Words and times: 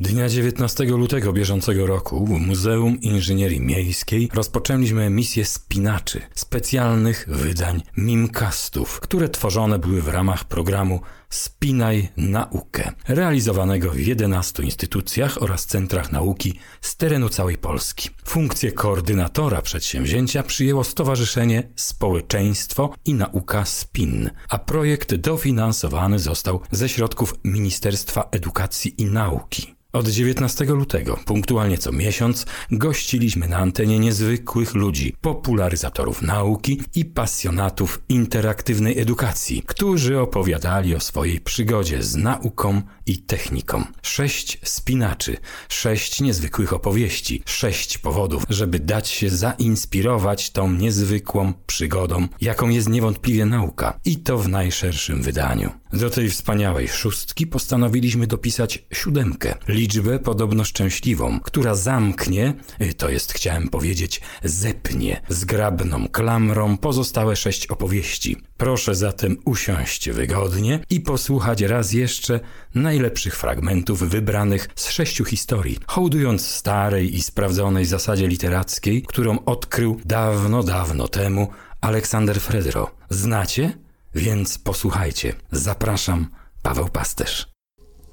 Dnia 0.00 0.28
19 0.28 0.84
lutego 0.84 1.32
bieżącego 1.32 1.86
roku 1.86 2.26
w 2.26 2.30
Muzeum 2.30 3.00
Inżynierii 3.00 3.60
Miejskiej 3.60 4.28
rozpoczęliśmy 4.34 5.10
misję 5.10 5.44
spinaczy, 5.44 6.20
specjalnych 6.34 7.24
wydań 7.28 7.82
mimcastów, 7.96 9.00
które 9.00 9.28
tworzone 9.28 9.78
były 9.78 10.02
w 10.02 10.08
ramach 10.08 10.44
programu 10.44 11.00
Spinaj 11.30 12.08
Naukę, 12.16 12.92
realizowanego 13.08 13.90
w 13.90 13.98
11 13.98 14.62
instytucjach 14.62 15.42
oraz 15.42 15.66
centrach 15.66 16.12
nauki 16.12 16.54
z 16.80 16.96
terenu 16.96 17.28
całej 17.28 17.58
Polski. 17.58 18.10
Funkcję 18.24 18.72
koordynatora 18.72 19.62
przedsięwzięcia 19.62 20.42
przyjęło 20.42 20.84
Stowarzyszenie 20.84 21.68
Społeczeństwo 21.76 22.94
i 23.04 23.14
Nauka 23.14 23.64
SPIN, 23.64 24.30
a 24.48 24.58
projekt 24.58 25.14
dofinansowany 25.14 26.18
został 26.18 26.60
ze 26.70 26.88
środków 26.88 27.34
Ministerstwa 27.44 28.28
Edukacji 28.32 28.94
i 29.02 29.04
Nauki. 29.04 29.78
Od 29.92 30.08
19 30.08 30.64
lutego, 30.64 31.18
punktualnie 31.24 31.78
co 31.78 31.92
miesiąc, 31.92 32.46
gościliśmy 32.70 33.48
na 33.48 33.56
antenie 33.56 33.98
niezwykłych 33.98 34.74
ludzi, 34.74 35.14
popularyzatorów 35.20 36.22
nauki 36.22 36.80
i 36.94 37.04
pasjonatów 37.04 38.02
interaktywnej 38.08 39.00
edukacji, 39.00 39.62
którzy 39.66 40.20
opowiadali 40.20 40.94
o 40.94 41.00
swojej 41.18 41.40
przygodzie 41.40 42.02
z 42.02 42.16
nauką 42.16 42.82
i 43.06 43.18
techniką. 43.18 43.84
Sześć 44.02 44.58
spinaczy, 44.64 45.36
sześć 45.68 46.20
niezwykłych 46.20 46.72
opowieści, 46.72 47.42
sześć 47.46 47.98
powodów, 47.98 48.44
żeby 48.48 48.78
dać 48.80 49.08
się 49.08 49.30
zainspirować 49.30 50.50
tą 50.50 50.72
niezwykłą 50.72 51.52
przygodą, 51.66 52.28
jaką 52.40 52.68
jest 52.68 52.88
niewątpliwie 52.88 53.46
nauka, 53.46 54.00
i 54.04 54.16
to 54.16 54.38
w 54.38 54.48
najszerszym 54.48 55.22
wydaniu. 55.22 55.70
Do 55.92 56.10
tej 56.10 56.30
wspaniałej 56.30 56.88
szóstki 56.88 57.46
postanowiliśmy 57.46 58.26
dopisać 58.26 58.84
siódemkę, 58.92 59.54
liczbę 59.68 60.18
podobno 60.18 60.64
szczęśliwą, 60.64 61.40
która 61.40 61.74
zamknie, 61.74 62.54
y, 62.80 62.94
to 62.94 63.08
jest 63.08 63.32
chciałem 63.32 63.68
powiedzieć, 63.68 64.20
zepnie 64.44 65.20
zgrabną 65.28 66.08
klamrą 66.08 66.76
pozostałe 66.76 67.36
sześć 67.36 67.66
opowieści. 67.66 68.36
Proszę 68.56 68.94
zatem 68.94 69.36
usiąść 69.44 70.10
wygodnie 70.10 70.80
i 70.90 71.00
posłuchać 71.00 71.60
raz 71.62 71.92
jeszcze 71.92 72.40
najlepszych 72.74 73.36
fragmentów 73.36 74.08
wybranych 74.08 74.68
z 74.74 74.90
sześciu 74.90 75.24
historii, 75.24 75.78
hołdując 75.86 76.46
starej 76.46 77.16
i 77.16 77.22
sprawdzonej 77.22 77.84
zasadzie 77.84 78.28
literackiej, 78.28 79.02
którą 79.02 79.44
odkrył 79.44 80.00
dawno, 80.04 80.62
dawno 80.62 81.08
temu 81.08 81.48
Aleksander 81.80 82.40
Fredro. 82.40 82.90
Znacie? 83.10 83.87
Więc 84.18 84.58
posłuchajcie. 84.58 85.32
Zapraszam, 85.52 86.30
Paweł 86.62 86.88
Pasterz. 86.88 87.48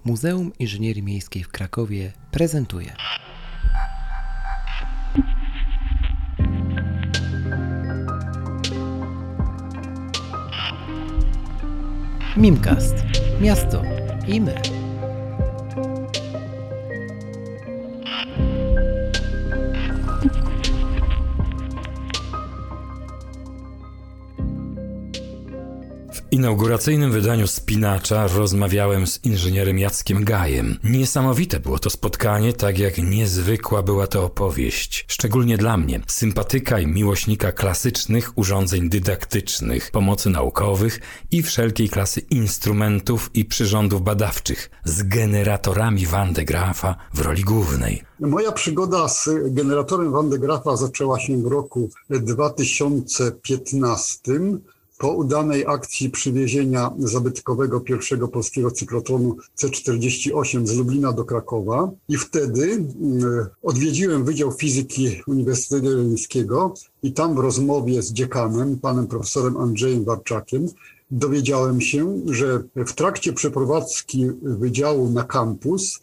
Muzeum 0.04 0.52
Inżynierii 0.60 1.04
Miejskiej 1.04 1.44
w 1.44 1.48
Krakowie 1.50 2.14
prezentuje. 2.32 2.96
Mimcast. 12.38 12.96
Miasto 13.42 13.84
i 14.28 14.42
my. 14.42 14.75
Inauguracyjnym 26.36 27.12
wydaniu 27.12 27.48
Spinacza 27.48 28.28
rozmawiałem 28.28 29.08
z 29.08 29.26
inżynierem 29.26 29.80
Jackiem 29.80 30.24
Gajem. 30.24 30.80
Niesamowite 30.84 31.60
było 31.60 31.80
to 31.80 31.90
spotkanie, 31.90 32.54
tak 32.54 32.80
jak 32.80 32.98
niezwykła 32.98 33.84
była 33.84 34.08
to 34.08 34.24
opowieść. 34.24 35.06
Szczególnie 35.08 35.58
dla 35.58 35.78
mnie, 35.78 36.00
sympatyka 36.08 36.80
i 36.80 36.88
miłośnika 36.88 37.52
klasycznych 37.52 38.38
urządzeń 38.38 38.90
dydaktycznych, 38.90 39.92
pomocy 39.92 40.30
naukowych 40.30 41.00
i 41.32 41.44
wszelkiej 41.44 41.90
klasy 41.90 42.20
instrumentów 42.20 43.30
i 43.34 43.46
przyrządów 43.46 44.02
badawczych 44.02 44.70
z 44.84 45.04
generatorami 45.04 46.06
Van 46.06 46.34
de 46.34 46.46
w 47.14 47.20
roli 47.20 47.44
głównej. 47.44 48.04
Moja 48.20 48.52
przygoda 48.52 49.08
z 49.08 49.30
generatorem 49.46 50.12
Van 50.12 50.30
de 50.30 50.38
zaczęła 50.76 51.20
się 51.20 51.38
w 51.38 51.48
roku 51.48 51.90
2015 52.10 54.32
po 54.98 55.10
udanej 55.10 55.66
akcji 55.68 56.10
przywiezienia 56.10 56.92
zabytkowego 57.00 57.80
pierwszego 57.82 58.28
polskiego 58.28 58.72
cyklotronu 58.72 59.38
C48 59.58 60.66
z 60.66 60.78
Lublina 60.78 61.14
do 61.14 61.26
Krakowa 61.26 61.92
i 62.10 62.18
wtedy 62.18 62.64
mm, 62.64 63.46
odwiedziłem 63.64 64.26
Wydział 64.26 64.52
Fizyki 64.52 65.22
Uniwersytetu 65.28 65.86
Jagiellońskiego 65.86 66.74
i 67.04 67.14
tam 67.14 67.36
w 67.36 67.40
rozmowie 67.40 68.02
z 68.02 68.14
dziekanem, 68.14 68.80
panem 68.80 69.08
profesorem 69.08 69.58
Andrzejem 69.58 70.04
Warczakiem, 70.04 70.68
dowiedziałem 71.12 71.82
się, 71.82 72.22
że 72.26 72.64
w 72.76 72.94
trakcie 72.94 73.34
przeprowadzki 73.34 74.26
wydziału 74.42 75.10
na 75.10 75.24
kampus 75.24 76.00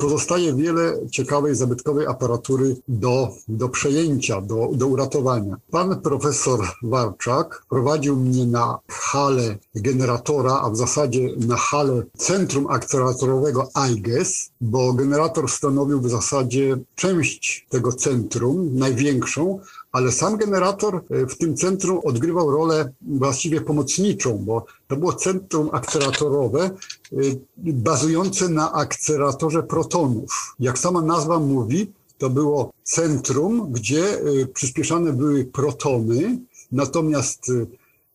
pozostaje 0.00 0.54
wiele 0.54 0.94
ciekawej, 1.10 1.54
zabytkowej 1.54 2.06
aparatury 2.06 2.76
do, 2.88 3.28
do 3.48 3.68
przejęcia, 3.68 4.40
do, 4.40 4.68
do 4.72 4.86
uratowania. 4.86 5.56
Pan 5.70 6.00
profesor 6.00 6.60
Warczak 6.82 7.62
prowadził 7.68 8.16
mnie 8.16 8.46
na 8.46 8.78
halę 8.88 9.58
generatora, 9.74 10.60
a 10.62 10.70
w 10.70 10.76
zasadzie 10.76 11.28
na 11.46 11.56
halę 11.56 12.02
centrum 12.16 12.66
akceleratorowego 12.70 13.68
IGES, 13.90 14.50
bo 14.60 14.92
generator 14.92 15.50
stanowił 15.50 16.00
w 16.00 16.10
zasadzie 16.10 16.78
część 16.94 17.66
tego 17.68 17.92
centrum, 17.92 18.70
największą, 18.72 19.60
ale 19.92 20.12
sam 20.12 20.36
generator 20.36 21.04
e, 21.10 21.26
w 21.26 21.38
tym 21.38 21.56
centrum 21.56 22.00
odgrywał 22.04 22.50
rolę 22.50 22.92
właściwie 23.02 23.60
pomocniczą, 23.60 24.38
bo 24.38 24.66
to 24.88 24.96
było 24.96 25.12
centrum 25.12 25.68
akceleratorowe 25.72 26.64
e, 26.64 27.16
bazujące 27.56 28.48
na 28.48 28.72
akceleratorze 28.72 29.62
protonów. 29.62 30.54
Jak 30.60 30.78
sama 30.78 31.02
nazwa 31.02 31.38
mówi, 31.38 31.92
to 32.18 32.30
było 32.30 32.72
centrum, 32.82 33.72
gdzie 33.72 34.02
e, 34.02 34.46
przyspieszane 34.54 35.12
były 35.12 35.44
protony, 35.44 36.38
natomiast 36.72 37.52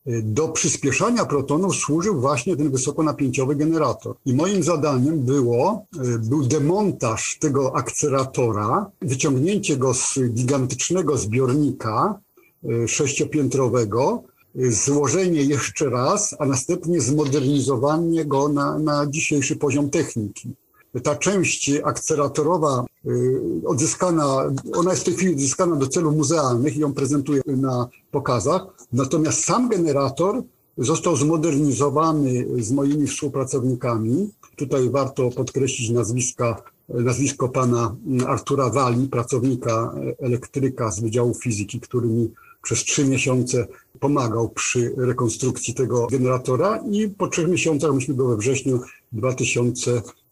do 0.05 0.47
przyspieszania 0.47 1.25
protonów 1.25 1.75
służył 1.75 2.21
właśnie 2.21 2.57
ten 2.57 2.71
wysokonapięciowy 2.71 3.55
generator. 3.55 4.15
I 4.25 4.33
moim 4.33 4.63
zadaniem 4.63 5.19
było, 5.19 5.85
e, 5.99 6.19
był 6.19 6.43
demontaż 6.45 7.37
tego 7.39 7.75
akceleratora, 7.75 8.91
wyciągnięcie 9.01 9.77
go 9.77 9.93
z 9.93 10.19
gigantycznego 10.29 11.17
zbiornika 11.17 12.19
e, 12.63 12.87
sześciopiętrowego, 12.87 14.23
e, 14.55 14.71
złożenie 14.71 15.41
jeszcze 15.41 15.89
raz, 15.89 16.35
a 16.39 16.45
następnie 16.45 17.01
zmodernizowanie 17.01 18.25
go 18.25 18.49
na, 18.49 18.79
na 18.79 19.07
dzisiejszy 19.07 19.55
poziom 19.55 19.89
techniki 19.89 20.55
ta 21.01 21.15
część 21.15 21.71
akceleratorowa 21.83 22.85
y, 23.07 23.41
odzyskana, 23.65 24.51
ona 24.73 24.91
jest 24.91 25.01
w 25.01 25.05
tej 25.05 25.13
chwili 25.13 25.33
odzyskana 25.33 25.75
do 25.75 25.87
celów 25.87 26.15
muzealnych 26.15 26.77
i 26.77 26.79
ją 26.79 26.93
prezentuje 26.93 27.41
na 27.47 27.87
pokazach. 28.11 28.61
Natomiast 28.93 29.43
sam 29.43 29.69
generator 29.69 30.43
został 30.77 31.15
zmodernizowany 31.15 32.45
z 32.59 32.71
moimi 32.71 33.07
współpracownikami. 33.07 34.29
Tutaj 34.55 34.89
warto 34.89 35.29
podkreślić 35.29 35.89
nazwiska, 35.89 36.61
nazwisko 36.89 37.49
pana 37.49 37.95
Artura 38.27 38.69
Wali, 38.69 39.07
pracownika 39.07 39.95
elektryka 40.19 40.91
z 40.91 40.99
Wydziału 40.99 41.33
Fizyki, 41.33 41.79
który 41.79 42.07
mi 42.07 42.31
przez 42.63 42.83
trzy 42.83 43.05
miesiące 43.05 43.67
pomagał 43.99 44.49
przy 44.49 44.93
rekonstrukcji 44.97 45.73
tego 45.73 46.07
generatora 46.07 46.79
i 46.91 47.07
po 47.09 47.27
trzech 47.27 47.47
miesiącach, 47.47 47.93
myśmy 47.93 48.15
go 48.15 48.27
we 48.27 48.37
wrześniu 48.37 48.79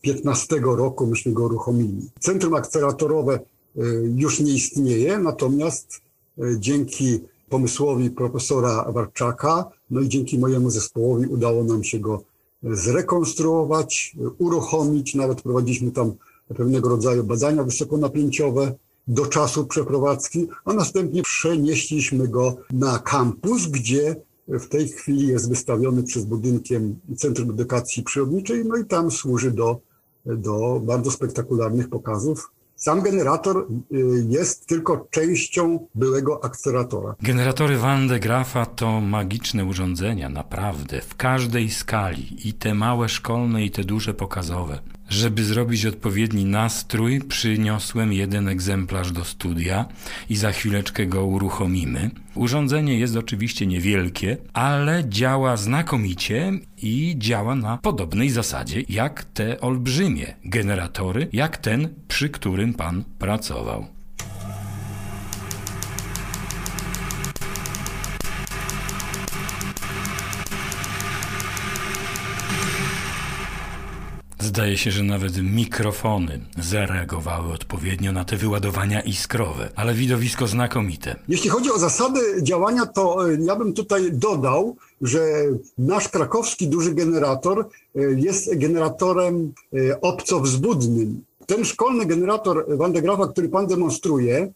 2015 0.03 0.59
roku, 0.77 1.07
myśmy 1.07 1.31
go 1.31 1.43
uruchomili. 1.45 2.09
Centrum 2.19 2.53
akceleratorowe 2.53 3.39
y, 3.77 4.13
już 4.15 4.39
nie 4.39 4.53
istnieje, 4.53 5.19
natomiast 5.19 6.01
y, 6.39 6.55
dzięki 6.59 7.19
pomysłowi 7.49 8.09
profesora 8.09 8.91
Warczaka, 8.91 9.71
no 9.91 10.01
i 10.01 10.09
dzięki 10.09 10.39
mojemu 10.39 10.69
zespołowi 10.69 11.27
udało 11.27 11.63
nam 11.63 11.83
się 11.83 11.99
go 11.99 12.23
zrekonstruować, 12.63 14.15
uruchomić, 14.37 15.15
nawet 15.15 15.41
prowadziliśmy 15.41 15.91
tam 15.91 16.13
pewnego 16.47 16.89
rodzaju 16.89 17.23
badania 17.23 17.63
wysokonapięciowe, 17.63 18.75
do 19.07 19.25
czasu 19.25 19.65
przeprowadzki, 19.65 20.47
a 20.65 20.73
następnie 20.73 21.23
przenieśliśmy 21.23 22.27
go 22.27 22.57
na 22.71 22.99
kampus, 22.99 23.67
gdzie 23.67 24.15
w 24.47 24.67
tej 24.67 24.87
chwili 24.87 25.27
jest 25.27 25.49
wystawiony 25.49 26.03
przez 26.03 26.25
budynkiem 26.25 26.99
Centrum 27.17 27.49
Edukacji 27.49 28.03
Przyrodniczej, 28.03 28.65
no 28.65 28.77
i 28.77 28.85
tam 28.85 29.11
służy 29.11 29.51
do, 29.51 29.79
do 30.25 30.81
bardzo 30.83 31.11
spektakularnych 31.11 31.89
pokazów. 31.89 32.51
Sam 32.75 33.01
generator 33.01 33.67
y, 33.91 34.25
jest 34.29 34.65
tylko 34.65 35.07
częścią 35.11 35.87
byłego 35.95 36.43
akceleratora. 36.43 37.15
Generatory 37.21 37.77
Van 37.77 38.07
de 38.07 38.19
Graafa 38.19 38.65
to 38.65 39.01
magiczne 39.01 39.65
urządzenia, 39.65 40.29
naprawdę, 40.29 41.01
w 41.01 41.15
każdej 41.15 41.69
skali, 41.69 42.49
i 42.49 42.53
te 42.53 42.73
małe 42.73 43.09
szkolne, 43.09 43.65
i 43.65 43.71
te 43.71 43.83
duże 43.83 44.13
pokazowe. 44.13 44.79
Żeby 45.11 45.43
zrobić 45.43 45.85
odpowiedni 45.85 46.45
nastrój, 46.45 47.21
przyniosłem 47.21 48.13
jeden 48.13 48.47
egzemplarz 48.47 49.11
do 49.11 49.25
studia 49.25 49.85
i 50.29 50.35
za 50.35 50.51
chwileczkę 50.51 51.05
go 51.05 51.25
uruchomimy. 51.25 52.11
Urządzenie 52.35 52.99
jest 52.99 53.15
oczywiście 53.15 53.67
niewielkie, 53.67 54.37
ale 54.53 55.03
działa 55.09 55.57
znakomicie 55.57 56.51
i 56.81 57.15
działa 57.17 57.55
na 57.55 57.77
podobnej 57.77 58.29
zasadzie 58.29 58.83
jak 58.89 59.23
te 59.23 59.61
olbrzymie 59.61 60.33
generatory, 60.45 61.27
jak 61.33 61.57
ten, 61.57 61.89
przy 62.07 62.29
którym 62.29 62.73
pan 62.73 63.03
pracował. 63.19 64.00
Zdaje 74.51 74.77
się, 74.77 74.91
że 74.91 75.03
nawet 75.03 75.37
mikrofony 75.43 76.39
zareagowały 76.59 77.53
odpowiednio 77.53 78.11
na 78.11 78.25
te 78.25 78.37
wyładowania 78.37 79.01
iskrowe, 79.01 79.69
ale 79.75 79.93
widowisko 79.93 80.47
znakomite. 80.47 81.15
Jeśli 81.27 81.49
chodzi 81.49 81.71
o 81.71 81.77
zasady 81.77 82.19
działania, 82.41 82.85
to 82.85 83.29
e, 83.29 83.37
ja 83.41 83.55
bym 83.55 83.73
tutaj 83.73 84.11
dodał, 84.11 84.75
że 85.01 85.19
nasz 85.77 86.07
krakowski 86.09 86.67
duży 86.67 86.93
generator 86.93 87.59
e, 87.95 88.01
jest 88.01 88.57
generatorem 88.57 89.53
e, 89.73 90.01
obcowzbudnym. 90.01 91.23
Ten 91.45 91.65
szkolny 91.65 92.05
generator 92.05 92.65
Van 92.77 92.93
de 92.93 93.01
Graafa, 93.01 93.27
który 93.27 93.49
pan 93.49 93.67
demonstruje, 93.67 94.51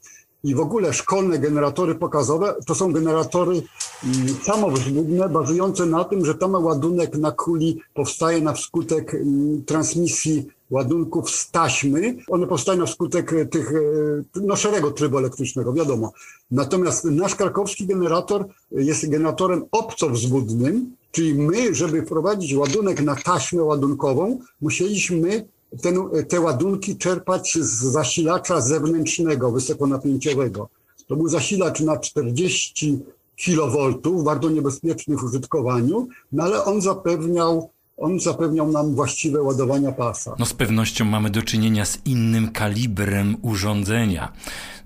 i 0.45 0.56
w 0.56 0.59
ogóle 0.59 0.94
szkolne 0.94 1.39
generatory 1.39 1.95
pokazowe 1.95 2.56
to 2.65 2.75
są 2.75 2.94
generatory 2.94 3.62
mm, 4.03 4.27
samowzbudne, 4.44 5.30
bazujące 5.30 5.86
na 5.86 6.03
tym, 6.03 6.25
że 6.25 6.36
tam 6.36 6.65
ładunek 6.65 7.18
na 7.18 7.31
kuli 7.31 7.81
powstaje 7.94 8.42
na 8.42 8.53
wskutek 8.53 9.13
mm, 9.13 9.63
transmisji 9.65 10.47
ładunków 10.69 11.30
z 11.30 11.51
taśmy. 11.51 12.15
One 12.30 12.47
powstają 12.47 12.80
na 12.80 12.86
wskutek 12.86 13.36
tych, 13.51 13.71
e, 13.71 14.42
no 14.42 14.56
szeregu 14.56 14.92
trybu 14.92 15.18
elektrycznego, 15.18 15.74
wiadomo. 15.74 16.12
Natomiast 16.51 17.06
nasz 17.06 17.36
krakowski 17.36 17.88
generator 17.88 18.45
jest 18.71 19.09
generatorem 19.09 19.65
obcowzbudnym, 19.71 20.95
czyli 21.12 21.33
my, 21.33 21.75
żeby 21.75 22.01
wprowadzić 22.01 22.53
ładunek 22.53 23.01
na 23.01 23.15
taśmę 23.15 23.63
ładunkową, 23.63 24.39
musieliśmy 24.62 25.45
ten, 25.81 25.95
te 26.30 26.39
ładunki 26.39 26.98
czerpać 26.98 27.57
z 27.62 27.83
zasilacza 27.83 28.62
zewnętrznego, 28.62 29.51
wysokonapięciowego. 29.51 30.69
To 31.07 31.16
był 31.16 31.27
zasilacz 31.27 31.80
na 31.80 31.98
40 31.98 33.00
kV, 33.45 33.94
bardzo 34.24 34.50
niebezpieczny 34.50 35.18
w 35.18 35.24
użytkowaniu, 35.24 36.07
no 36.31 36.44
ale 36.44 36.63
on 36.63 36.81
zapewniał 36.81 37.69
on 37.98 38.19
zapewniał 38.19 38.72
nam 38.72 38.95
właściwe 38.95 39.42
ładowania 39.42 39.92
pasa. 39.92 40.36
No 40.39 40.45
z 40.45 40.54
pewnością 40.54 41.06
mamy 41.06 41.30
do 41.30 41.42
czynienia 41.42 41.86
z 41.86 41.98
innym 42.06 42.51
kalibrem 42.51 43.38
urządzenia, 43.42 44.31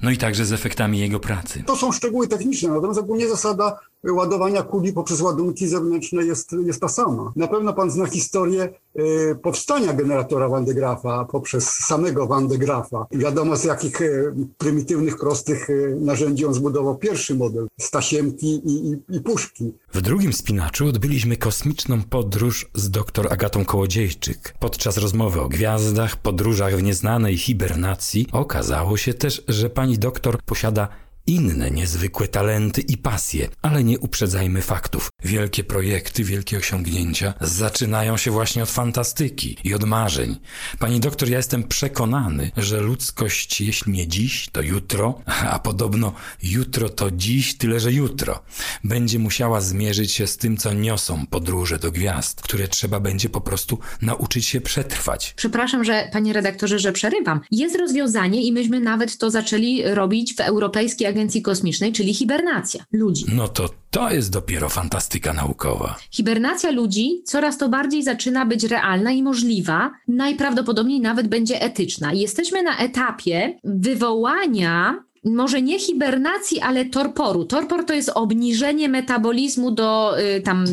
no 0.02 0.12
i 0.12 0.18
także 0.18 0.46
z 0.46 0.54
efektami 0.54 1.00
jego 1.00 1.20
pracy. 1.20 1.64
To 1.66 1.76
są 1.76 1.92
szczegóły 1.92 2.28
techniczne, 2.28 2.70
natomiast 2.70 3.00
ogólnie 3.00 3.30
zasada 3.30 3.80
ładowania 4.04 4.64
kuli 4.64 4.94
poprzez 4.94 5.22
ładunki 5.22 5.68
zewnętrzne 5.68 6.26
jest, 6.26 6.56
jest 6.66 6.82
ta 6.82 6.88
sama. 6.88 7.32
Na 7.36 7.48
pewno 7.48 7.74
pan 7.74 7.92
zna 7.92 8.06
historię 8.06 8.70
y, 9.00 9.36
powstania 9.44 9.94
generatora 9.94 10.50
Van 10.50 10.66
de 10.66 10.74
Graafa 10.74 11.26
poprzez 11.26 11.70
samego 11.70 12.28
Van 12.28 12.48
de 12.48 12.58
Graafa. 12.58 13.08
Wiadomo 13.12 13.56
z 13.56 13.64
jakich 13.64 14.02
y, 14.02 14.34
prymitywnych, 14.58 15.18
prostych 15.18 15.70
y, 15.70 15.98
narzędzi 16.02 16.46
on 16.46 16.54
zbudował 16.54 16.98
pierwszy 16.98 17.36
model, 17.36 17.68
z 17.80 17.92
tasiemki 17.92 18.48
i, 18.48 18.92
i, 18.92 19.16
i 19.16 19.22
puszki. 19.22 19.74
W 19.94 20.02
drugim 20.02 20.34
spinaczu 20.34 20.88
odbyliśmy 20.88 21.38
kosmiczną 21.38 22.02
podróż 22.04 22.70
z 22.74 22.90
dr 22.90 23.34
Agatą 23.34 23.66
Kołodziejczyk. 23.66 24.56
Podczas 24.60 24.98
rozmowy 24.98 25.42
o 25.42 25.50
gwiazdach, 25.50 26.18
podróżach 26.18 26.76
w 26.76 26.84
nieznanej 26.84 27.38
hibernacji 27.38 28.28
okazało 28.32 28.98
się 28.98 29.14
też, 29.14 29.44
że 29.48 29.70
pani 29.70 29.98
doktor 29.98 30.38
posiada 30.46 30.88
inne 31.30 31.72
niezwykłe 31.72 32.28
talenty 32.28 32.82
i 32.82 32.98
pasje, 32.98 33.48
ale 33.62 33.84
nie 33.84 34.00
uprzedzajmy 34.00 34.62
faktów. 34.62 35.10
Wielkie 35.24 35.64
projekty, 35.64 36.24
wielkie 36.24 36.58
osiągnięcia 36.58 37.34
zaczynają 37.42 38.18
się 38.18 38.32
właśnie 38.32 38.64
od 38.64 38.70
fantastyki 38.70 39.58
i 39.64 39.74
od 39.74 39.84
marzeń. 39.84 40.36
Pani 40.80 41.00
doktor, 41.00 41.30
ja 41.30 41.38
jestem 41.38 41.64
przekonany, 41.64 42.52
że 42.58 42.82
ludzkość, 42.82 43.62
jeśli 43.62 43.92
nie 43.92 44.08
dziś, 44.08 44.50
to 44.52 44.62
jutro, 44.62 45.22
a 45.26 45.60
podobno 45.60 46.14
jutro 46.44 46.90
to 46.90 47.12
dziś, 47.12 47.58
tyle 47.58 47.80
że 47.80 47.92
jutro, 47.92 48.44
będzie 48.84 49.20
musiała 49.20 49.62
zmierzyć 49.62 50.12
się 50.12 50.28
z 50.28 50.38
tym, 50.38 50.58
co 50.58 50.74
niosą 50.74 51.26
podróże 51.30 51.80
do 51.80 51.92
gwiazd, 51.92 52.42
które 52.42 52.68
trzeba 52.68 53.00
będzie 53.00 53.30
po 53.30 53.42
prostu 53.42 53.80
nauczyć 54.02 54.46
się 54.46 54.62
przetrwać. 54.62 55.34
Przepraszam, 55.38 55.84
że 55.84 56.10
panie 56.14 56.34
redaktorze, 56.34 56.80
że 56.80 56.92
przerywam. 56.92 57.42
Jest 57.52 57.76
rozwiązanie 57.76 58.44
i 58.44 58.52
myśmy 58.52 58.80
nawet 58.80 59.18
to 59.18 59.32
zaczęli 59.32 59.84
robić 59.84 60.36
w 60.36 60.40
Europejskiej 60.40 61.08
Agencji 61.08 61.19
Agencji 61.20 61.42
Kosmicznej, 61.42 61.92
czyli 61.94 62.14
hibernacja 62.14 62.84
ludzi. 62.92 63.26
No 63.36 63.48
to 63.48 63.70
to 63.92 64.12
jest 64.12 64.32
dopiero 64.32 64.70
fantastyka 64.70 65.34
naukowa. 65.34 65.96
Hibernacja 66.12 66.72
ludzi 66.72 67.22
coraz 67.26 67.58
to 67.58 67.70
bardziej 67.70 68.04
zaczyna 68.04 68.46
być 68.46 68.64
realna 68.64 69.12
i 69.12 69.24
możliwa, 69.24 69.92
najprawdopodobniej 70.08 71.00
nawet 71.00 71.28
będzie 71.28 71.62
etyczna. 71.62 72.14
Jesteśmy 72.14 72.64
na 72.64 72.78
etapie 72.78 73.60
wywołania 73.64 75.04
może 75.26 75.62
nie 75.62 75.80
hibernacji, 75.80 76.60
ale 76.60 76.86
torporu. 76.86 77.46
Torpor 77.46 77.86
to 77.86 77.94
jest 77.94 78.12
obniżenie 78.16 78.90
metabolizmu 78.90 79.72
do 79.72 80.20
y, 80.38 80.42
tam 80.42 80.66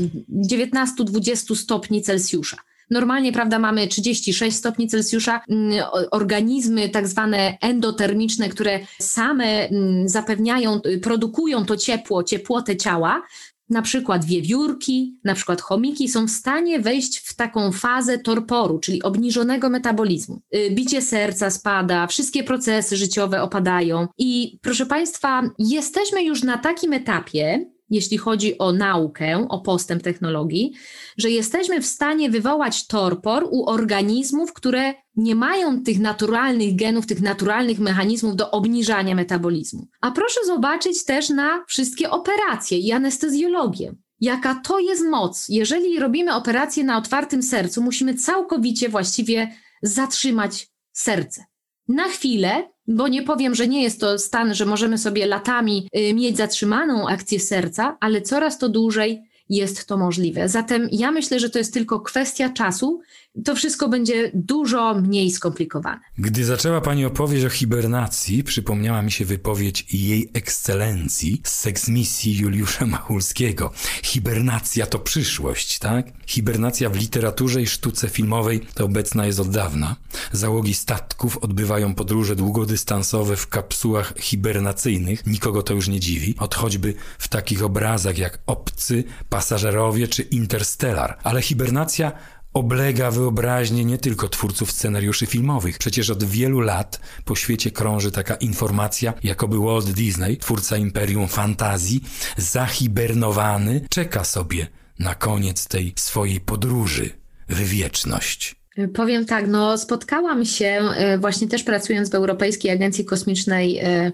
19-20 0.50 1.56
stopni 1.56 2.02
Celsjusza. 2.02 2.56
Normalnie, 2.90 3.32
prawda, 3.32 3.58
mamy 3.58 3.88
36 3.88 4.56
stopni 4.56 4.88
Celsjusza. 4.88 5.40
Mm, 5.48 5.84
organizmy 6.10 6.88
tak 6.88 7.08
zwane 7.08 7.58
endotermiczne, 7.60 8.48
które 8.48 8.80
same 9.00 9.68
mm, 9.68 10.08
zapewniają, 10.08 10.80
y, 10.86 10.98
produkują 10.98 11.64
to 11.64 11.76
ciepło, 11.76 12.24
ciepłotę 12.24 12.76
ciała, 12.76 13.22
na 13.70 13.82
przykład 13.82 14.24
wiewiórki, 14.24 15.18
na 15.24 15.34
przykład 15.34 15.60
chomiki 15.60 16.08
są 16.08 16.26
w 16.26 16.30
stanie 16.30 16.80
wejść 16.80 17.18
w 17.18 17.36
taką 17.36 17.72
fazę 17.72 18.18
torporu, 18.18 18.78
czyli 18.78 19.02
obniżonego 19.02 19.70
metabolizmu. 19.70 20.40
Y, 20.54 20.70
bicie 20.70 21.02
serca 21.02 21.50
spada, 21.50 22.06
wszystkie 22.06 22.44
procesy 22.44 22.96
życiowe 22.96 23.42
opadają 23.42 24.08
i 24.18 24.58
proszę 24.62 24.86
Państwa, 24.86 25.42
jesteśmy 25.58 26.22
już 26.24 26.42
na 26.42 26.58
takim 26.58 26.92
etapie, 26.92 27.75
jeśli 27.90 28.18
chodzi 28.18 28.58
o 28.58 28.72
naukę, 28.72 29.46
o 29.48 29.60
postęp 29.60 30.02
technologii, 30.02 30.72
że 31.18 31.30
jesteśmy 31.30 31.80
w 31.80 31.86
stanie 31.86 32.30
wywołać 32.30 32.86
torpor 32.86 33.48
u 33.50 33.66
organizmów, 33.66 34.52
które 34.52 34.94
nie 35.16 35.34
mają 35.34 35.82
tych 35.82 35.98
naturalnych 35.98 36.76
genów, 36.76 37.06
tych 37.06 37.22
naturalnych 37.22 37.78
mechanizmów 37.78 38.36
do 38.36 38.50
obniżania 38.50 39.14
metabolizmu. 39.14 39.88
A 40.00 40.10
proszę 40.10 40.40
zobaczyć 40.46 41.04
też 41.04 41.30
na 41.30 41.64
wszystkie 41.68 42.10
operacje 42.10 42.78
i 42.78 42.92
anestezjologię. 42.92 43.94
Jaka 44.20 44.54
to 44.54 44.78
jest 44.78 45.04
moc? 45.04 45.46
Jeżeli 45.48 45.98
robimy 45.98 46.34
operację 46.34 46.84
na 46.84 46.98
otwartym 46.98 47.42
sercu, 47.42 47.82
musimy 47.82 48.14
całkowicie 48.14 48.88
właściwie 48.88 49.52
zatrzymać 49.82 50.68
serce. 50.92 51.44
Na 51.88 52.04
chwilę 52.04 52.75
bo 52.88 53.08
nie 53.08 53.22
powiem, 53.22 53.54
że 53.54 53.68
nie 53.68 53.82
jest 53.82 54.00
to 54.00 54.18
stan, 54.18 54.54
że 54.54 54.66
możemy 54.66 54.98
sobie 54.98 55.26
latami 55.26 55.88
y, 55.96 56.14
mieć 56.14 56.36
zatrzymaną 56.36 57.08
akcję 57.08 57.40
serca, 57.40 57.96
ale 58.00 58.22
coraz 58.22 58.58
to 58.58 58.68
dłużej 58.68 59.22
jest 59.48 59.86
to 59.86 59.96
możliwe. 59.96 60.48
Zatem 60.48 60.88
ja 60.92 61.10
myślę, 61.10 61.40
że 61.40 61.50
to 61.50 61.58
jest 61.58 61.74
tylko 61.74 62.00
kwestia 62.00 62.48
czasu. 62.48 63.00
To 63.44 63.56
wszystko 63.56 63.88
będzie 63.88 64.30
dużo 64.34 64.94
mniej 64.94 65.30
skomplikowane. 65.30 66.00
Gdy 66.18 66.44
zaczęła 66.44 66.80
Pani 66.80 67.04
opowieść 67.04 67.44
o 67.44 67.48
hibernacji, 67.48 68.44
przypomniała 68.44 69.02
mi 69.02 69.12
się 69.12 69.24
wypowiedź 69.24 69.86
jej 69.94 70.30
ekscelencji 70.34 71.40
z 71.44 71.54
seksmisji 71.54 72.36
Juliusza 72.36 72.86
Machulskiego. 72.86 73.72
Hibernacja 74.02 74.86
to 74.86 74.98
przyszłość, 74.98 75.78
tak? 75.78 76.06
Hibernacja 76.26 76.90
w 76.90 76.96
literaturze 76.96 77.62
i 77.62 77.66
sztuce 77.66 78.08
filmowej 78.08 78.60
to 78.74 78.84
obecna 78.84 79.26
jest 79.26 79.40
od 79.40 79.50
dawna. 79.50 79.96
Załogi 80.32 80.74
statków 80.74 81.38
odbywają 81.38 81.94
podróże 81.94 82.36
długodystansowe 82.36 83.36
w 83.36 83.46
kapsułach 83.46 84.14
hibernacyjnych. 84.18 85.26
Nikogo 85.26 85.62
to 85.62 85.74
już 85.74 85.88
nie 85.88 86.00
dziwi. 86.00 86.34
Od 86.38 86.54
choćby 86.54 86.94
w 87.18 87.28
takich 87.28 87.64
obrazach 87.64 88.18
jak 88.18 88.38
Obcy, 88.46 89.04
Pasażerowie 89.28 90.08
czy 90.08 90.22
Interstellar. 90.22 91.18
Ale 91.22 91.42
hibernacja 91.42 92.12
oblega 92.56 93.10
wyobraźnię 93.10 93.84
nie 93.84 93.98
tylko 93.98 94.28
twórców 94.28 94.72
scenariuszy 94.72 95.26
filmowych. 95.26 95.78
Przecież 95.78 96.10
od 96.10 96.24
wielu 96.24 96.60
lat 96.60 97.00
po 97.24 97.36
świecie 97.36 97.70
krąży 97.70 98.10
taka 98.10 98.34
informacja, 98.34 99.14
jakoby 99.24 99.58
Walt 99.58 99.90
Disney, 99.90 100.36
twórca 100.36 100.76
imperium 100.76 101.28
fantazji, 101.28 102.00
zahibernowany, 102.36 103.80
czeka 103.90 104.24
sobie 104.24 104.66
na 104.98 105.14
koniec 105.14 105.68
tej 105.68 105.92
swojej 105.96 106.40
podróży 106.40 107.10
w 107.48 107.60
wieczność. 107.68 108.56
Powiem 108.94 109.26
tak, 109.26 109.48
no 109.48 109.78
spotkałam 109.78 110.44
się 110.44 110.66
e, 110.96 111.18
właśnie 111.18 111.48
też 111.48 111.62
pracując 111.62 112.10
w 112.10 112.14
Europejskiej 112.14 112.70
Agencji 112.70 113.04
Kosmicznej 113.04 113.78
e, 113.78 114.12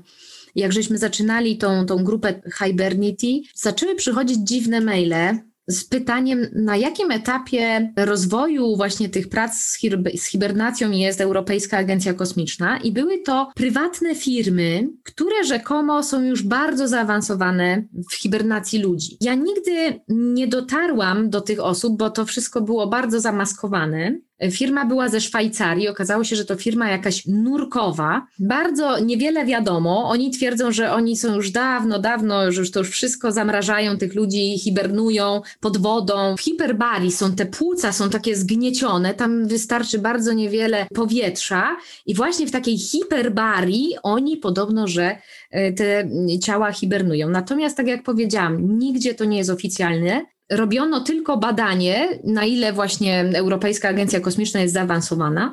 jak 0.55 0.73
żeśmy 0.73 0.99
zaczynali 0.99 1.59
tą, 1.59 1.87
tą 1.87 2.05
grupę 2.05 2.43
Hibernity, 2.59 3.41
zaczęły 3.55 3.95
przychodzić 3.95 4.39
dziwne 4.39 4.81
maile 4.81 5.52
z 5.67 5.85
pytaniem, 5.85 6.47
na 6.53 6.77
jakim 6.77 7.11
etapie 7.11 7.93
rozwoju 7.97 8.77
właśnie 8.77 9.09
tych 9.09 9.29
prac 9.29 9.55
z, 9.55 9.79
z 10.21 10.25
hibernacją 10.25 10.91
jest 10.91 11.21
Europejska 11.21 11.79
Agencja 11.79 12.15
Kosmiczna 12.15 12.79
i 12.79 12.93
były 12.93 13.19
to 13.19 13.51
prywatne 13.55 14.15
firmy, 14.15 14.89
które 15.05 15.45
rzekomo 15.45 16.03
są 16.03 16.23
już 16.23 16.43
bardzo 16.43 16.89
zaawansowane 16.89 17.85
w 18.11 18.15
hibernacji 18.15 18.83
ludzi. 18.83 19.17
Ja 19.21 19.35
nigdy 19.35 20.01
nie 20.09 20.49
dotarłam 20.49 21.31
do 21.31 21.41
tych 21.41 21.61
osób, 21.61 21.99
bo 21.99 22.11
to 22.11 22.25
wszystko 22.25 22.61
było 22.61 22.87
bardzo 22.87 23.21
zamaskowane. 23.21 24.19
Firma 24.51 24.87
była 24.87 25.09
ze 25.09 25.21
Szwajcarii, 25.21 25.89
okazało 25.89 26.25
się, 26.25 26.37
że 26.37 26.45
to 26.45 26.57
firma 26.57 26.91
jakaś 26.91 27.27
nurkowa. 27.27 28.27
Bardzo 28.39 28.99
niewiele 28.99 29.47
wiadomo. 29.47 30.09
Oni 30.09 30.31
twierdzą, 30.31 30.73
że 30.73 30.93
oni 30.93 31.17
są 31.17 31.35
już 31.35 31.51
dawno, 31.51 31.99
dawno, 31.99 32.53
że 32.53 32.61
już 32.61 32.71
to 32.71 32.79
już 32.81 32.91
wszystko 32.91 33.33
zamrażają 33.33 33.99
tych 33.99 34.15
ludzi, 34.15 34.59
hibernują 34.59 35.43
pod 35.61 35.79
wodą. 35.79 36.37
W 36.37 36.41
hiperbarii 36.41 37.13
są 37.13 37.35
te 37.35 37.47
płuca, 37.47 37.93
są 37.93 38.11
takie 38.11 38.37
zgniecione, 38.37 39.15
tam 39.15 39.49
wystarczy 39.49 39.99
bardzo 39.99 40.33
niewiele 40.33 40.87
powietrza 40.95 41.77
i 42.07 42.15
właśnie 42.15 42.47
w 42.47 42.51
takiej 42.51 42.79
hiperbarii 42.79 43.95
oni 44.03 44.37
podobno, 44.37 44.89
że 44.89 45.17
e, 45.51 45.73
te 45.73 46.09
ciała 46.43 46.73
hibernują. 46.73 47.31
Natomiast 47.31 47.77
tak 47.77 47.87
jak 47.87 48.03
powiedziałam, 48.03 48.79
nigdzie 48.79 49.15
to 49.15 49.25
nie 49.25 49.39
jest 49.39 49.51
oficjalne 49.51 50.25
robiono 50.51 51.01
tylko 51.01 51.37
badanie, 51.37 52.09
na 52.25 52.45
ile 52.45 52.73
właśnie 52.73 53.25
Europejska 53.35 53.89
Agencja 53.89 54.21
Kosmiczna 54.21 54.61
jest 54.61 54.75
zaawansowana. 54.75 55.53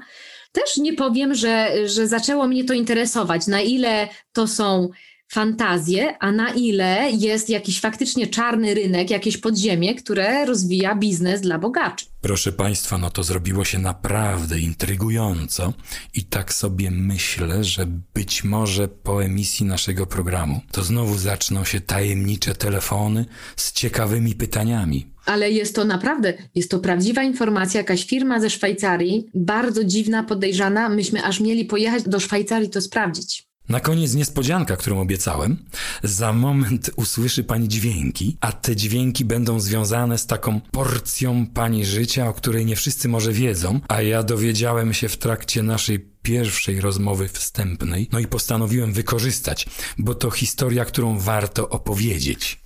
Też 0.51 0.77
nie 0.77 0.93
powiem, 0.93 1.35
że, 1.35 1.71
że 1.87 2.07
zaczęło 2.07 2.47
mnie 2.47 2.63
to 2.63 2.73
interesować, 2.73 3.47
na 3.47 3.61
ile 3.61 4.07
to 4.33 4.47
są 4.47 4.89
fantazje, 5.29 6.17
a 6.19 6.31
na 6.31 6.49
ile 6.49 7.11
jest 7.11 7.49
jakiś 7.49 7.79
faktycznie 7.79 8.27
czarny 8.27 8.73
rynek, 8.73 9.09
jakieś 9.09 9.37
podziemie, 9.37 9.95
które 9.95 10.45
rozwija 10.45 10.95
biznes 10.95 11.41
dla 11.41 11.59
bogaczy. 11.59 12.05
Proszę 12.21 12.51
Państwa, 12.51 12.97
no 12.97 13.09
to 13.09 13.23
zrobiło 13.23 13.65
się 13.65 13.79
naprawdę 13.79 14.59
intrygująco 14.59 15.73
i 16.13 16.23
tak 16.23 16.53
sobie 16.53 16.91
myślę, 16.91 17.63
że 17.63 17.85
być 18.13 18.43
może 18.43 18.87
po 18.87 19.23
emisji 19.23 19.65
naszego 19.65 20.05
programu 20.05 20.61
to 20.71 20.83
znowu 20.83 21.17
zaczną 21.17 21.63
się 21.63 21.81
tajemnicze 21.81 22.55
telefony 22.55 23.25
z 23.55 23.73
ciekawymi 23.73 24.35
pytaniami. 24.35 25.07
Ale 25.25 25.51
jest 25.51 25.75
to 25.75 25.85
naprawdę, 25.85 26.33
jest 26.55 26.71
to 26.71 26.79
prawdziwa 26.79 27.23
informacja, 27.23 27.77
jakaś 27.77 28.05
firma 28.05 28.39
ze 28.39 28.49
Szwajcarii, 28.49 29.29
bardzo 29.33 29.83
dziwna, 29.83 30.23
podejrzana. 30.23 30.89
Myśmy 30.89 31.23
aż 31.23 31.39
mieli 31.39 31.65
pojechać 31.65 32.03
do 32.03 32.19
Szwajcarii 32.19 32.69
to 32.69 32.81
sprawdzić. 32.81 33.48
Na 33.69 33.79
koniec 33.79 34.13
niespodzianka, 34.13 34.77
którą 34.77 35.01
obiecałem. 35.01 35.57
Za 36.03 36.33
moment 36.33 36.91
usłyszy 36.95 37.43
pani 37.43 37.67
dźwięki, 37.67 38.37
a 38.41 38.51
te 38.51 38.75
dźwięki 38.75 39.25
będą 39.25 39.59
związane 39.59 40.17
z 40.17 40.25
taką 40.25 40.61
porcją 40.61 41.47
pani 41.47 41.85
życia, 41.85 42.29
o 42.29 42.33
której 42.33 42.65
nie 42.65 42.75
wszyscy 42.75 43.09
może 43.09 43.33
wiedzą, 43.33 43.79
a 43.87 44.01
ja 44.01 44.23
dowiedziałem 44.23 44.93
się 44.93 45.09
w 45.09 45.17
trakcie 45.17 45.63
naszej 45.63 45.99
pierwszej 46.21 46.81
rozmowy 46.81 47.27
wstępnej, 47.27 48.09
no 48.11 48.19
i 48.19 48.27
postanowiłem 48.27 48.93
wykorzystać, 48.93 49.65
bo 49.97 50.15
to 50.15 50.31
historia, 50.31 50.85
którą 50.85 51.19
warto 51.19 51.69
opowiedzieć 51.69 52.59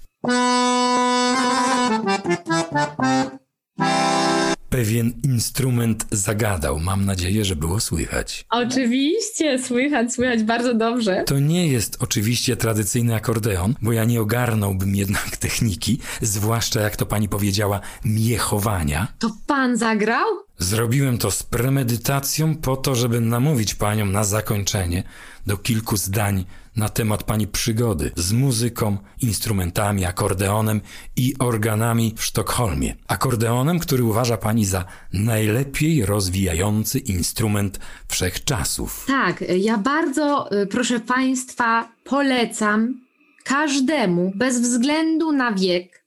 pewien 4.73 5.13
instrument 5.23 6.05
zagadał. 6.11 6.79
Mam 6.79 7.05
nadzieję, 7.05 7.45
że 7.45 7.55
było 7.55 7.79
słychać. 7.79 8.45
Oczywiście, 8.49 9.59
słychać, 9.59 10.13
słychać 10.13 10.43
bardzo 10.43 10.73
dobrze. 10.73 11.23
To 11.27 11.39
nie 11.39 11.67
jest 11.67 11.97
oczywiście 12.03 12.55
tradycyjny 12.55 13.15
akordeon, 13.15 13.75
bo 13.81 13.91
ja 13.91 14.03
nie 14.03 14.21
ogarnąłbym 14.21 14.95
jednak 14.95 15.37
techniki, 15.45 15.99
zwłaszcza 16.21 16.81
jak 16.81 16.95
to 16.95 17.05
pani 17.05 17.29
powiedziała, 17.29 17.79
miechowania. 18.05 19.07
To 19.19 19.29
pan 19.47 19.77
zagrał? 19.77 20.25
Zrobiłem 20.63 21.17
to 21.17 21.31
z 21.31 21.43
premedytacją 21.43 22.55
po 22.55 22.77
to, 22.77 22.95
żeby 22.95 23.21
namówić 23.21 23.75
panią 23.75 24.05
na 24.05 24.23
zakończenie 24.23 25.03
do 25.47 25.57
kilku 25.57 25.97
zdań 25.97 26.45
na 26.75 26.89
temat 26.89 27.23
pani 27.23 27.47
przygody 27.47 28.11
z 28.15 28.33
muzyką, 28.33 28.97
instrumentami, 29.21 30.05
akordeonem 30.05 30.81
i 31.15 31.33
organami 31.39 32.15
w 32.17 32.23
Sztokholmie. 32.23 32.95
Akordeonem, 33.07 33.79
który 33.79 34.03
uważa 34.03 34.37
pani 34.37 34.65
za 34.65 34.85
najlepiej 35.13 36.05
rozwijający 36.05 36.99
instrument 36.99 37.79
wszechczasów. 38.07 39.05
Tak, 39.07 39.43
ja 39.57 39.77
bardzo, 39.77 40.49
y, 40.61 40.67
proszę 40.67 40.99
państwa, 40.99 41.89
polecam 42.03 43.01
każdemu, 43.43 44.31
bez 44.35 44.61
względu 44.61 45.31
na 45.31 45.51
wiek, 45.51 46.05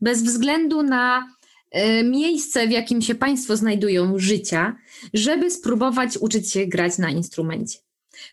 bez 0.00 0.22
względu 0.22 0.82
na 0.82 1.37
miejsce, 2.04 2.66
w 2.66 2.70
jakim 2.70 3.02
się 3.02 3.14
Państwo 3.14 3.56
znajdują, 3.56 4.18
życia, 4.18 4.76
żeby 5.14 5.50
spróbować 5.50 6.16
uczyć 6.16 6.52
się 6.52 6.66
grać 6.66 6.98
na 6.98 7.10
instrumencie. 7.10 7.78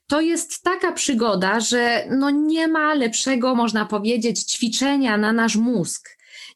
To 0.07 0.21
jest 0.21 0.63
taka 0.63 0.91
przygoda, 0.91 1.59
że 1.59 2.07
no 2.09 2.29
nie 2.29 2.67
ma 2.67 2.93
lepszego, 2.93 3.55
można 3.55 3.85
powiedzieć, 3.85 4.43
ćwiczenia 4.43 5.17
na 5.17 5.33
nasz 5.33 5.55
mózg. 5.55 6.09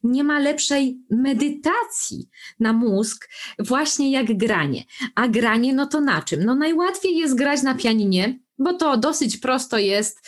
Nie 0.03 0.23
ma 0.23 0.39
lepszej 0.39 0.99
medytacji 1.09 2.29
na 2.59 2.73
mózg, 2.73 3.29
właśnie 3.59 4.11
jak 4.11 4.37
granie. 4.37 4.83
A 5.15 5.27
granie, 5.27 5.73
no 5.73 5.85
to 5.85 6.01
na 6.01 6.21
czym? 6.21 6.43
No 6.43 6.55
najłatwiej 6.55 7.17
jest 7.17 7.35
grać 7.35 7.61
na 7.61 7.75
pianinie, 7.75 8.39
bo 8.59 8.73
to 8.73 8.97
dosyć 8.97 9.37
prosto 9.37 9.77
jest 9.77 10.21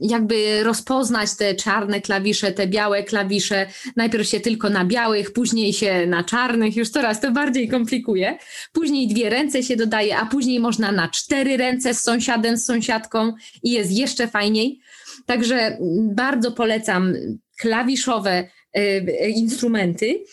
jakby 0.00 0.62
rozpoznać 0.62 1.36
te 1.36 1.54
czarne 1.54 2.00
klawisze, 2.00 2.52
te 2.52 2.66
białe 2.66 3.02
klawisze. 3.02 3.66
Najpierw 3.96 4.28
się 4.28 4.40
tylko 4.40 4.70
na 4.70 4.84
białych, 4.84 5.32
później 5.32 5.72
się 5.72 6.06
na 6.06 6.24
czarnych, 6.24 6.76
już 6.76 6.88
coraz 6.88 7.20
to 7.20 7.32
bardziej 7.32 7.68
komplikuje. 7.68 8.38
Później 8.72 9.08
dwie 9.08 9.30
ręce 9.30 9.62
się 9.62 9.76
dodaje, 9.76 10.16
a 10.16 10.26
później 10.26 10.60
można 10.60 10.92
na 10.92 11.08
cztery 11.08 11.56
ręce 11.56 11.94
z 11.94 12.00
sąsiadem, 12.00 12.56
z 12.56 12.64
sąsiadką 12.64 13.32
i 13.62 13.70
jest 13.70 13.92
jeszcze 13.92 14.28
fajniej. 14.28 14.80
Także 15.26 15.78
bardzo 16.14 16.52
polecam 16.52 17.14
klawiszowe 17.58 18.48
y, 18.78 19.28
instrumenty. 19.28 20.24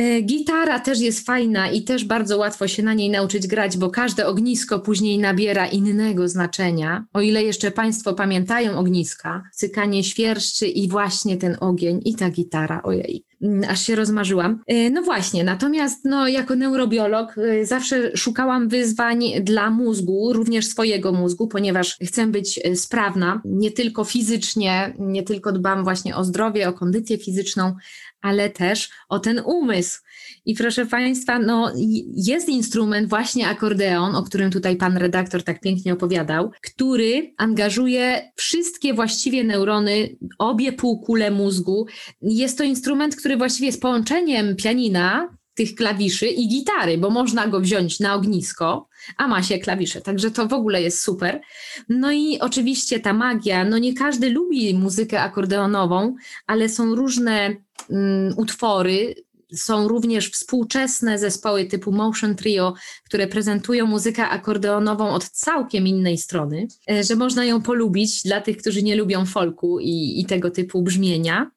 E, 0.00 0.22
gitara 0.22 0.80
też 0.80 1.00
jest 1.00 1.26
fajna 1.26 1.70
i 1.70 1.82
też 1.82 2.04
bardzo 2.04 2.38
łatwo 2.38 2.68
się 2.68 2.82
na 2.82 2.94
niej 2.94 3.10
nauczyć 3.10 3.46
grać, 3.46 3.76
bo 3.76 3.90
każde 3.90 4.26
ognisko 4.26 4.78
później 4.78 5.18
nabiera 5.18 5.66
innego 5.66 6.28
znaczenia. 6.28 7.04
O 7.12 7.20
ile 7.20 7.42
jeszcze 7.42 7.70
Państwo 7.70 8.14
pamiętają 8.14 8.78
ogniska, 8.78 9.42
cykanie 9.54 10.04
świerszczy 10.04 10.66
i 10.66 10.88
właśnie 10.88 11.36
ten 11.36 11.56
ogień 11.60 12.00
i 12.04 12.14
ta 12.14 12.30
gitara, 12.30 12.82
ojej, 12.82 13.24
mm, 13.42 13.70
aż 13.70 13.86
się 13.86 13.94
rozmarzyłam. 13.94 14.62
E, 14.66 14.90
no 14.90 15.02
właśnie, 15.02 15.44
natomiast 15.44 16.04
no, 16.04 16.28
jako 16.28 16.56
neurobiolog 16.56 17.38
e, 17.38 17.66
zawsze 17.66 18.16
szukałam 18.16 18.68
wyzwań 18.68 19.24
dla 19.42 19.70
mózgu, 19.70 20.32
również 20.32 20.66
swojego 20.66 21.12
mózgu, 21.12 21.48
ponieważ 21.48 21.96
chcę 22.06 22.26
być 22.26 22.60
sprawna, 22.74 23.42
nie 23.44 23.70
tylko 23.70 24.04
fizycznie, 24.04 24.94
nie 24.98 25.22
tylko 25.22 25.52
dbam 25.52 25.84
właśnie 25.84 26.16
o 26.16 26.24
zdrowie, 26.24 26.68
o 26.68 26.72
kondycję 26.72 27.18
fizyczną, 27.18 27.74
ale 28.20 28.50
też 28.50 28.90
o 29.08 29.18
ten 29.18 29.40
umysł. 29.44 30.00
I 30.44 30.54
proszę 30.54 30.86
Państwa, 30.86 31.38
no, 31.38 31.72
jest 32.16 32.48
instrument, 32.48 33.08
właśnie 33.08 33.48
akordeon, 33.48 34.14
o 34.16 34.22
którym 34.22 34.50
tutaj 34.50 34.76
pan 34.76 34.96
redaktor 34.96 35.42
tak 35.42 35.60
pięknie 35.60 35.92
opowiadał, 35.92 36.50
który 36.62 37.34
angażuje 37.36 38.32
wszystkie 38.36 38.94
właściwie 38.94 39.44
neurony, 39.44 40.16
obie 40.38 40.72
półkule 40.72 41.30
mózgu. 41.30 41.86
Jest 42.22 42.58
to 42.58 42.64
instrument, 42.64 43.16
który 43.16 43.36
właściwie 43.36 43.66
jest 43.66 43.82
połączeniem 43.82 44.56
pianina, 44.56 45.28
tych 45.60 45.74
klawiszy 45.74 46.26
i 46.26 46.48
gitary, 46.48 46.98
bo 46.98 47.10
można 47.10 47.48
go 47.48 47.60
wziąć 47.60 48.00
na 48.00 48.14
ognisko, 48.14 48.88
a 49.16 49.28
ma 49.28 49.42
się 49.42 49.58
klawisze, 49.58 50.00
także 50.00 50.30
to 50.30 50.48
w 50.48 50.52
ogóle 50.52 50.82
jest 50.82 51.02
super. 51.02 51.40
No 51.88 52.12
i 52.12 52.38
oczywiście 52.38 53.00
ta 53.00 53.12
magia, 53.12 53.64
no 53.64 53.78
nie 53.78 53.94
każdy 53.94 54.30
lubi 54.30 54.74
muzykę 54.74 55.20
akordeonową, 55.20 56.14
ale 56.46 56.68
są 56.68 56.94
różne 56.94 57.56
um, 57.88 58.34
utwory, 58.36 59.14
są 59.54 59.88
również 59.88 60.30
współczesne 60.30 61.18
zespoły 61.18 61.64
typu 61.64 61.92
Motion 61.92 62.34
Trio, 62.34 62.74
które 63.04 63.26
prezentują 63.26 63.86
muzykę 63.86 64.28
akordeonową 64.28 65.10
od 65.10 65.24
całkiem 65.24 65.86
innej 65.86 66.18
strony, 66.18 66.66
e, 66.90 67.04
że 67.04 67.16
można 67.16 67.44
ją 67.44 67.62
polubić 67.62 68.22
dla 68.22 68.40
tych, 68.40 68.56
którzy 68.56 68.82
nie 68.82 68.96
lubią 68.96 69.26
folku 69.26 69.80
i, 69.80 70.20
i 70.20 70.24
tego 70.24 70.50
typu 70.50 70.82
brzmienia. 70.82 71.50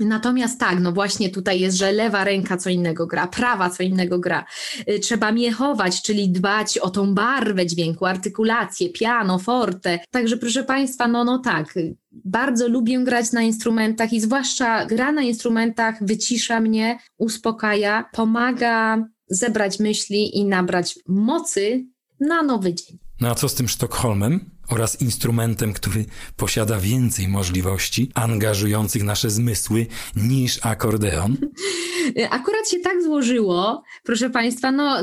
Natomiast 0.00 0.60
tak, 0.60 0.80
no 0.80 0.92
właśnie 0.92 1.30
tutaj 1.30 1.60
jest, 1.60 1.76
że 1.76 1.92
lewa 1.92 2.24
ręka 2.24 2.56
co 2.56 2.70
innego 2.70 3.06
gra, 3.06 3.26
prawa 3.26 3.70
co 3.70 3.82
innego 3.82 4.18
gra. 4.18 4.44
Y, 4.88 4.98
trzeba 4.98 5.32
miechować, 5.32 6.02
czyli 6.02 6.30
dbać 6.30 6.78
o 6.78 6.90
tą 6.90 7.14
barwę 7.14 7.66
dźwięku, 7.66 8.06
artykulację, 8.06 8.88
piano, 8.88 9.38
forte. 9.38 9.98
Także 10.10 10.36
proszę 10.36 10.64
Państwa, 10.64 11.08
no 11.08 11.24
no 11.24 11.38
tak, 11.38 11.74
bardzo 12.12 12.68
lubię 12.68 13.04
grać 13.04 13.32
na 13.32 13.42
instrumentach 13.42 14.12
i 14.12 14.20
zwłaszcza 14.20 14.86
gra 14.86 15.12
na 15.12 15.22
instrumentach 15.22 16.04
wycisza 16.04 16.60
mnie, 16.60 16.98
uspokaja, 17.18 18.04
pomaga 18.12 19.04
zebrać 19.28 19.78
myśli 19.78 20.38
i 20.38 20.44
nabrać 20.44 20.98
mocy 21.08 21.86
na 22.20 22.42
nowy 22.42 22.74
dzień. 22.74 22.98
No 23.20 23.28
a 23.28 23.34
co 23.34 23.48
z 23.48 23.54
tym 23.54 23.68
Sztokholmem? 23.68 24.50
Oraz 24.70 25.00
instrumentem, 25.00 25.72
który 25.72 26.04
posiada 26.36 26.80
więcej 26.80 27.28
możliwości 27.28 28.10
angażujących 28.14 29.04
nasze 29.04 29.30
zmysły 29.30 29.86
niż 30.16 30.66
akordeon? 30.66 31.36
Akurat 32.30 32.70
się 32.70 32.78
tak 32.78 33.02
złożyło, 33.02 33.82
proszę 34.02 34.30
Państwa, 34.30 34.72
no 34.72 35.02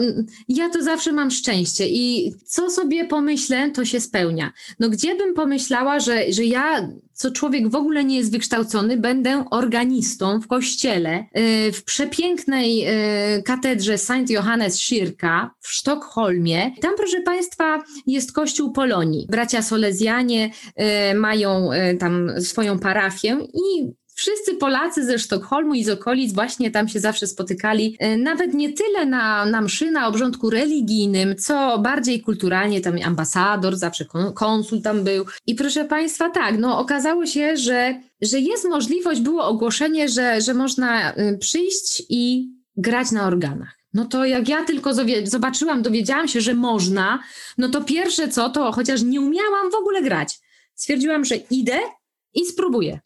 ja 0.49 0.69
to 0.69 0.83
zawsze 0.83 1.11
mam 1.11 1.31
szczęście 1.31 1.87
i 1.89 2.33
co 2.45 2.69
sobie 2.69 3.05
pomyślę, 3.05 3.71
to 3.71 3.85
się 3.85 3.99
spełnia. 4.01 4.53
No 4.79 4.89
gdzie 4.89 5.15
bym 5.15 5.33
pomyślała, 5.33 5.99
że, 5.99 6.31
że 6.31 6.43
ja, 6.43 6.89
co 7.13 7.31
człowiek 7.31 7.69
w 7.69 7.75
ogóle 7.75 8.03
nie 8.03 8.17
jest 8.17 8.31
wykształcony, 8.31 8.97
będę 8.97 9.45
organistą 9.51 10.41
w 10.41 10.47
kościele 10.47 11.19
y, 11.19 11.71
w 11.71 11.83
przepięknej 11.83 12.87
y, 13.37 13.43
katedrze 13.43 13.97
St. 13.97 14.29
Johannes 14.29 14.75
Schirka 14.75 15.51
w 15.59 15.71
Sztokholmie. 15.71 16.71
Tam, 16.81 16.95
proszę 16.97 17.21
Państwa, 17.21 17.83
jest 18.07 18.31
kościół 18.31 18.71
Polonii. 18.71 19.27
Bracia 19.29 19.56
Solezjanie 19.61 20.49
y, 21.11 21.15
mają 21.15 21.69
tam 21.99 22.41
swoją 22.41 22.79
parafię 22.79 23.37
i 23.53 23.91
Wszyscy 24.17 24.53
Polacy 24.53 25.05
ze 25.05 25.19
Sztokholmu 25.19 25.73
i 25.73 25.83
z 25.83 25.89
okolic 25.89 26.33
właśnie 26.33 26.71
tam 26.71 26.87
się 26.87 26.99
zawsze 26.99 27.27
spotykali, 27.27 27.95
e, 27.99 28.17
nawet 28.17 28.53
nie 28.53 28.73
tyle 28.73 29.05
na, 29.05 29.45
na 29.45 29.61
mszy, 29.61 29.91
na 29.91 30.07
obrządku 30.07 30.49
religijnym, 30.49 31.35
co 31.35 31.79
bardziej 31.79 32.21
kulturalnie, 32.21 32.81
tam 32.81 32.95
ambasador, 33.05 33.75
zawsze 33.75 34.05
konsul 34.35 34.81
tam 34.81 35.03
był. 35.03 35.25
I 35.47 35.55
proszę 35.55 35.85
Państwa, 35.85 36.29
tak, 36.29 36.59
no 36.59 36.79
okazało 36.79 37.25
się, 37.25 37.57
że, 37.57 38.01
że 38.21 38.39
jest 38.39 38.69
możliwość, 38.69 39.21
było 39.21 39.45
ogłoszenie, 39.45 40.09
że, 40.09 40.41
że 40.41 40.53
można 40.53 41.13
y, 41.13 41.37
przyjść 41.37 42.03
i 42.09 42.51
grać 42.77 43.11
na 43.11 43.27
organach. 43.27 43.76
No 43.97 44.05
to 44.05 44.25
jak 44.25 44.49
ja 44.49 44.65
tylko 44.65 44.91
zobaczyłam, 45.23 45.81
dowiedziałam 45.81 46.27
się, 46.27 46.41
że 46.41 46.53
można, 46.53 47.19
no 47.57 47.69
to 47.69 47.83
pierwsze 47.83 48.27
co, 48.27 48.49
to 48.49 48.71
chociaż 48.71 49.01
nie 49.01 49.21
umiałam 49.21 49.71
w 49.71 49.75
ogóle 49.75 50.01
grać, 50.01 50.39
stwierdziłam, 50.75 51.25
że 51.25 51.35
idę 51.35 51.79
i 52.33 52.45
spróbuję. 52.45 52.99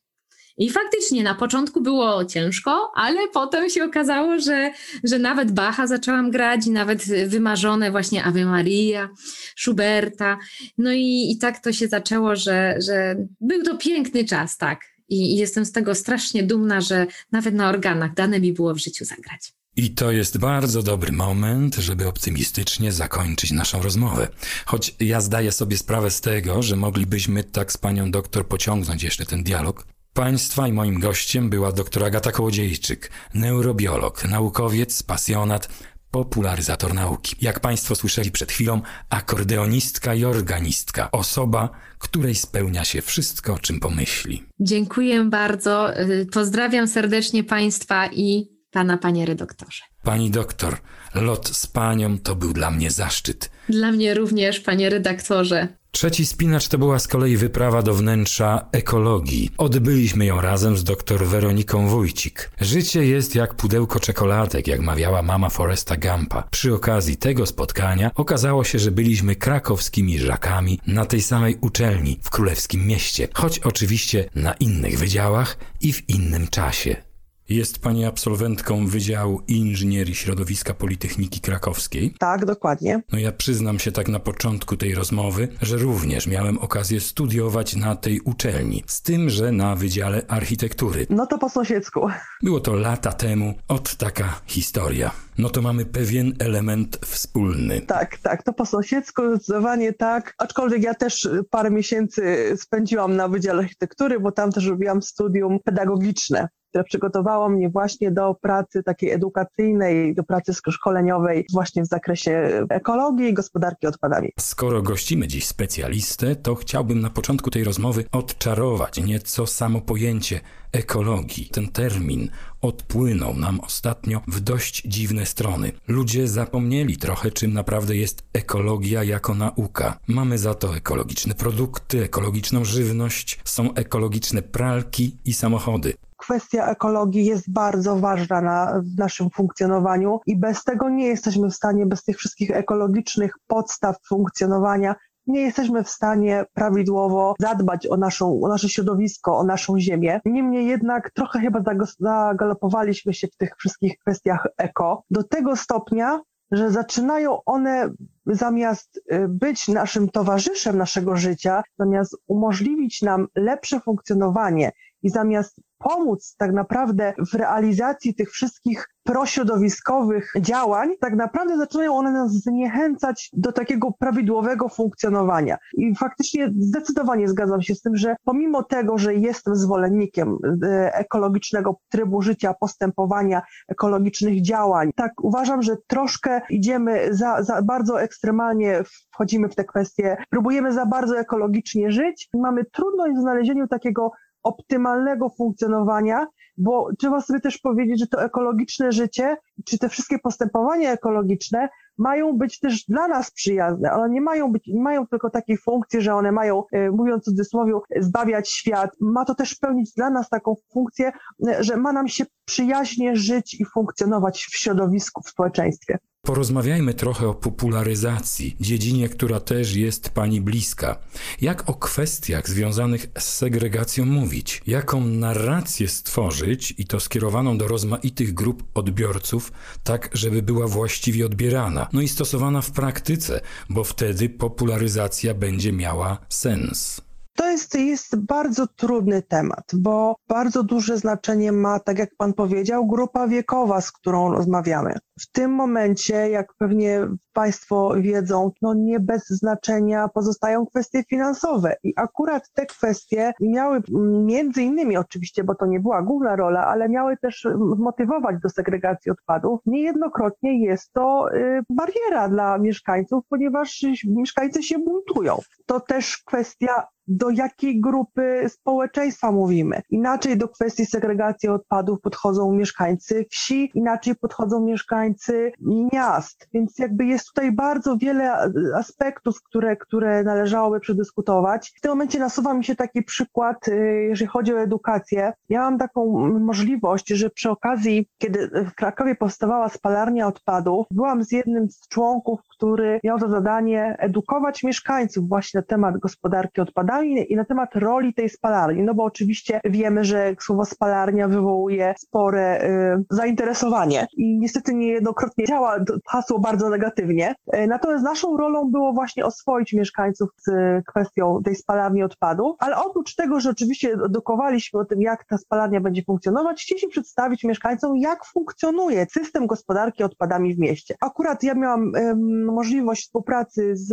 I 0.58 0.70
faktycznie 0.70 1.24
na 1.24 1.36
początku 1.36 1.82
było 1.82 2.26
ciężko, 2.26 2.92
ale 2.96 3.28
potem 3.34 3.70
się 3.70 3.84
okazało, 3.84 4.40
że, 4.40 4.72
że 5.04 5.20
nawet 5.20 5.52
Bacha 5.52 5.88
zaczęłam 5.88 6.32
grać, 6.32 6.66
nawet 6.66 7.04
wymarzone 7.28 7.92
właśnie 7.92 8.24
Ave 8.24 8.46
Maria, 8.46 9.10
Schuberta. 9.58 10.38
No 10.78 10.92
i, 10.92 11.32
i 11.32 11.38
tak 11.38 11.60
to 11.60 11.74
się 11.74 11.88
zaczęło, 11.88 12.36
że, 12.36 12.76
że 12.88 13.16
był 13.42 13.64
to 13.64 13.78
piękny 13.78 14.26
czas, 14.26 14.58
tak. 14.58 14.82
I, 15.10 15.34
I 15.34 15.36
jestem 15.36 15.66
z 15.66 15.72
tego 15.72 15.96
strasznie 15.96 16.44
dumna, 16.44 16.82
że 16.82 17.08
nawet 17.32 17.56
na 17.56 17.70
organach 17.70 18.14
dane 18.14 18.40
mi 18.40 18.54
było 18.54 18.74
w 18.74 18.78
życiu 18.78 19.06
zagrać. 19.06 19.61
I 19.76 19.92
to 19.92 20.12
jest 20.12 20.38
bardzo 20.38 20.84
dobry 20.84 21.12
moment, 21.12 21.76
żeby 21.76 22.08
optymistycznie 22.08 22.92
zakończyć 22.92 23.52
naszą 23.52 23.82
rozmowę. 23.82 24.28
Choć 24.66 24.96
ja 25.00 25.22
zdaję 25.22 25.52
sobie 25.52 25.78
sprawę 25.78 26.12
z 26.12 26.22
tego, 26.22 26.64
że 26.64 26.76
moglibyśmy 26.76 27.44
tak 27.44 27.72
z 27.72 27.78
panią 27.78 28.12
doktor 28.12 28.48
pociągnąć 28.48 29.04
jeszcze 29.04 29.26
ten 29.26 29.44
dialog, 29.44 29.86
Państwa 30.14 30.68
i 30.68 30.74
moim 30.74 31.00
gościem 31.00 31.50
była 31.50 31.72
dr 31.72 32.04
Agata 32.04 32.32
Kołodziejczyk, 32.32 33.12
neurobiolog, 33.34 34.26
naukowiec, 34.30 35.04
pasjonat, 35.04 35.70
popularyzator 36.12 36.94
nauki. 36.94 37.36
Jak 37.42 37.60
Państwo 37.60 37.96
słyszeli 37.96 38.32
przed 38.32 38.52
chwilą, 38.52 38.82
akordeonistka 39.10 40.16
i 40.16 40.26
organistka, 40.26 41.12
osoba, 41.12 41.70
której 42.00 42.36
spełnia 42.36 42.86
się 42.86 43.02
wszystko, 43.02 43.54
o 43.54 43.60
czym 43.60 43.80
pomyśli. 43.80 44.44
Dziękuję 44.60 45.24
bardzo. 45.24 45.90
Pozdrawiam 46.32 46.88
serdecznie 46.88 47.44
Państwa 47.44 48.08
i 48.14 48.61
Pana, 48.72 48.98
Panie 48.98 49.26
redaktorze. 49.26 49.82
Pani 50.04 50.32
doktor, 50.32 50.78
lot 51.16 51.50
z 51.50 51.68
Panią 51.68 52.20
to 52.20 52.36
był 52.36 52.54
dla 52.54 52.72
mnie 52.72 52.92
zaszczyt. 52.92 53.52
Dla 53.70 53.92
mnie 53.92 54.14
również, 54.14 54.60
Panie 54.60 54.90
redaktorze. 54.90 55.68
Trzeci 55.92 56.26
spinacz 56.26 56.68
to 56.68 56.78
była 56.78 57.00
z 57.00 57.08
kolei 57.08 57.38
wyprawa 57.38 57.82
do 57.82 57.94
wnętrza 57.94 58.70
ekologii. 58.72 59.50
Odbyliśmy 59.58 60.26
ją 60.26 60.42
razem 60.42 60.78
z 60.78 60.84
dr 60.84 61.26
Weroniką 61.26 61.88
Wójcik. 61.88 62.52
Życie 62.62 63.06
jest 63.06 63.36
jak 63.36 63.56
pudełko 63.56 64.00
czekoladek, 64.00 64.68
jak 64.68 64.80
mawiała 64.80 65.22
mama 65.22 65.50
Foresta 65.50 65.98
Gampa. 65.98 66.44
Przy 66.52 66.74
okazji 66.74 67.18
tego 67.18 67.46
spotkania 67.46 68.12
okazało 68.16 68.64
się, 68.64 68.80
że 68.80 68.92
byliśmy 68.92 69.36
krakowskimi 69.36 70.20
żakami 70.20 70.80
na 70.88 71.06
tej 71.06 71.22
samej 71.22 71.58
uczelni 71.62 72.20
w 72.24 72.30
Królewskim 72.30 72.88
Mieście, 72.88 73.28
choć 73.34 73.60
oczywiście 73.60 74.30
na 74.36 74.54
innych 74.54 75.00
wydziałach 75.00 75.58
i 75.82 75.94
w 75.94 76.10
innym 76.10 76.48
czasie. 76.48 77.11
Jest 77.52 77.80
pani 77.80 78.06
absolwentką 78.06 78.88
Wydziału 78.88 79.42
Inżynierii 79.48 80.16
Środowiska 80.16 80.74
Politechniki 80.74 81.42
Krakowskiej. 81.42 82.14
Tak, 82.20 82.46
dokładnie. 82.46 83.02
No 83.12 83.20
ja 83.20 83.32
przyznam 83.32 83.80
się 83.80 83.92
tak 83.92 84.08
na 84.08 84.20
początku 84.20 84.78
tej 84.78 84.96
rozmowy, 84.96 85.48
że 85.62 85.78
również 85.78 86.28
miałem 86.28 86.58
okazję 86.58 87.00
studiować 87.00 87.76
na 87.76 87.96
tej 87.96 88.20
uczelni, 88.20 88.84
z 88.88 89.02
tym, 89.02 89.30
że 89.30 89.52
na 89.52 89.76
Wydziale 89.76 90.22
Architektury. 90.28 91.08
No 91.10 91.28
to 91.28 91.38
po 91.38 91.50
sąsiedzku. 91.50 92.08
Było 92.44 92.60
to 92.60 92.74
lata 92.74 93.14
temu, 93.14 93.54
od 93.68 93.96
taka 93.96 94.42
historia. 94.46 95.12
No 95.38 95.50
to 95.50 95.62
mamy 95.62 95.86
pewien 95.86 96.34
element 96.40 97.00
wspólny. 97.06 97.82
Tak, 97.82 98.18
tak, 98.18 98.44
to 98.44 98.54
po 98.54 98.66
sąsiedzku 98.66 99.22
zdecydowanie 99.36 99.94
tak. 99.94 100.34
Aczkolwiek 100.38 100.84
ja 100.84 100.94
też 100.94 101.30
parę 101.50 101.72
miesięcy 101.72 102.54
spędziłam 102.58 103.16
na 103.16 103.28
Wydziale 103.28 103.64
Architektury, 103.64 104.20
bo 104.20 104.32
tam 104.32 104.52
też 104.52 104.66
robiłam 104.66 105.02
studium 105.02 105.60
pedagogiczne 105.64 106.48
które 106.72 106.84
przygotowało 106.84 107.50
mnie 107.50 107.70
właśnie 107.70 108.12
do 108.12 108.36
pracy 108.42 108.84
takiej 108.84 109.12
edukacyjnej, 109.12 110.16
do 110.16 110.24
pracy 110.24 110.54
szkoleniowej 110.72 111.46
właśnie 111.54 111.84
w 111.84 111.88
zakresie 111.88 112.66
ekologii 112.70 113.30
i 113.30 113.34
gospodarki 113.34 113.88
odpadami. 113.88 114.30
Skoro 114.40 114.82
gościmy 114.82 115.28
dziś 115.28 115.48
specjalistę, 115.48 116.36
to 116.36 116.56
chciałbym 116.56 117.02
na 117.02 117.10
początku 117.10 117.50
tej 117.50 117.64
rozmowy 117.64 118.06
odczarować 118.12 119.04
nieco 119.04 119.48
samo 119.48 119.82
pojęcie 119.82 120.40
ekologii. 120.72 121.50
Ten 121.50 121.68
termin 121.68 122.30
odpłynął 122.62 123.36
nam 123.36 123.60
ostatnio 123.60 124.22
w 124.28 124.40
dość 124.40 124.84
dziwne 124.86 125.26
strony. 125.26 125.72
Ludzie 125.88 126.28
zapomnieli 126.28 126.98
trochę, 126.98 127.32
czym 127.32 127.54
naprawdę 127.54 127.96
jest 127.96 128.24
ekologia 128.34 129.04
jako 129.04 129.36
nauka. 129.36 130.00
Mamy 130.08 130.38
za 130.38 130.54
to 130.54 130.76
ekologiczne 130.76 131.36
produkty, 131.36 132.04
ekologiczną 132.04 132.66
żywność, 132.66 133.40
są 133.46 133.74
ekologiczne 133.74 134.42
pralki 134.42 135.18
i 135.26 135.34
samochody 135.34 135.94
kwestia 136.22 136.68
ekologii 136.68 137.26
jest 137.26 137.52
bardzo 137.52 137.96
ważna 138.00 138.42
na, 138.42 138.82
w 138.84 138.98
naszym 138.98 139.30
funkcjonowaniu 139.30 140.20
i 140.26 140.40
bez 140.40 140.64
tego 140.64 140.90
nie 140.90 141.08
jesteśmy 141.08 141.50
w 141.50 141.56
stanie, 141.56 141.86
bez 141.86 142.04
tych 142.04 142.18
wszystkich 142.18 142.52
ekologicznych 142.52 143.34
podstaw 143.48 143.96
funkcjonowania, 144.08 144.96
nie 145.28 145.42
jesteśmy 145.42 145.84
w 145.84 145.90
stanie 145.90 146.46
prawidłowo 146.54 147.36
zadbać 147.40 147.88
o, 147.88 147.98
naszą, 147.98 148.40
o 148.42 148.48
nasze 148.48 148.70
środowisko, 148.70 149.38
o 149.38 149.44
naszą 149.44 149.80
ziemię. 149.80 150.20
Niemniej 150.26 150.68
jednak 150.68 151.12
trochę 151.12 151.40
chyba 151.40 151.64
zagalopowaliśmy 152.00 153.14
się 153.14 153.28
w 153.28 153.38
tych 153.38 153.56
wszystkich 153.58 153.98
kwestiach 153.98 154.48
eko 154.58 155.04
do 155.12 155.24
tego 155.24 155.56
stopnia, 155.56 156.22
że 156.52 156.72
zaczynają 156.72 157.44
one 157.46 157.90
zamiast 158.26 158.98
y, 158.98 159.28
być 159.28 159.68
naszym 159.68 160.10
towarzyszem 160.10 160.78
naszego 160.78 161.16
życia, 161.16 161.64
zamiast 161.80 162.18
umożliwić 162.28 163.02
nam 163.02 163.28
lepsze 163.36 163.80
funkcjonowanie 163.80 164.72
i 165.04 165.10
zamiast 165.10 165.56
pomóc 165.78 166.36
tak 166.38 166.54
naprawdę 166.54 167.14
w 167.32 167.34
realizacji 167.34 168.16
tych 168.16 168.32
wszystkich 168.32 168.88
prośrodowiskowych 169.04 170.34
działań, 170.40 170.90
tak 171.00 171.16
naprawdę 171.16 171.58
zaczynają 171.58 171.96
one 171.96 172.12
nas 172.12 172.32
zniechęcać 172.32 173.30
do 173.34 173.52
takiego 173.52 173.92
prawidłowego 174.00 174.70
funkcjonowania. 174.70 175.58
I 175.74 175.96
faktycznie 175.96 176.54
zdecydowanie 176.60 177.28
zgadzam 177.28 177.62
się 177.62 177.76
z 177.76 177.82
tym, 177.82 177.96
że 177.96 178.16
pomimo 178.24 178.64
tego, 178.64 178.98
że 178.98 179.16
jestem 179.16 179.56
zwolennikiem 179.56 180.38
e, 180.64 180.96
ekologicznego 180.96 181.78
trybu 181.90 182.22
życia, 182.22 182.54
postępowania, 182.60 183.42
ekologicznych 183.68 184.42
działań, 184.42 184.92
tak 184.96 185.12
uważam, 185.22 185.62
że 185.62 185.76
troszkę 185.88 186.42
idziemy 186.50 187.08
za, 187.12 187.44
za 187.44 187.62
bardzo 187.62 188.02
ekstremalnie, 188.02 188.84
wchodzimy 189.12 189.50
w 189.50 189.56
te 189.56 189.64
kwestie, 189.64 190.18
próbujemy 190.30 190.74
za 190.74 190.86
bardzo 190.86 191.20
ekologicznie 191.20 191.92
żyć. 191.92 192.30
Mamy 192.34 192.66
trudność 192.66 193.16
w 193.16 193.22
znalezieniu 193.22 193.68
takiego 193.68 194.12
optymalnego 194.44 195.30
funkcjonowania, 195.30 196.28
bo 196.58 196.90
trzeba 197.00 197.22
sobie 197.22 197.40
też 197.40 197.58
powiedzieć, 197.58 198.00
że 198.00 198.08
to 198.08 198.24
ekologiczne 198.24 198.92
życie, 198.92 199.38
czy 199.66 199.78
te 199.78 199.90
wszystkie 199.90 200.20
postępowania 200.20 200.92
ekologiczne 200.92 201.70
mają 202.02 202.38
być 202.38 202.60
też 202.60 202.86
dla 202.86 203.08
nas 203.08 203.32
przyjazne. 203.32 203.94
One 203.94 204.10
nie 204.10 204.22
mają 204.22 204.52
być, 204.52 204.68
nie 204.68 204.82
mają 204.82 205.08
tylko 205.08 205.30
takiej 205.30 205.58
funkcji, 205.58 206.02
że 206.02 206.16
one 206.16 206.32
mają, 206.32 206.64
e, 206.72 206.92
mówiąc 206.92 207.24
w 207.24 207.26
cudzysłowie, 207.26 207.74
zbawiać 208.00 208.50
świat. 208.50 208.92
Ma 209.00 209.26
to 209.26 209.36
też 209.36 209.56
pełnić 209.56 209.94
dla 209.94 210.10
nas 210.10 210.30
taką 210.30 210.56
funkcję, 210.74 211.12
e, 211.48 211.64
że 211.64 211.78
ma 211.78 211.92
nam 211.92 212.08
się 212.08 212.26
przyjaźnie 212.46 213.16
żyć 213.16 213.54
i 213.60 213.66
funkcjonować 213.66 214.46
w 214.52 214.58
środowisku, 214.58 215.22
w 215.22 215.30
społeczeństwie. 215.30 215.98
Porozmawiajmy 216.26 216.94
trochę 216.94 217.28
o 217.28 217.34
popularyzacji, 217.34 218.56
dziedzinie, 218.60 219.10
która 219.10 219.40
też 219.40 219.76
jest 219.76 220.10
Pani 220.10 220.42
bliska. 220.42 220.98
Jak 221.42 221.70
o 221.70 221.74
kwestiach 221.74 222.50
związanych 222.50 223.08
z 223.18 223.24
segregacją 223.24 224.06
mówić? 224.06 224.62
Jaką 224.68 225.06
narrację 225.06 225.88
stworzyć 225.88 226.74
i 226.78 226.86
to 226.86 227.00
skierowaną 227.00 227.58
do 227.58 227.68
rozmaitych 227.68 228.34
grup 228.34 228.64
odbiorców, 228.74 229.52
tak 229.84 230.10
żeby 230.14 230.42
była 230.42 230.68
właściwie 230.68 231.26
odbierana? 231.26 231.88
No 231.94 232.02
i 232.02 232.08
stosowana 232.08 232.62
w 232.62 232.72
praktyce, 232.72 233.42
bo 233.70 233.84
wtedy 233.84 234.30
popularyzacja 234.30 235.34
będzie 235.34 235.74
miała 235.74 236.18
sens. 236.30 237.02
To 237.36 237.50
jest, 237.50 237.76
jest 237.76 238.16
bardzo 238.16 238.68
trudny 238.68 239.22
temat, 239.22 239.64
bo 239.74 240.16
bardzo 240.28 240.64
duże 240.64 240.98
znaczenie 240.98 241.52
ma, 241.52 241.80
tak 241.80 242.00
jak 242.00 242.10
Pan 242.18 242.34
powiedział, 242.34 242.88
grupa 242.88 243.28
wiekowa, 243.28 243.82
z 243.82 243.92
którą 243.92 244.32
rozmawiamy. 244.32 244.94
W 245.20 245.32
tym 245.32 245.52
momencie, 245.52 246.30
jak 246.30 246.54
pewnie 246.58 247.08
Państwo 247.34 247.94
wiedzą, 247.98 248.52
no 248.62 248.74
nie 248.74 249.00
bez 249.00 249.30
znaczenia 249.30 250.08
pozostają 250.08 250.66
kwestie 250.66 251.04
finansowe. 251.10 251.76
I 251.84 251.94
akurat 251.96 252.52
te 252.54 252.66
kwestie 252.66 253.34
miały 253.42 253.82
między 254.26 254.64
innymi 254.64 254.98
oczywiście, 254.98 255.44
bo 255.44 255.56
to 255.56 255.66
nie 255.66 255.80
była 255.80 256.02
główna 256.02 256.36
rola, 256.36 256.68
ale 256.68 256.90
miały 256.90 257.18
też 257.18 257.48
motywować 257.78 258.36
do 258.44 258.50
segregacji 258.50 259.12
odpadów. 259.12 259.60
Niejednokrotnie 259.66 260.66
jest 260.66 260.94
to 260.94 261.36
y, 261.36 261.62
bariera 261.70 262.30
dla 262.30 262.58
mieszkańców, 262.58 263.24
ponieważ 263.30 263.86
mieszkańcy 264.08 264.64
się 264.64 264.80
buntują. 264.80 265.38
To 265.66 265.80
też 265.80 266.18
kwestia 266.18 266.88
do 267.12 267.30
jakiej 267.30 267.82
grupy 267.82 268.50
społeczeństwa 268.50 269.32
mówimy. 269.32 269.82
Inaczej 269.90 270.38
do 270.38 270.48
kwestii 270.48 270.86
segregacji 270.86 271.50
odpadów 271.50 272.02
podchodzą 272.02 272.54
mieszkańcy 272.54 273.26
wsi, 273.30 273.72
inaczej 273.74 274.16
podchodzą 274.16 274.66
mieszkańcy 274.66 275.52
miast. 275.94 276.48
Więc 276.54 276.80
jakby 276.80 277.06
jest 277.06 277.28
tutaj 277.28 277.52
bardzo 277.52 277.98
wiele 277.98 278.52
aspektów, 278.76 279.44
które, 279.44 279.78
które 279.78 280.24
należałoby 280.24 280.80
przedyskutować. 280.80 281.74
W 281.78 281.82
tym 281.82 281.92
momencie 281.92 282.20
nasuwa 282.20 282.54
mi 282.54 282.64
się 282.64 282.76
taki 282.76 283.04
przykład, 283.04 283.68
y, 283.68 284.06
jeżeli 284.10 284.28
chodzi 284.28 284.54
o 284.54 284.60
edukację. 284.60 285.34
Ja 285.50 285.60
mam 285.60 285.78
taką 285.78 286.30
możliwość, 286.40 287.10
że 287.10 287.30
przy 287.30 287.50
okazji, 287.50 288.10
kiedy 288.18 288.50
w 288.72 288.76
Krakowie 288.76 289.16
powstawała 289.16 289.70
spalarnia 289.70 290.28
odpadów, 290.28 290.88
byłam 290.92 291.24
z 291.24 291.32
jednym 291.32 291.70
z 291.70 291.88
członków, 291.88 292.40
który 292.50 293.00
miał 293.04 293.20
za 293.20 293.28
zadanie 293.28 293.96
edukować 294.00 294.64
mieszkańców 294.64 295.30
właśnie 295.30 295.58
na 295.60 295.66
temat 295.66 295.98
gospodarki 295.98 296.62
odpadami 296.62 297.01
i 297.04 297.36
na 297.36 297.46
temat 297.46 297.76
roli 297.76 298.14
tej 298.14 298.30
spalarni, 298.30 298.84
no 298.84 298.94
bo 298.94 299.04
oczywiście 299.04 299.62
wiemy, 299.64 300.04
że 300.04 300.36
słowo 300.40 300.66
spalarnia 300.66 301.28
wywołuje 301.28 301.94
spore 301.98 302.64
y, 302.64 303.04
zainteresowanie 303.10 304.08
i 304.18 304.40
niestety 304.40 304.74
niejednokrotnie 304.74 305.46
działa 305.46 305.78
hasło 306.08 306.40
bardzo 306.40 306.70
negatywnie. 306.70 307.36
Y, 307.56 307.68
natomiast 307.68 308.04
naszą 308.04 308.38
rolą 308.38 308.72
było 308.72 308.94
właśnie 308.94 309.26
oswoić 309.26 309.74
mieszkańców 309.74 310.30
z 310.38 310.52
kwestią 310.86 311.42
tej 311.46 311.56
spalarni 311.56 312.04
odpadów, 312.04 312.56
ale 312.60 312.78
oprócz 312.78 313.16
tego, 313.16 313.40
że 313.40 313.50
oczywiście 313.50 313.94
edukowaliśmy 314.06 314.80
o 314.80 314.86
tym, 314.86 315.02
jak 315.02 315.26
ta 315.26 315.38
spalarnia 315.38 315.82
będzie 315.82 316.04
funkcjonować, 316.04 316.62
chcieliśmy 316.62 316.90
przedstawić 316.90 317.44
mieszkańcom, 317.44 317.98
jak 317.98 318.26
funkcjonuje 318.26 319.06
system 319.12 319.48
gospodarki 319.48 320.04
odpadami 320.04 320.56
w 320.56 320.60
mieście. 320.60 320.96
Akurat 321.02 321.44
ja 321.44 321.54
miałam 321.54 321.96
y, 321.96 322.16
możliwość 322.46 323.04
współpracy 323.04 323.76
z 323.76 323.92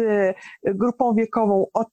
grupą 0.64 1.14
wiekową 1.14 1.66
od 1.74 1.92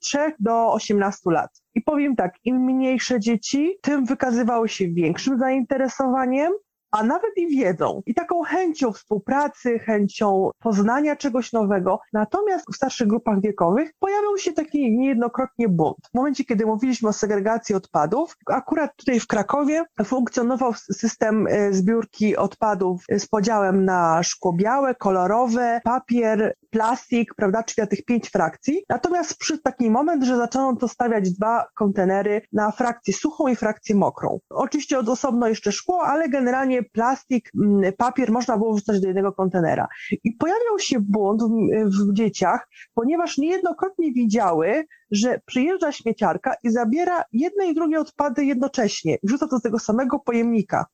3 0.00 0.18
y, 0.18 0.34
do 0.40 0.50
do 0.50 0.72
18 0.72 1.30
lat. 1.30 1.50
I 1.74 1.80
powiem 1.80 2.16
tak, 2.16 2.34
im 2.44 2.56
mniejsze 2.56 3.20
dzieci, 3.20 3.78
tym 3.82 4.04
wykazywały 4.04 4.68
się 4.68 4.88
większym 4.88 5.38
zainteresowaniem, 5.38 6.52
a 6.90 7.04
nawet 7.04 7.30
i 7.36 7.48
wiedzą, 7.56 8.02
i 8.06 8.14
taką 8.14 8.42
chęcią 8.42 8.92
współpracy, 8.92 9.78
chęcią 9.78 10.50
poznania 10.58 11.16
czegoś 11.16 11.52
nowego. 11.52 12.00
Natomiast 12.12 12.66
w 12.72 12.76
starszych 12.76 13.06
grupach 13.06 13.40
wiekowych 13.40 13.92
pojawiał 13.98 14.38
się 14.38 14.52
taki 14.52 14.96
niejednokrotnie 14.96 15.68
bunt. 15.68 16.08
W 16.10 16.14
momencie, 16.14 16.44
kiedy 16.44 16.66
mówiliśmy 16.66 17.08
o 17.08 17.12
segregacji 17.12 17.74
odpadów, 17.74 18.36
akurat 18.46 18.96
tutaj 18.96 19.20
w 19.20 19.26
Krakowie 19.26 19.84
funkcjonował 20.04 20.74
system 20.74 21.46
e, 21.46 21.72
zbiórki 21.72 22.36
odpadów 22.36 23.04
z 23.18 23.26
podziałem 23.26 23.84
na 23.84 24.22
szkło 24.22 24.52
białe, 24.52 24.94
kolorowe, 24.94 25.80
papier, 25.84 26.54
plastik, 26.70 27.34
prawda, 27.34 27.62
czyli 27.62 27.82
na 27.82 27.86
tych 27.86 28.04
pięć 28.04 28.30
frakcji. 28.30 28.84
Natomiast 28.88 29.38
przyszedł 29.38 29.62
taki 29.62 29.90
moment, 29.90 30.24
że 30.24 30.36
zaczęto 30.36 30.80
to 30.80 30.88
stawiać 30.88 31.30
dwa 31.30 31.66
kontenery 31.74 32.42
na 32.52 32.70
frakcję 32.70 33.14
suchą 33.14 33.48
i 33.48 33.56
frakcję 33.56 33.94
mokrą. 33.94 34.40
Oczywiście 34.50 34.98
od 34.98 35.08
osobno 35.08 35.48
jeszcze 35.48 35.72
szkło, 35.72 36.02
ale 36.02 36.28
generalnie 36.28 36.79
plastik, 36.82 37.50
mm, 37.54 37.92
papier 37.92 38.32
można 38.32 38.56
było 38.56 38.74
wrzucać 38.74 39.00
do 39.00 39.06
jednego 39.06 39.32
kontenera. 39.32 39.88
I 40.24 40.32
pojawiał 40.32 40.78
się 40.78 41.00
bunt 41.00 41.42
w, 41.42 41.48
w 42.10 42.12
dzieciach, 42.12 42.68
ponieważ 42.94 43.38
niejednokrotnie 43.38 44.12
widziały, 44.12 44.84
że 45.10 45.40
przyjeżdża 45.46 45.92
śmieciarka 45.92 46.54
i 46.62 46.70
zabiera 46.70 47.24
jedne 47.32 47.66
i 47.66 47.74
drugie 47.74 48.00
odpady 48.00 48.44
jednocześnie, 48.44 49.16
wrzuca 49.22 49.48
to 49.48 49.58
z 49.58 49.62
tego 49.62 49.78
samego 49.78 50.18
pojemnika 50.18 50.86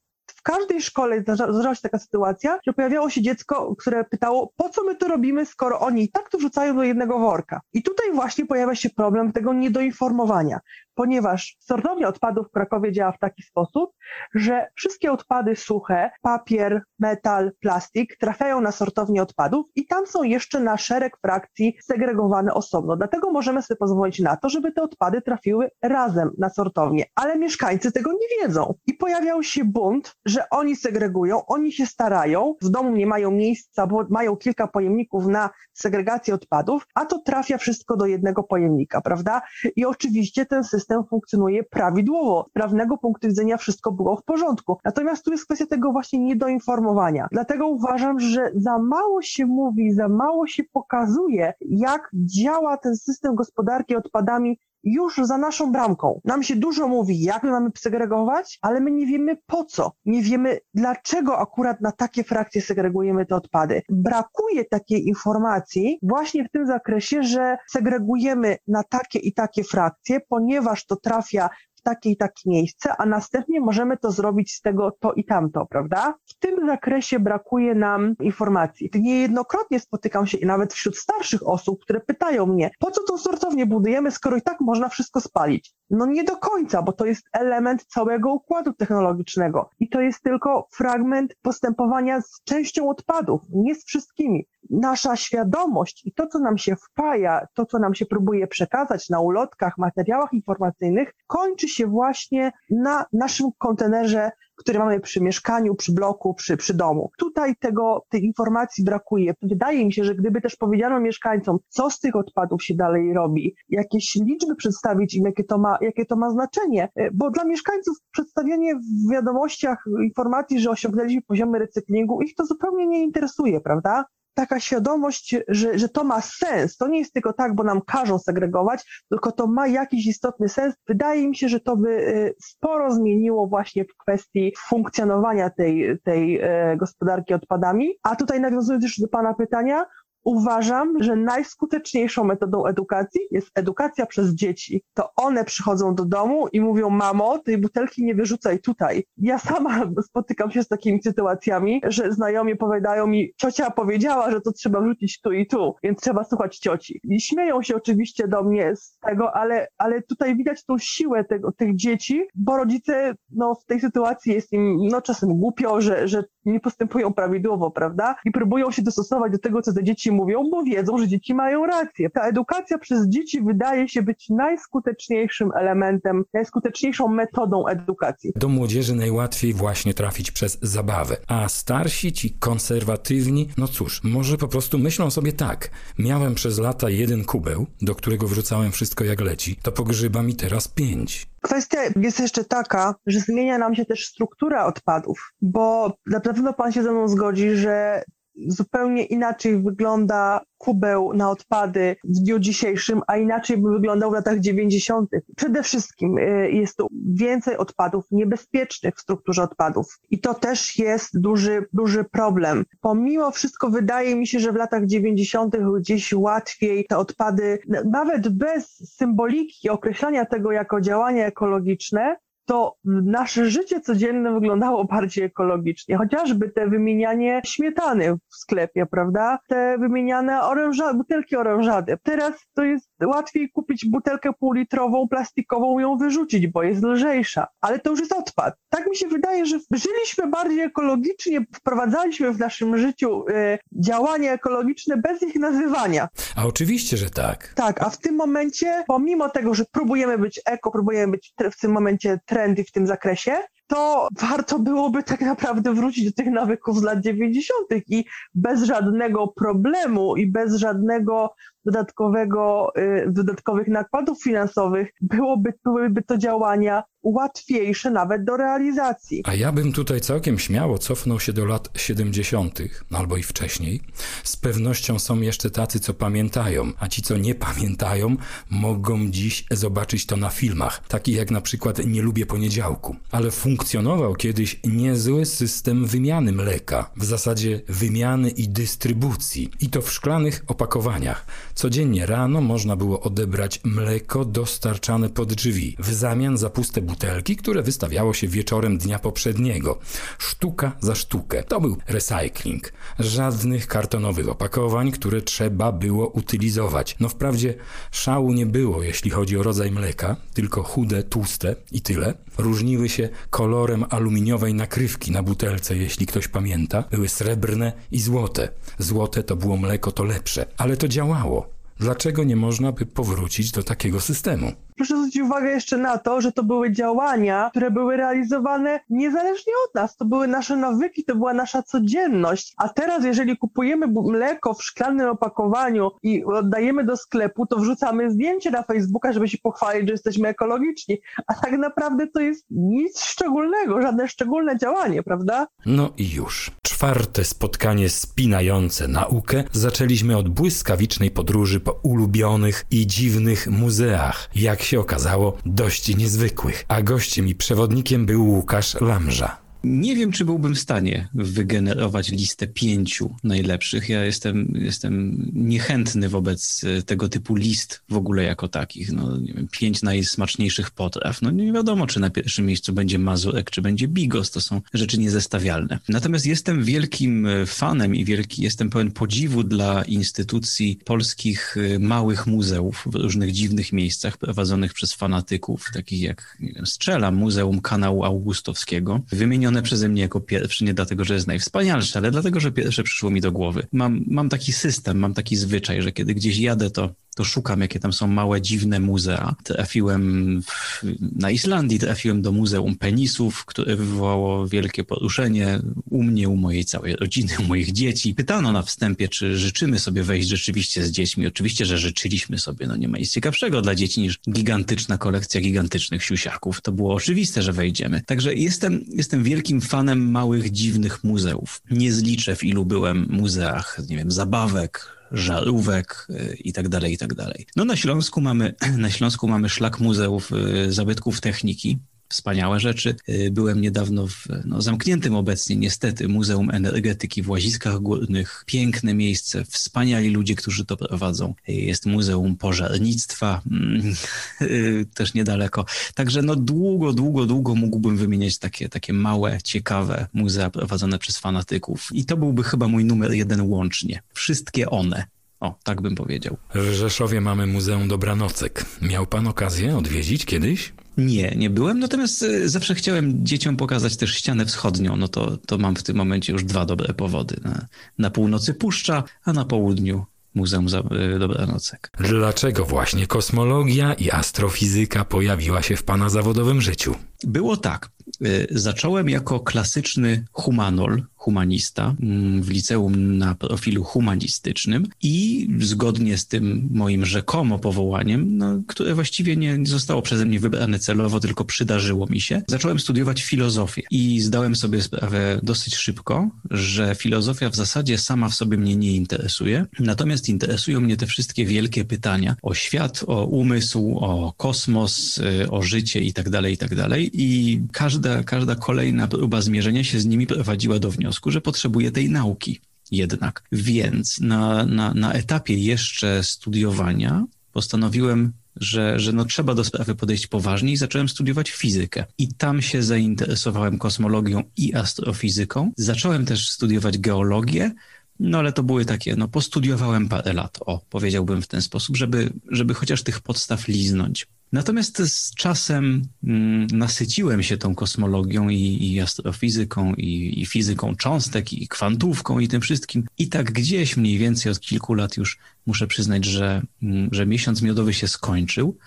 każdej 0.46 0.82
szkole 0.82 1.20
zdarzała 1.20 1.74
się 1.74 1.82
taka 1.82 1.98
sytuacja, 1.98 2.58
że 2.66 2.72
pojawiało 2.72 3.10
się 3.10 3.22
dziecko, 3.22 3.76
które 3.76 4.04
pytało, 4.04 4.52
po 4.56 4.68
co 4.68 4.84
my 4.84 4.96
to 4.96 5.08
robimy, 5.08 5.46
skoro 5.46 5.80
oni 5.80 6.04
i 6.04 6.10
tak 6.10 6.30
to 6.30 6.38
wrzucają 6.38 6.76
do 6.76 6.82
jednego 6.82 7.18
worka. 7.18 7.60
I 7.72 7.82
tutaj 7.82 8.12
właśnie 8.12 8.46
pojawia 8.46 8.74
się 8.74 8.90
problem 8.90 9.32
tego 9.32 9.52
niedoinformowania, 9.52 10.60
ponieważ 10.96 11.56
sortownia 11.60 12.08
odpadów 12.08 12.48
w 12.48 12.50
Krakowie 12.50 12.92
działa 12.92 13.12
w 13.12 13.18
taki 13.18 13.42
sposób, 13.42 13.90
że 14.34 14.66
wszystkie 14.74 15.12
odpady 15.12 15.56
suche, 15.56 16.10
papier, 16.22 16.82
metal, 16.98 17.52
plastik 17.60 18.16
trafiają 18.20 18.60
na 18.60 18.72
sortownię 18.72 19.22
odpadów 19.22 19.66
i 19.74 19.86
tam 19.86 20.06
są 20.06 20.22
jeszcze 20.22 20.60
na 20.60 20.76
szereg 20.76 21.16
frakcji 21.22 21.76
segregowane 21.82 22.54
osobno. 22.54 22.96
Dlatego 22.96 23.30
możemy 23.30 23.62
sobie 23.62 23.78
pozwolić 23.78 24.20
na 24.20 24.36
to, 24.36 24.48
żeby 24.48 24.72
te 24.72 24.82
odpady 24.82 25.22
trafiły 25.22 25.70
razem 25.82 26.30
na 26.38 26.50
sortownię. 26.50 27.04
Ale 27.14 27.38
mieszkańcy 27.38 27.92
tego 27.92 28.12
nie 28.12 28.42
wiedzą. 28.42 28.74
I 28.86 28.94
pojawiał 28.94 29.42
się 29.42 29.64
bunt, 29.64 30.16
że 30.24 30.48
oni 30.50 30.76
segregują, 30.76 31.46
oni 31.46 31.72
się 31.72 31.86
starają, 31.86 32.54
w 32.62 32.68
domu 32.68 32.90
nie 32.90 33.06
mają 33.06 33.30
miejsca, 33.30 33.86
bo 33.86 34.06
mają 34.10 34.36
kilka 34.36 34.66
pojemników 34.66 35.26
na 35.26 35.50
segregację 35.72 36.34
odpadów, 36.34 36.86
a 36.94 37.06
to 37.06 37.18
trafia 37.18 37.58
wszystko 37.58 37.96
do 37.96 38.06
jednego 38.06 38.42
pojemnika, 38.42 39.00
prawda? 39.00 39.42
I 39.76 39.84
oczywiście 39.84 40.46
ten 40.46 40.64
system 40.64 40.85
funkcjonuje 41.10 41.62
prawidłowo. 41.62 42.46
Z 42.50 42.52
prawnego 42.52 42.98
punktu 42.98 43.28
widzenia 43.28 43.56
wszystko 43.56 43.92
było 43.92 44.16
w 44.16 44.24
porządku. 44.24 44.78
Natomiast 44.84 45.24
tu 45.24 45.30
jest 45.30 45.44
kwestia 45.44 45.66
tego 45.66 45.92
właśnie 45.92 46.18
niedoinformowania. 46.18 47.28
Dlatego 47.32 47.68
uważam, 47.68 48.20
że 48.20 48.50
za 48.54 48.78
mało 48.78 49.22
się 49.22 49.46
mówi, 49.46 49.92
za 49.92 50.08
mało 50.08 50.46
się 50.46 50.64
pokazuje, 50.72 51.52
jak 51.60 52.10
działa 52.14 52.76
ten 52.76 52.96
system 52.96 53.34
gospodarki 53.34 53.96
odpadami 53.96 54.58
już 54.86 55.16
za 55.16 55.38
naszą 55.38 55.72
bramką. 55.72 56.20
Nam 56.24 56.42
się 56.42 56.56
dużo 56.56 56.88
mówi, 56.88 57.22
jak 57.22 57.42
my 57.42 57.50
mamy 57.50 57.70
segregować, 57.78 58.58
ale 58.62 58.80
my 58.80 58.90
nie 58.90 59.06
wiemy 59.06 59.36
po 59.46 59.64
co. 59.64 59.92
Nie 60.04 60.22
wiemy, 60.22 60.58
dlaczego 60.74 61.38
akurat 61.38 61.80
na 61.80 61.92
takie 61.92 62.24
frakcje 62.24 62.62
segregujemy 62.62 63.26
te 63.26 63.36
odpady. 63.36 63.82
Brakuje 63.88 64.64
takiej 64.64 65.08
informacji 65.08 65.98
właśnie 66.02 66.44
w 66.44 66.50
tym 66.50 66.66
zakresie, 66.66 67.22
że 67.22 67.56
segregujemy 67.68 68.56
na 68.68 68.82
takie 68.82 69.18
i 69.18 69.32
takie 69.32 69.64
frakcje, 69.64 70.20
ponieważ 70.28 70.86
to 70.86 70.96
trafia 70.96 71.48
takie 71.86 72.10
i 72.10 72.16
takie 72.16 72.50
miejsce, 72.50 72.96
a 72.98 73.06
następnie 73.06 73.60
możemy 73.60 73.96
to 73.96 74.10
zrobić 74.10 74.52
z 74.52 74.60
tego 74.60 74.90
to 75.00 75.12
i 75.12 75.24
tamto, 75.24 75.66
prawda? 75.66 76.14
W 76.26 76.38
tym 76.38 76.66
zakresie 76.66 77.20
brakuje 77.20 77.74
nam 77.74 78.14
informacji. 78.20 78.90
Niejednokrotnie 78.94 79.80
spotykam 79.80 80.26
się 80.26 80.38
nawet 80.46 80.74
wśród 80.74 80.96
starszych 80.96 81.48
osób, 81.48 81.82
które 81.82 82.00
pytają 82.00 82.46
mnie, 82.46 82.70
po 82.78 82.90
co 82.90 83.02
tą 83.02 83.18
sortownię 83.18 83.66
budujemy, 83.66 84.10
skoro 84.10 84.36
i 84.36 84.42
tak 84.42 84.60
można 84.60 84.88
wszystko 84.88 85.20
spalić? 85.20 85.74
No 85.90 86.06
nie 86.06 86.24
do 86.24 86.36
końca, 86.36 86.82
bo 86.82 86.92
to 86.92 87.06
jest 87.06 87.24
element 87.32 87.84
całego 87.84 88.32
układu 88.32 88.72
technologicznego 88.72 89.70
i 89.80 89.88
to 89.88 90.00
jest 90.00 90.22
tylko 90.22 90.68
fragment 90.72 91.34
postępowania 91.42 92.20
z 92.20 92.42
częścią 92.44 92.88
odpadów, 92.88 93.40
nie 93.52 93.74
z 93.74 93.84
wszystkimi 93.84 94.46
nasza 94.70 95.16
świadomość 95.16 96.06
i 96.06 96.12
to, 96.12 96.26
co 96.26 96.38
nam 96.38 96.58
się 96.58 96.76
wpaja, 96.76 97.46
to, 97.54 97.66
co 97.66 97.78
nam 97.78 97.94
się 97.94 98.06
próbuje 98.06 98.46
przekazać 98.46 99.08
na 99.08 99.20
ulotkach, 99.20 99.78
materiałach 99.78 100.32
informacyjnych, 100.32 101.12
kończy 101.26 101.68
się 101.68 101.86
właśnie 101.86 102.52
na 102.70 103.04
naszym 103.12 103.46
kontenerze, 103.58 104.30
który 104.56 104.78
mamy 104.78 105.00
przy 105.00 105.20
mieszkaniu, 105.20 105.74
przy 105.74 105.92
bloku, 105.92 106.34
przy, 106.34 106.56
przy 106.56 106.74
domu. 106.74 107.10
Tutaj 107.18 107.56
tego, 107.56 108.04
tej 108.08 108.24
informacji 108.24 108.84
brakuje. 108.84 109.34
Wydaje 109.42 109.86
mi 109.86 109.92
się, 109.92 110.04
że 110.04 110.14
gdyby 110.14 110.40
też 110.40 110.56
powiedziano 110.56 111.00
mieszkańcom, 111.00 111.58
co 111.68 111.90
z 111.90 112.00
tych 112.00 112.16
odpadów 112.16 112.64
się 112.64 112.74
dalej 112.74 113.14
robi, 113.14 113.54
jakieś 113.68 114.14
liczby 114.14 114.56
przedstawić 114.56 115.14
im, 115.14 115.24
jakie 115.24 115.44
to 115.44 115.58
ma, 115.58 115.78
jakie 115.80 116.06
to 116.06 116.16
ma 116.16 116.30
znaczenie, 116.30 116.88
bo 117.12 117.30
dla 117.30 117.44
mieszkańców 117.44 117.96
przedstawienie 118.10 118.74
w 118.74 119.12
wiadomościach 119.12 119.84
informacji, 120.04 120.60
że 120.60 120.70
osiągnęliśmy 120.70 121.22
poziomy 121.22 121.58
recyklingu, 121.58 122.22
ich 122.22 122.34
to 122.34 122.46
zupełnie 122.46 122.86
nie 122.86 123.02
interesuje, 123.02 123.60
prawda? 123.60 124.04
Taka 124.36 124.60
świadomość, 124.60 125.36
że, 125.48 125.78
że 125.78 125.88
to 125.88 126.04
ma 126.04 126.20
sens. 126.20 126.76
To 126.76 126.88
nie 126.88 126.98
jest 126.98 127.12
tylko 127.12 127.32
tak, 127.32 127.54
bo 127.54 127.64
nam 127.64 127.80
każą 127.80 128.18
segregować, 128.18 129.04
tylko 129.10 129.32
to 129.32 129.46
ma 129.46 129.66
jakiś 129.66 130.06
istotny 130.06 130.48
sens. 130.48 130.74
Wydaje 130.88 131.28
mi 131.28 131.36
się, 131.36 131.48
że 131.48 131.60
to 131.60 131.76
by 131.76 131.88
y, 131.88 132.34
sporo 132.42 132.94
zmieniło 132.94 133.46
właśnie 133.46 133.84
w 133.84 133.96
kwestii 133.96 134.52
funkcjonowania 134.68 135.50
tej, 135.50 135.98
tej 136.04 136.40
e, 136.42 136.76
gospodarki 136.76 137.34
odpadami. 137.34 137.94
A 138.02 138.16
tutaj 138.16 138.40
nawiązując 138.40 138.84
już 138.84 138.98
do 138.98 139.08
Pana 139.08 139.34
pytania, 139.34 139.86
Uważam, 140.26 141.02
że 141.02 141.16
najskuteczniejszą 141.16 142.24
metodą 142.24 142.66
edukacji 142.66 143.20
jest 143.30 143.50
edukacja 143.54 144.06
przez 144.06 144.34
dzieci. 144.34 144.82
To 144.94 145.10
one 145.16 145.44
przychodzą 145.44 145.94
do 145.94 146.04
domu 146.04 146.48
i 146.52 146.60
mówią: 146.60 146.90
Mamo, 146.90 147.38
tej 147.38 147.58
butelki 147.58 148.04
nie 148.04 148.14
wyrzucaj 148.14 148.58
tutaj. 148.58 149.04
Ja 149.16 149.38
sama 149.38 149.80
spotykam 150.08 150.50
się 150.50 150.62
z 150.62 150.68
takimi 150.68 151.02
sytuacjami, 151.02 151.80
że 151.84 152.12
znajomi 152.12 152.56
powiadają 152.56 153.06
mi: 153.06 153.32
Ciocia 153.36 153.70
powiedziała, 153.70 154.30
że 154.30 154.40
to 154.40 154.52
trzeba 154.52 154.80
wrzucić 154.80 155.20
tu 155.20 155.32
i 155.32 155.46
tu, 155.46 155.74
więc 155.82 156.00
trzeba 156.00 156.24
słuchać 156.24 156.58
cioci. 156.58 157.00
I 157.04 157.20
śmieją 157.20 157.62
się 157.62 157.76
oczywiście 157.76 158.28
do 158.28 158.42
mnie 158.42 158.76
z 158.76 158.98
tego, 158.98 159.36
ale, 159.36 159.68
ale 159.78 160.02
tutaj 160.02 160.36
widać 160.36 160.64
tą 160.64 160.78
siłę 160.78 161.24
tego, 161.24 161.52
tych 161.52 161.76
dzieci, 161.76 162.22
bo 162.34 162.56
rodzice 162.56 163.14
no, 163.30 163.54
w 163.54 163.64
tej 163.64 163.80
sytuacji 163.80 164.32
jest 164.32 164.52
im 164.52 164.76
no, 164.88 165.02
czasem 165.02 165.38
głupio, 165.38 165.80
że, 165.80 166.08
że 166.08 166.24
nie 166.44 166.60
postępują 166.60 167.12
prawidłowo, 167.12 167.70
prawda? 167.70 168.16
I 168.24 168.30
próbują 168.30 168.70
się 168.70 168.82
dostosować 168.82 169.32
do 169.32 169.38
tego, 169.38 169.62
co 169.62 169.72
te 169.72 169.84
dzieci 169.84 170.15
mówią, 170.16 170.50
bo 170.50 170.62
wiedzą, 170.62 170.98
że 170.98 171.08
dzieci 171.08 171.34
mają 171.34 171.66
rację. 171.66 172.10
Ta 172.10 172.28
edukacja 172.28 172.78
przez 172.78 173.08
dzieci 173.08 173.42
wydaje 173.42 173.88
się 173.88 174.02
być 174.02 174.28
najskuteczniejszym 174.30 175.50
elementem, 175.60 176.24
najskuteczniejszą 176.34 177.08
metodą 177.08 177.66
edukacji. 177.66 178.32
Do 178.36 178.48
młodzieży 178.48 178.94
najłatwiej 178.94 179.54
właśnie 179.54 179.94
trafić 179.94 180.30
przez 180.30 180.58
zabawę, 180.62 181.16
a 181.28 181.48
starsi, 181.48 182.12
ci 182.12 182.30
konserwatywni, 182.30 183.48
no 183.58 183.68
cóż, 183.68 184.00
może 184.04 184.36
po 184.36 184.48
prostu 184.48 184.78
myślą 184.78 185.10
sobie 185.10 185.32
tak, 185.32 185.70
miałem 185.98 186.34
przez 186.34 186.58
lata 186.58 186.90
jeden 186.90 187.24
kubeł, 187.24 187.66
do 187.82 187.94
którego 187.94 188.26
wrzucałem 188.26 188.72
wszystko 188.72 189.04
jak 189.04 189.20
leci, 189.20 189.56
to 189.62 189.72
pogrzyba 189.72 190.22
mi 190.22 190.36
teraz 190.36 190.68
pięć. 190.68 191.26
Kwestia 191.42 191.78
jest 191.96 192.20
jeszcze 192.20 192.44
taka, 192.44 192.94
że 193.06 193.20
zmienia 193.20 193.58
nam 193.58 193.74
się 193.74 193.84
też 193.84 194.06
struktura 194.06 194.66
odpadów, 194.66 195.32
bo 195.42 195.92
na 196.06 196.20
pewno 196.20 196.52
pan 196.52 196.72
się 196.72 196.82
ze 196.82 196.92
mną 196.92 197.08
zgodzi, 197.08 197.50
że 197.50 198.02
zupełnie 198.48 199.04
inaczej 199.04 199.62
wygląda 199.62 200.40
kubeł 200.58 201.12
na 201.14 201.30
odpady 201.30 201.96
w 202.04 202.20
dniu 202.20 202.38
dzisiejszym, 202.38 203.02
a 203.06 203.16
inaczej 203.16 203.58
by 203.58 203.70
wyglądał 203.70 204.10
w 204.10 204.14
latach 204.14 204.38
90. 204.38 205.10
Przede 205.36 205.62
wszystkim 205.62 206.18
y, 206.18 206.50
jest 206.50 206.76
tu 206.76 206.86
więcej 207.14 207.56
odpadów 207.56 208.04
niebezpiecznych 208.10 208.94
w 208.94 209.00
strukturze 209.00 209.42
odpadów 209.42 209.98
i 210.10 210.20
to 210.20 210.34
też 210.34 210.78
jest 210.78 211.20
duży, 211.20 211.64
duży 211.72 212.04
problem. 212.04 212.64
Pomimo 212.80 213.30
wszystko 213.30 213.70
wydaje 213.70 214.16
mi 214.16 214.26
się, 214.26 214.40
że 214.40 214.52
w 214.52 214.56
latach 214.56 214.86
90. 214.86 215.56
gdzieś 215.78 216.12
łatwiej 216.12 216.86
te 216.88 216.98
odpady, 216.98 217.58
nawet 217.84 218.28
bez 218.28 218.66
symboliki 218.96 219.70
określania 219.70 220.24
tego 220.24 220.52
jako 220.52 220.80
działania 220.80 221.26
ekologiczne, 221.26 222.16
to 222.46 222.76
nasze 222.84 223.50
życie 223.50 223.80
codzienne 223.80 224.32
wyglądało 224.32 224.84
bardziej 224.84 225.24
ekologicznie. 225.24 225.96
Chociażby 225.96 226.48
te 226.48 226.68
wymienianie 226.68 227.42
śmietany 227.44 228.14
w 228.14 228.36
sklepie, 228.36 228.86
prawda? 228.86 229.38
Te 229.48 229.78
wymieniane 229.78 230.42
oręża, 230.42 230.94
butelki 230.94 231.36
orężady. 231.36 231.98
Teraz 232.02 232.32
to 232.54 232.64
jest 232.64 232.90
łatwiej 233.06 233.50
kupić 233.50 233.86
butelkę 233.90 234.32
półlitrową, 234.32 235.08
plastikową, 235.08 235.78
ją 235.78 235.96
wyrzucić, 235.96 236.46
bo 236.46 236.62
jest 236.62 236.82
lżejsza. 236.82 237.46
Ale 237.60 237.78
to 237.78 237.90
już 237.90 238.00
jest 238.00 238.12
odpad. 238.12 238.54
Tak 238.68 238.86
mi 238.86 238.96
się 238.96 239.08
wydaje, 239.08 239.46
że 239.46 239.58
żyliśmy 239.70 240.26
bardziej 240.26 240.60
ekologicznie, 240.60 241.40
wprowadzaliśmy 241.54 242.32
w 242.32 242.38
naszym 242.38 242.78
życiu 242.78 243.28
y, 243.28 243.58
działania 243.72 244.32
ekologiczne 244.32 244.96
bez 244.96 245.22
ich 245.22 245.34
nazywania. 245.34 246.08
A 246.36 246.46
oczywiście, 246.46 246.96
że 246.96 247.10
tak. 247.10 247.52
Tak, 247.54 247.82
a 247.82 247.90
w 247.90 247.98
tym 247.98 248.14
momencie, 248.14 248.84
pomimo 248.86 249.28
tego, 249.28 249.54
że 249.54 249.64
próbujemy 249.72 250.18
być 250.18 250.40
eko, 250.46 250.70
próbujemy 250.70 251.12
być 251.12 251.34
w 251.52 251.60
tym 251.60 251.72
momencie 251.72 252.20
trendy 252.36 252.64
w 252.64 252.72
tym 252.72 252.86
zakresie, 252.86 253.32
to 253.66 254.08
warto 254.20 254.58
byłoby 254.58 255.02
tak 255.02 255.20
naprawdę 255.20 255.74
wrócić 255.74 256.04
do 256.04 256.12
tych 256.12 256.32
nawyków 256.32 256.80
z 256.80 256.82
lat 256.82 257.00
90. 257.00 257.58
i 257.88 258.04
bez 258.34 258.62
żadnego 258.62 259.28
problemu 259.28 260.16
i 260.16 260.26
bez 260.26 260.54
żadnego 260.54 261.34
dodatkowego, 261.66 262.72
y, 262.78 263.12
dodatkowych 263.12 263.68
nakładów 263.68 264.22
finansowych 264.22 264.88
byłoby, 265.00 265.52
byłyby 265.64 266.02
to 266.02 266.18
działania 266.18 266.82
łatwiejsze 267.02 267.90
nawet 267.90 268.24
do 268.24 268.36
realizacji. 268.36 269.22
A 269.26 269.34
ja 269.34 269.52
bym 269.52 269.72
tutaj 269.72 270.00
całkiem 270.00 270.38
śmiało 270.38 270.78
cofnął 270.78 271.20
się 271.20 271.32
do 271.32 271.44
lat 271.44 271.68
70., 271.74 272.60
no 272.90 272.98
albo 272.98 273.16
i 273.16 273.22
wcześniej. 273.22 273.80
Z 274.24 274.36
pewnością 274.36 274.98
są 274.98 275.20
jeszcze 275.20 275.50
tacy, 275.50 275.80
co 275.80 275.94
pamiętają, 275.94 276.72
a 276.80 276.88
ci, 276.88 277.02
co 277.02 277.16
nie 277.16 277.34
pamiętają, 277.34 278.16
mogą 278.50 279.10
dziś 279.10 279.44
zobaczyć 279.50 280.06
to 280.06 280.16
na 280.16 280.30
filmach, 280.30 280.88
takich 280.88 281.16
jak 281.16 281.30
na 281.30 281.40
przykład 281.40 281.86
Nie 281.86 282.02
lubię 282.02 282.26
poniedziałku. 282.26 282.96
Ale 283.12 283.30
funkcjonował 283.30 284.14
kiedyś 284.14 284.60
niezły 284.64 285.26
system 285.26 285.86
wymiany 285.86 286.32
mleka, 286.32 286.90
w 286.96 287.04
zasadzie 287.04 287.60
wymiany 287.68 288.30
i 288.30 288.48
dystrybucji, 288.48 289.50
i 289.60 289.70
to 289.70 289.82
w 289.82 289.92
szklanych 289.92 290.44
opakowaniach. 290.46 291.26
Codziennie 291.56 292.06
rano 292.06 292.40
można 292.40 292.76
było 292.76 293.00
odebrać 293.00 293.60
mleko 293.64 294.24
dostarczane 294.24 295.10
pod 295.10 295.32
drzwi, 295.32 295.76
w 295.78 295.92
zamian 295.92 296.36
za 296.36 296.50
puste 296.50 296.82
butelki, 296.82 297.36
które 297.36 297.62
wystawiało 297.62 298.14
się 298.14 298.28
wieczorem 298.28 298.78
dnia 298.78 298.98
poprzedniego. 298.98 299.78
Sztuka 300.18 300.72
za 300.80 300.94
sztukę. 300.94 301.42
To 301.42 301.60
był 301.60 301.76
recycling. 301.86 302.72
Żadnych 302.98 303.66
kartonowych 303.66 304.28
opakowań, 304.28 304.90
które 304.92 305.22
trzeba 305.22 305.72
było 305.72 306.08
utylizować. 306.08 306.96
No 307.00 307.08
wprawdzie 307.08 307.54
szału 307.90 308.32
nie 308.32 308.46
było, 308.46 308.82
jeśli 308.82 309.10
chodzi 309.10 309.38
o 309.38 309.42
rodzaj 309.42 309.70
mleka, 309.70 310.16
tylko 310.34 310.62
chude, 310.62 311.02
tłuste 311.02 311.56
i 311.72 311.80
tyle. 311.80 312.14
Różniły 312.38 312.88
się 312.88 313.08
kolorem 313.30 313.84
aluminiowej 313.90 314.54
nakrywki 314.54 315.10
na 315.10 315.22
butelce, 315.22 315.76
jeśli 315.76 316.06
ktoś 316.06 316.28
pamięta. 316.28 316.84
Były 316.90 317.08
srebrne 317.08 317.72
i 317.90 318.00
złote. 318.00 318.48
Złote 318.78 319.22
to 319.22 319.36
było 319.36 319.56
mleko 319.56 319.92
to 319.92 320.04
lepsze, 320.04 320.46
ale 320.56 320.76
to 320.76 320.88
działało. 320.88 321.55
Dlaczego 321.80 322.24
nie 322.24 322.36
można 322.36 322.72
by 322.72 322.86
powrócić 322.86 323.52
do 323.52 323.62
takiego 323.62 324.00
systemu? 324.00 324.52
Proszę 324.76 324.96
zwrócić 324.96 325.22
uwagę 325.22 325.50
jeszcze 325.50 325.76
na 325.76 325.98
to, 325.98 326.20
że 326.20 326.32
to 326.32 326.42
były 326.42 326.72
działania, 326.72 327.48
które 327.50 327.70
były 327.70 327.96
realizowane 327.96 328.80
niezależnie 328.90 329.52
od 329.68 329.74
nas. 329.74 329.96
To 329.96 330.04
były 330.04 330.28
nasze 330.28 330.56
nawyki, 330.56 331.04
to 331.04 331.14
była 331.14 331.34
nasza 331.34 331.62
codzienność. 331.62 332.54
A 332.56 332.68
teraz, 332.68 333.04
jeżeli 333.04 333.36
kupujemy 333.36 333.86
mleko 333.86 334.54
w 334.54 334.64
szklanym 334.64 335.08
opakowaniu 335.08 335.90
i 336.02 336.24
oddajemy 336.24 336.84
do 336.84 336.96
sklepu, 336.96 337.46
to 337.46 337.56
wrzucamy 337.56 338.10
zdjęcie 338.10 338.50
na 338.50 338.62
Facebooka, 338.62 339.12
żeby 339.12 339.28
się 339.28 339.38
pochwalić, 339.38 339.86
że 339.88 339.92
jesteśmy 339.92 340.28
ekologiczni. 340.28 340.98
A 341.26 341.34
tak 341.34 341.52
naprawdę 341.52 342.06
to 342.06 342.20
jest 342.20 342.46
nic 342.50 343.00
szczególnego, 343.00 343.82
żadne 343.82 344.08
szczególne 344.08 344.58
działanie, 344.58 345.02
prawda? 345.02 345.46
No 345.66 345.90
i 345.96 346.12
już. 346.12 346.50
Czwarte 346.62 347.24
spotkanie 347.24 347.88
spinające 347.88 348.88
naukę 348.88 349.44
zaczęliśmy 349.52 350.16
od 350.16 350.28
błyskawicznej 350.28 351.10
podróży 351.10 351.60
po 351.60 351.65
ulubionych 351.72 352.66
i 352.70 352.86
dziwnych 352.86 353.46
muzeach. 353.46 354.30
Jak 354.34 354.62
się 354.62 354.80
okazało, 354.80 355.36
dość 355.46 355.96
niezwykłych, 355.96 356.64
a 356.68 356.82
gościem 356.82 357.28
i 357.28 357.34
przewodnikiem 357.34 358.06
był 358.06 358.28
Łukasz 358.28 358.80
Lamża. 358.80 359.45
Nie 359.64 359.96
wiem, 359.96 360.12
czy 360.12 360.24
byłbym 360.24 360.54
w 360.54 360.58
stanie 360.58 361.08
wygenerować 361.14 362.10
listę 362.10 362.46
pięciu 362.46 363.14
najlepszych. 363.24 363.88
Ja 363.88 364.04
jestem, 364.04 364.52
jestem 364.54 365.26
niechętny 365.32 366.08
wobec 366.08 366.64
e, 366.64 366.82
tego 366.82 367.08
typu 367.08 367.34
list 367.34 367.82
w 367.88 367.96
ogóle 367.96 368.22
jako 368.22 368.48
takich. 368.48 368.92
No, 368.92 369.16
nie 369.16 369.32
wiem, 369.32 369.48
pięć 369.50 369.82
najsmaczniejszych 369.82 370.70
potraw. 370.70 371.22
No 371.22 371.30
nie 371.30 371.52
wiadomo, 371.52 371.86
czy 371.86 372.00
na 372.00 372.10
pierwszym 372.10 372.46
miejscu 372.46 372.72
będzie 372.72 372.98
mazurek, 372.98 373.50
czy 373.50 373.62
będzie 373.62 373.88
bigos. 373.88 374.30
To 374.30 374.40
są 374.40 374.60
rzeczy 374.74 374.98
niezestawialne. 374.98 375.78
Natomiast 375.88 376.26
jestem 376.26 376.64
wielkim 376.64 377.26
e, 377.26 377.46
fanem 377.46 377.94
i 377.94 378.04
wielki, 378.04 378.42
jestem 378.42 378.70
pełen 378.70 378.90
podziwu 378.90 379.42
dla 379.42 379.82
instytucji 379.82 380.78
polskich 380.84 381.56
e, 381.56 381.78
małych 381.78 382.26
muzeów 382.26 382.84
w 382.86 382.94
różnych 382.94 383.32
dziwnych 383.32 383.72
miejscach 383.72 384.16
prowadzonych 384.16 384.72
przez 384.72 384.92
fanatyków, 384.92 385.70
takich 385.74 386.00
jak 386.00 386.36
wiem, 386.40 386.66
Strzela, 386.66 387.10
Muzeum 387.10 387.60
Kanału 387.60 388.04
Augustowskiego. 388.04 389.00
Wymienione 389.46 389.62
przeze 389.62 389.88
mnie 389.88 390.02
jako 390.02 390.20
pierwszy, 390.20 390.64
nie 390.64 390.74
dlatego, 390.74 391.04
że 391.04 391.14
jest 391.14 391.26
najwspanialszy, 391.26 391.98
ale 391.98 392.10
dlatego, 392.10 392.40
że 392.40 392.52
pierwsze 392.52 392.82
przyszło 392.82 393.10
mi 393.10 393.20
do 393.20 393.32
głowy. 393.32 393.66
Mam, 393.72 394.04
mam 394.06 394.28
taki 394.28 394.52
system, 394.52 394.98
mam 394.98 395.14
taki 395.14 395.36
zwyczaj, 395.36 395.82
że 395.82 395.92
kiedy 395.92 396.14
gdzieś 396.14 396.38
jadę, 396.38 396.70
to 396.70 396.94
to 397.16 397.24
szukam, 397.24 397.60
jakie 397.60 397.80
tam 397.80 397.92
są 397.92 398.06
małe, 398.06 398.40
dziwne 398.40 398.80
muzea. 398.80 399.34
Trafiłem 399.44 400.42
w, 400.42 400.82
na 401.16 401.30
Islandii, 401.30 401.78
trafiłem 401.78 402.22
do 402.22 402.32
Muzeum 402.32 402.76
Penisów, 402.76 403.44
które 403.44 403.76
wywołało 403.76 404.48
wielkie 404.48 404.84
poruszenie 404.84 405.60
u 405.90 406.02
mnie, 406.02 406.28
u 406.28 406.36
mojej 406.36 406.64
całej 406.64 406.96
rodziny, 406.96 407.32
u 407.38 407.42
moich 407.42 407.72
dzieci. 407.72 408.14
Pytano 408.14 408.52
na 408.52 408.62
wstępie, 408.62 409.08
czy 409.08 409.38
życzymy 409.38 409.78
sobie 409.78 410.02
wejść 410.02 410.28
rzeczywiście 410.28 410.84
z 410.84 410.90
dziećmi. 410.90 411.26
Oczywiście, 411.26 411.66
że 411.66 411.78
życzyliśmy 411.78 412.38
sobie. 412.38 412.66
No 412.66 412.76
nie 412.76 412.88
ma 412.88 412.98
nic 412.98 413.10
ciekawszego 413.10 413.62
dla 413.62 413.74
dzieci 413.74 414.00
niż 414.00 414.18
gigantyczna 414.30 414.98
kolekcja 414.98 415.40
gigantycznych 415.40 416.04
siusiaków. 416.04 416.60
To 416.60 416.72
było 416.72 416.94
oczywiste, 416.94 417.42
że 417.42 417.52
wejdziemy. 417.52 418.02
Także 418.06 418.34
jestem, 418.34 418.84
jestem 418.88 419.22
wielkim 419.22 419.60
fanem 419.60 420.10
małych, 420.10 420.50
dziwnych 420.50 421.04
muzeów. 421.04 421.62
Nie 421.70 421.92
zliczę, 421.92 422.36
w 422.36 422.44
ilu 422.44 422.64
byłem 422.64 423.06
muzeach, 423.10 423.80
nie 423.88 423.96
wiem, 423.96 424.10
zabawek, 424.10 424.95
żarówek 425.12 426.06
y, 426.10 426.36
i 426.44 426.52
tak 426.52 426.68
dalej, 426.68 426.92
i 426.92 426.98
tak 426.98 427.14
dalej. 427.14 427.46
No 427.56 427.64
na 427.64 427.76
Śląsku 427.76 428.20
mamy, 428.20 428.54
na 428.78 428.90
Śląsku 428.90 429.28
mamy 429.28 429.48
szlak 429.48 429.80
muzeów 429.80 430.32
y, 430.32 430.72
zabytków 430.72 431.20
techniki, 431.20 431.78
wspaniałe 432.08 432.60
rzeczy. 432.60 432.96
Y, 433.08 433.30
byłem 433.30 433.60
niedawno 433.60 434.06
w 434.06 434.26
no, 434.44 434.62
zamkniętym 434.62 435.14
obecnie 435.14 435.56
niestety 435.56 436.08
Muzeum 436.08 436.50
Energetyki 436.50 437.22
w 437.22 437.30
Łaziskach 437.30 437.78
Górnych. 437.78 438.44
Piękne 438.46 438.94
miejsce, 438.94 439.44
wspaniali 439.44 440.10
ludzie, 440.10 440.34
którzy 440.34 440.64
to 440.64 440.76
prowadzą. 440.76 441.34
Jest 441.48 441.86
Muzeum 441.86 442.36
Pożarnictwa, 442.36 443.42
mm, 443.50 443.94
też 444.94 445.14
niedaleko. 445.14 445.64
Także 445.94 446.22
no 446.22 446.36
długo, 446.36 446.92
długo, 446.92 447.26
długo 447.26 447.54
mógłbym 447.54 447.96
wymieniać 447.96 448.38
takie, 448.38 448.68
takie 448.68 448.92
małe, 448.92 449.38
ciekawe 449.44 450.06
muzea 450.12 450.50
prowadzone 450.50 450.98
przez 450.98 451.18
fanatyków. 451.18 451.88
I 451.92 452.04
to 452.04 452.16
byłby 452.16 452.42
chyba 452.42 452.68
mój 452.68 452.84
numer 452.84 453.12
jeden 453.12 453.40
łącznie. 453.40 454.02
Wszystkie 454.14 454.70
one. 454.70 455.04
O, 455.40 455.58
tak 455.64 455.82
bym 455.82 455.94
powiedział. 455.94 456.36
W 456.54 456.72
Rzeszowie 456.72 457.20
mamy 457.20 457.46
Muzeum 457.46 457.88
Dobranocek. 457.88 458.64
Miał 458.82 459.06
pan 459.06 459.26
okazję 459.26 459.76
odwiedzić 459.76 460.24
kiedyś? 460.24 460.72
Nie, 460.96 461.34
nie 461.36 461.50
byłem, 461.50 461.78
natomiast 461.78 462.22
e, 462.22 462.48
zawsze 462.48 462.74
chciałem 462.74 463.26
dzieciom 463.26 463.56
pokazać 463.56 463.96
też 463.96 464.14
ścianę 464.14 464.46
wschodnią, 464.46 464.96
no 464.96 465.08
to, 465.08 465.36
to 465.36 465.58
mam 465.58 465.76
w 465.76 465.82
tym 465.82 465.96
momencie 465.96 466.32
już 466.32 466.44
dwa 466.44 466.66
dobre 466.66 466.94
powody. 466.94 467.36
Na, 467.44 467.66
na 467.98 468.10
północy 468.10 468.54
Puszcza, 468.54 469.02
a 469.24 469.32
na 469.32 469.44
południu 469.44 470.06
Muzeum 470.34 470.66
e, 470.66 471.18
Dobranocek. 471.18 471.90
Dlaczego 472.00 472.64
właśnie 472.64 473.06
kosmologia 473.06 473.94
i 473.94 474.10
astrofizyka 474.10 475.04
pojawiła 475.04 475.62
się 475.62 475.76
w 475.76 475.82
pana 475.82 476.08
zawodowym 476.08 476.60
życiu? 476.60 476.94
Było 477.24 477.56
tak. 477.56 477.90
E, 478.24 478.46
zacząłem 478.50 479.08
jako 479.08 479.40
klasyczny 479.40 480.24
humanol, 480.32 481.02
humanista 481.26 481.94
mm, 482.02 482.42
w 482.42 482.50
liceum 482.50 483.18
na 483.18 483.34
profilu 483.34 483.84
humanistycznym 483.84 484.86
i 485.02 485.48
zgodnie 485.60 486.18
z 486.18 486.26
tym 486.26 486.68
moim 486.72 487.06
rzekomo 487.06 487.58
powołaniem, 487.58 488.38
no, 488.38 488.62
które 488.66 488.94
właściwie 488.94 489.36
nie, 489.36 489.58
zostało 489.62 490.02
przeze 490.02 490.26
mnie 490.26 490.40
wybrane 490.40 490.78
celowo, 490.78 491.20
tylko 491.20 491.44
przydarzyło 491.44 492.06
mi 492.06 492.20
się, 492.20 492.42
zacząłem 492.48 492.80
studiować 492.80 493.22
filozofię 493.22 493.82
i 493.90 494.20
zdałem 494.20 494.56
sobie 494.56 494.82
sprawę 494.82 495.40
dosyć 495.42 495.76
szybko, 495.76 496.30
że 496.50 496.94
filozofia 496.94 497.50
w 497.50 497.56
zasadzie 497.56 497.98
sama 497.98 498.28
w 498.28 498.34
sobie 498.34 498.58
mnie 498.58 498.76
nie 498.76 498.92
interesuje, 498.92 499.66
natomiast 499.80 500.28
interesują 500.28 500.80
mnie 500.80 500.96
te 500.96 501.06
wszystkie 501.06 501.46
wielkie 501.46 501.84
pytania 501.84 502.36
o 502.42 502.54
świat, 502.54 503.04
o 503.06 503.24
umysł, 503.24 503.98
o 503.98 504.34
kosmos, 504.36 505.18
y, 505.18 505.50
o 505.50 505.62
życie 505.62 506.00
i 506.00 506.12
tak 506.12 506.30
dalej, 506.30 506.54
i 506.54 506.56
tak 506.56 506.70
i 507.12 507.60
każda, 507.96 508.24
każda 508.24 508.56
kolejna 508.56 509.08
próba 509.08 509.40
zmierzenia 509.40 509.84
się 509.84 510.00
z 510.00 510.06
nimi 510.06 510.26
prowadziła 510.26 510.78
do 510.78 510.90
wniosku, 510.90 511.30
że 511.30 511.40
potrzebuje 511.40 511.90
tej 511.90 512.10
nauki 512.10 512.60
jednak. 512.90 513.42
Więc 513.52 514.20
na, 514.20 514.66
na, 514.66 514.94
na 514.94 515.12
etapie 515.12 515.54
jeszcze 515.54 516.22
studiowania 516.24 517.24
postanowiłem 517.52 518.32
że, 518.60 519.00
że 519.00 519.12
no 519.12 519.24
trzeba 519.24 519.54
do 519.54 519.64
sprawy 519.64 519.94
podejść 519.94 520.26
poważnie 520.26 520.72
i 520.72 520.76
zacząłem 520.76 521.08
studiować 521.08 521.50
fizykę. 521.50 522.04
I 522.18 522.28
tam 522.28 522.62
się 522.62 522.82
zainteresowałem 522.82 523.78
kosmologią 523.78 524.42
i 524.56 524.74
astrofizyką. 524.74 525.72
Zacząłem 525.76 526.24
też 526.24 526.50
studiować 526.50 526.98
geologię, 526.98 527.74
no 528.20 528.38
ale 528.38 528.52
to 528.52 528.62
były 528.62 528.84
takie, 528.84 529.16
no 529.16 529.28
postudiowałem 529.28 530.08
parę 530.08 530.32
lat, 530.32 530.58
o, 530.66 530.80
powiedziałbym 530.90 531.42
w 531.42 531.46
ten 531.46 531.62
sposób, 531.62 531.96
żeby, 531.96 532.32
żeby 532.50 532.74
chociaż 532.74 533.02
tych 533.02 533.20
podstaw 533.20 533.68
liznąć. 533.68 534.26
Natomiast 534.56 534.98
z 534.98 535.34
czasem 535.34 536.02
mm, 536.24 536.66
nasyciłem 536.72 537.42
się 537.42 537.56
tą 537.56 537.74
kosmologią 537.74 538.48
i, 538.48 538.92
i 538.92 539.00
astrofizyką, 539.00 539.94
i, 539.94 540.40
i, 540.40 540.46
fizyką 540.46 540.96
cząstek, 540.96 541.52
i 541.52 541.68
kwantówką, 541.68 542.38
i 542.38 542.48
tym 542.48 542.60
wszystkim. 542.60 543.04
I 543.18 543.28
tak 543.28 543.52
gdzieś 543.52 543.96
mniej 543.96 544.18
więcej 544.18 544.52
od 544.52 544.60
kilku 544.60 544.94
lat 544.94 545.16
już 545.16 545.38
muszę 545.66 545.86
przyznać, 545.86 546.24
że, 546.24 546.62
mm, 546.82 547.08
że 547.12 547.26
miesiąc 547.26 547.62
miodowy 547.62 547.94
się 547.94 548.08
skończył. 548.08 548.78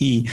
I, 0.00 0.24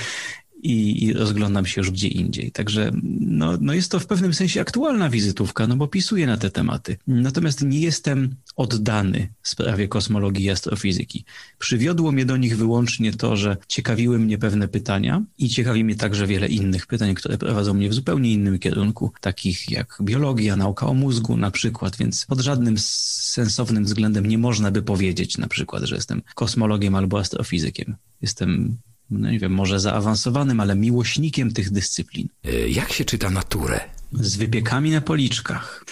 i, 0.63 1.05
i 1.05 1.13
rozglądam 1.13 1.65
się 1.65 1.81
już 1.81 1.91
gdzie 1.91 2.07
indziej. 2.07 2.51
Także 2.51 2.91
no, 3.21 3.57
no 3.61 3.73
jest 3.73 3.91
to 3.91 3.99
w 3.99 4.05
pewnym 4.05 4.33
sensie 4.33 4.61
aktualna 4.61 5.09
wizytówka, 5.09 5.67
no 5.67 5.75
bo 5.75 5.87
pisuję 5.87 6.27
na 6.27 6.37
te 6.37 6.49
tematy. 6.51 6.97
Natomiast 7.07 7.61
nie 7.61 7.79
jestem 7.79 8.35
oddany 8.55 9.33
sprawie 9.43 9.87
kosmologii 9.87 10.45
i 10.45 10.49
astrofizyki. 10.49 11.25
Przywiodło 11.59 12.11
mnie 12.11 12.25
do 12.25 12.37
nich 12.37 12.57
wyłącznie 12.57 13.13
to, 13.13 13.37
że 13.37 13.57
ciekawiły 13.67 14.19
mnie 14.19 14.37
pewne 14.37 14.67
pytania 14.67 15.23
i 15.37 15.49
ciekawi 15.49 15.83
mnie 15.83 15.95
także 15.95 16.27
wiele 16.27 16.47
innych 16.47 16.87
pytań, 16.87 17.15
które 17.15 17.37
prowadzą 17.37 17.73
mnie 17.73 17.89
w 17.89 17.93
zupełnie 17.93 18.33
innym 18.33 18.59
kierunku, 18.59 19.11
takich 19.21 19.71
jak 19.71 19.97
biologia, 20.01 20.55
nauka 20.55 20.87
o 20.87 20.93
mózgu 20.93 21.37
na 21.37 21.51
przykład, 21.51 21.97
więc 21.97 22.25
pod 22.25 22.39
żadnym 22.39 22.75
sensownym 22.77 23.83
względem 23.83 24.25
nie 24.25 24.37
można 24.37 24.71
by 24.71 24.81
powiedzieć 24.81 25.37
na 25.37 25.47
przykład, 25.47 25.83
że 25.83 25.95
jestem 25.95 26.21
kosmologiem 26.35 26.95
albo 26.95 27.19
astrofizykiem. 27.19 27.95
Jestem 28.21 28.77
no 29.11 29.31
nie 29.31 29.39
wiem, 29.39 29.51
może 29.51 29.79
zaawansowanym, 29.79 30.59
ale 30.59 30.75
miłośnikiem 30.75 31.53
tych 31.53 31.71
dyscyplin. 31.71 32.27
E, 32.45 32.69
jak 32.69 32.93
się 32.93 33.05
czyta 33.05 33.29
naturę? 33.29 33.79
Z 34.13 34.35
wypiekami 34.35 34.91
na 34.91 35.01
policzkach. 35.01 35.85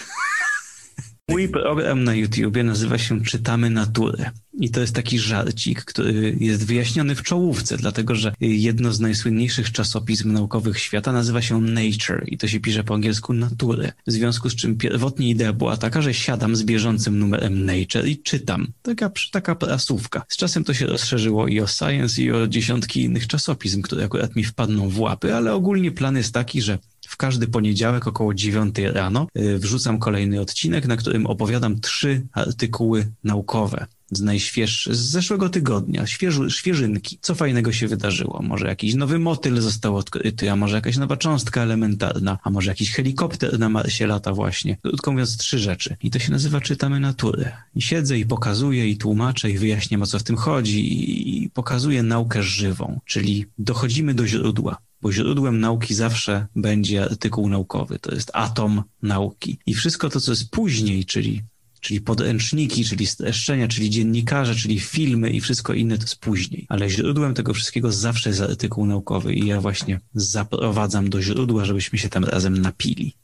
Mój 1.30 1.50
program 1.50 2.04
na 2.04 2.16
YouTubie 2.16 2.64
nazywa 2.64 2.98
się 2.98 3.24
Czytamy 3.24 3.70
Naturę. 3.70 4.32
I 4.60 4.70
to 4.70 4.82
jest 4.82 4.96
taki 4.96 5.20
żarcik, 5.20 5.86
który 5.86 6.38
jest 6.40 6.66
wyjaśniony 6.66 7.16
w 7.16 7.24
czołówce, 7.24 7.78
dlatego 7.78 8.16
że 8.16 8.34
jedno 8.40 8.94
z 8.94 9.00
najsłynniejszych 9.00 9.72
czasopism 9.72 10.34
naukowych 10.34 10.80
świata 10.80 11.12
nazywa 11.12 11.42
się 11.42 11.62
Nature 11.62 12.24
i 12.28 12.38
to 12.38 12.48
się 12.48 12.60
pisze 12.60 12.84
po 12.84 12.94
angielsku 12.94 13.34
Naturę. 13.34 13.92
W 14.08 14.12
związku 14.12 14.50
z 14.50 14.56
czym 14.56 14.78
pierwotnie 14.78 15.30
idea 15.30 15.54
była 15.54 15.78
taka, 15.78 16.02
że 16.02 16.14
siadam 16.14 16.56
z 16.56 16.64
bieżącym 16.64 17.20
numerem 17.20 17.66
Nature 17.66 18.08
i 18.08 18.18
czytam. 18.18 18.68
Taka, 18.82 19.12
taka 19.32 19.56
prasówka. 19.56 20.26
Z 20.30 20.38
czasem 20.38 20.64
to 20.64 20.74
się 20.74 20.86
rozszerzyło 20.86 21.48
i 21.48 21.60
o 21.60 21.68
Science 21.68 22.22
i 22.22 22.32
o 22.32 22.48
dziesiątki 22.48 23.02
innych 23.02 23.28
czasopism, 23.28 23.82
które 23.82 24.06
akurat 24.06 24.36
mi 24.36 24.44
wpadną 24.44 24.90
w 24.90 25.00
łapy, 25.00 25.36
ale 25.36 25.54
ogólnie 25.54 25.92
plan 25.92 26.18
jest 26.18 26.34
taki, 26.34 26.62
że 26.62 26.80
w 27.18 27.20
każdy 27.20 27.48
poniedziałek 27.48 28.08
około 28.08 28.34
9 28.34 28.76
rano 28.80 29.28
y, 29.38 29.58
wrzucam 29.58 30.00
kolejny 30.00 30.42
odcinek, 30.42 30.88
na 30.88 30.98
którym 30.98 31.28
opowiadam 31.28 31.80
trzy 31.80 32.28
artykuły 32.32 33.12
naukowe 33.24 33.88
z 34.12 34.22
najświeższych, 34.22 34.96
z 34.96 35.00
zeszłego 35.00 35.50
tygodnia, 35.50 36.06
świeżynki. 36.50 37.20
Co 37.22 37.36
fajnego 37.36 37.72
się 37.72 37.88
wydarzyło? 37.88 38.42
Może 38.44 38.68
jakiś 38.68 38.96
nowy 38.96 39.20
motyl 39.20 39.62
został 39.62 39.96
odkryty, 39.96 40.52
a 40.52 40.56
może 40.56 40.76
jakaś 40.76 40.98
nowa 40.98 41.18
cząstka 41.18 41.62
elementarna, 41.62 42.40
a 42.44 42.50
może 42.50 42.72
jakiś 42.72 42.92
helikopter 42.92 43.60
na 43.60 43.70
Marsie 43.70 44.08
lata 44.08 44.34
właśnie. 44.34 44.78
Krótko 44.82 45.12
mówiąc, 45.12 45.38
trzy 45.38 45.60
rzeczy. 45.60 45.98
I 46.04 46.12
to 46.12 46.20
się 46.20 46.32
nazywa 46.32 46.62
Czytamy 46.62 47.00
Naturę. 47.00 47.52
I 47.76 47.82
siedzę 47.82 48.20
i 48.20 48.26
pokazuję 48.26 48.90
i 48.90 48.98
tłumaczę 48.98 49.52
i 49.52 49.58
wyjaśniam 49.58 50.02
o 50.02 50.06
co 50.06 50.20
w 50.20 50.24
tym 50.24 50.38
chodzi 50.38 51.44
i 51.44 51.50
pokazuję 51.50 52.04
naukę 52.04 52.44
żywą, 52.44 53.00
czyli 53.06 53.46
dochodzimy 53.58 54.14
do 54.14 54.28
źródła 54.28 54.78
bo 55.02 55.12
źródłem 55.12 55.60
nauki 55.60 55.94
zawsze 55.94 56.48
będzie 56.56 57.04
artykuł 57.04 57.50
naukowy. 57.50 58.00
To 58.00 58.16
jest 58.16 58.32
atom 58.34 58.84
nauki. 59.02 59.60
I 59.66 59.74
wszystko 59.74 60.10
to, 60.10 60.22
co 60.22 60.32
jest 60.32 60.52
później, 60.52 61.06
czyli, 61.06 61.44
czyli 61.80 62.02
podręczniki, 62.02 62.86
czyli 62.86 63.08
streszczenia, 63.08 63.68
czyli 63.68 63.90
dziennikarze, 63.90 64.56
czyli 64.56 64.80
filmy 64.80 65.30
i 65.30 65.42
wszystko 65.42 65.74
inne, 65.74 65.98
to 65.98 66.04
jest 66.04 66.20
później. 66.20 66.66
Ale 66.70 66.90
źródłem 66.90 67.34
tego 67.34 67.54
wszystkiego 67.54 67.92
zawsze 67.92 68.30
jest 68.30 68.42
artykuł 68.42 68.86
naukowy 68.86 69.34
i 69.34 69.48
ja 69.48 69.62
właśnie 69.62 70.00
zaprowadzam 70.14 71.10
do 71.10 71.22
źródła, 71.22 71.66
żebyśmy 71.66 72.00
się 72.00 72.10
tam 72.10 72.24
razem 72.24 72.58
napili. 72.58 73.16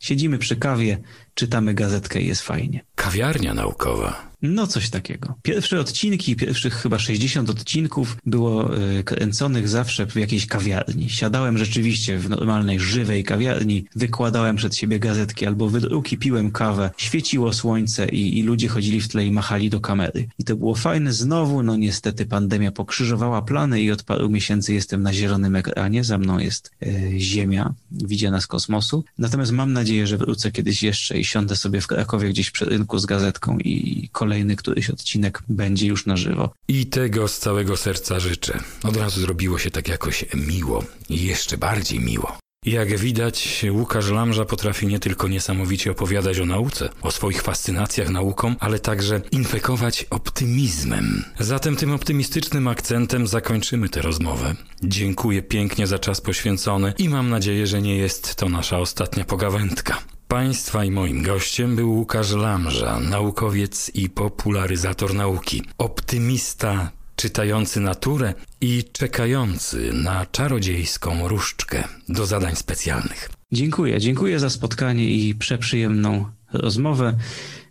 Siedzimy 0.00 0.38
przy 0.38 0.56
kawie, 0.56 0.98
czytamy 1.40 1.74
gazetkę 1.74 2.20
i 2.20 2.26
jest 2.26 2.42
fajnie. 2.42 2.84
Kawiarnia 2.94 3.54
naukowa. 3.54 4.30
No, 4.42 4.66
coś 4.66 4.90
takiego. 4.90 5.34
Pierwsze 5.42 5.80
odcinki, 5.80 6.36
pierwszych 6.36 6.74
chyba 6.74 6.98
60 6.98 7.50
odcinków 7.50 8.16
było 8.26 8.76
y, 8.78 9.04
kręconych 9.04 9.68
zawsze 9.68 10.06
w 10.06 10.16
jakiejś 10.16 10.46
kawiarni. 10.46 11.10
Siadałem 11.10 11.58
rzeczywiście 11.58 12.18
w 12.18 12.30
normalnej, 12.30 12.80
żywej 12.80 13.24
kawiarni, 13.24 13.84
wykładałem 13.96 14.56
przed 14.56 14.76
siebie 14.76 14.98
gazetki 14.98 15.46
albo 15.46 15.68
wydruki, 15.68 16.18
piłem 16.18 16.50
kawę, 16.50 16.90
świeciło 16.96 17.52
słońce 17.52 18.08
i, 18.08 18.38
i 18.38 18.42
ludzie 18.42 18.68
chodzili 18.68 19.00
w 19.00 19.08
tle 19.08 19.26
i 19.26 19.32
machali 19.32 19.70
do 19.70 19.80
kamery. 19.80 20.28
I 20.38 20.44
to 20.44 20.56
było 20.56 20.74
fajne. 20.74 21.12
Znowu, 21.12 21.62
no 21.62 21.76
niestety 21.76 22.26
pandemia 22.26 22.72
pokrzyżowała 22.72 23.42
plany 23.42 23.82
i 23.82 23.90
od 23.90 24.02
paru 24.02 24.30
miesięcy 24.30 24.74
jestem 24.74 25.02
na 25.02 25.12
zielonym 25.12 25.56
ekranie. 25.56 26.04
Za 26.04 26.18
mną 26.18 26.38
jest 26.38 26.70
y, 26.82 27.12
Ziemia, 27.18 27.74
widziana 27.90 28.40
z 28.40 28.46
kosmosu. 28.46 29.04
Natomiast 29.18 29.52
mam 29.52 29.72
nadzieję, 29.72 30.06
że 30.06 30.18
wrócę 30.18 30.52
kiedyś 30.52 30.82
jeszcze 30.82 31.18
i 31.18 31.24
siądę 31.30 31.56
sobie 31.56 31.80
w 31.80 31.86
Krakowie 31.86 32.28
gdzieś 32.28 32.50
przy 32.50 32.64
rynku 32.64 32.98
z 32.98 33.06
gazetką 33.06 33.58
i 33.58 34.08
kolejny 34.12 34.56
któryś 34.56 34.90
odcinek 34.90 35.42
będzie 35.48 35.86
już 35.86 36.06
na 36.06 36.16
żywo. 36.16 36.52
I 36.68 36.86
tego 36.86 37.28
z 37.28 37.38
całego 37.38 37.76
serca 37.76 38.20
życzę. 38.20 38.60
Od 38.82 38.96
razu 38.96 39.20
zrobiło 39.20 39.58
się 39.58 39.70
tak 39.70 39.88
jakoś 39.88 40.24
miło 40.34 40.84
i 41.08 41.22
jeszcze 41.24 41.58
bardziej 41.58 42.00
miło. 42.00 42.38
Jak 42.64 42.98
widać, 42.98 43.64
Łukasz 43.70 44.10
Lamża 44.10 44.44
potrafi 44.44 44.86
nie 44.86 44.98
tylko 44.98 45.28
niesamowicie 45.28 45.90
opowiadać 45.90 46.38
o 46.38 46.46
nauce, 46.46 46.88
o 47.02 47.10
swoich 47.10 47.42
fascynacjach 47.42 48.08
nauką, 48.08 48.54
ale 48.60 48.78
także 48.78 49.20
infekować 49.32 50.06
optymizmem. 50.10 51.24
Zatem 51.38 51.76
tym 51.76 51.92
optymistycznym 51.92 52.68
akcentem 52.68 53.26
zakończymy 53.26 53.88
tę 53.88 54.02
rozmowę. 54.02 54.54
Dziękuję 54.82 55.42
pięknie 55.42 55.86
za 55.86 55.98
czas 55.98 56.20
poświęcony 56.20 56.92
i 56.98 57.08
mam 57.08 57.30
nadzieję, 57.30 57.66
że 57.66 57.82
nie 57.82 57.96
jest 57.96 58.34
to 58.34 58.48
nasza 58.48 58.78
ostatnia 58.78 59.24
pogawędka. 59.24 59.98
Państwa 60.30 60.84
i 60.84 60.90
moim 60.90 61.22
gościem 61.22 61.76
był 61.76 61.92
Łukasz 61.92 62.32
Lamża, 62.32 63.00
naukowiec 63.00 63.90
i 63.94 64.10
popularyzator 64.10 65.14
nauki, 65.14 65.62
optymista 65.78 66.90
czytający 67.16 67.80
naturę 67.80 68.34
i 68.60 68.84
czekający 68.92 69.92
na 69.92 70.26
czarodziejską 70.26 71.28
różdżkę 71.28 71.84
do 72.08 72.26
zadań 72.26 72.56
specjalnych. 72.56 73.30
Dziękuję, 73.52 74.00
dziękuję 74.00 74.40
za 74.40 74.50
spotkanie 74.50 75.10
i 75.10 75.34
przeprzyjemną 75.34 76.24
rozmowę. 76.52 77.16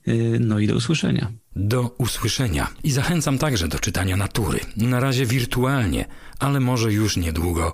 Y, 0.08 0.38
no 0.40 0.60
i 0.60 0.68
do 0.68 0.76
usłyszenia. 0.76 1.32
Do 1.56 1.96
usłyszenia 1.98 2.68
i 2.84 2.92
zachęcam 2.92 3.38
także 3.38 3.68
do 3.68 3.80
czytania 3.80 4.18
natury. 4.18 4.60
Na 4.78 5.00
razie 5.00 5.26
wirtualnie, 5.26 6.06
ale 6.40 6.60
może 6.60 6.94
już 6.94 7.18
niedługo 7.18 7.74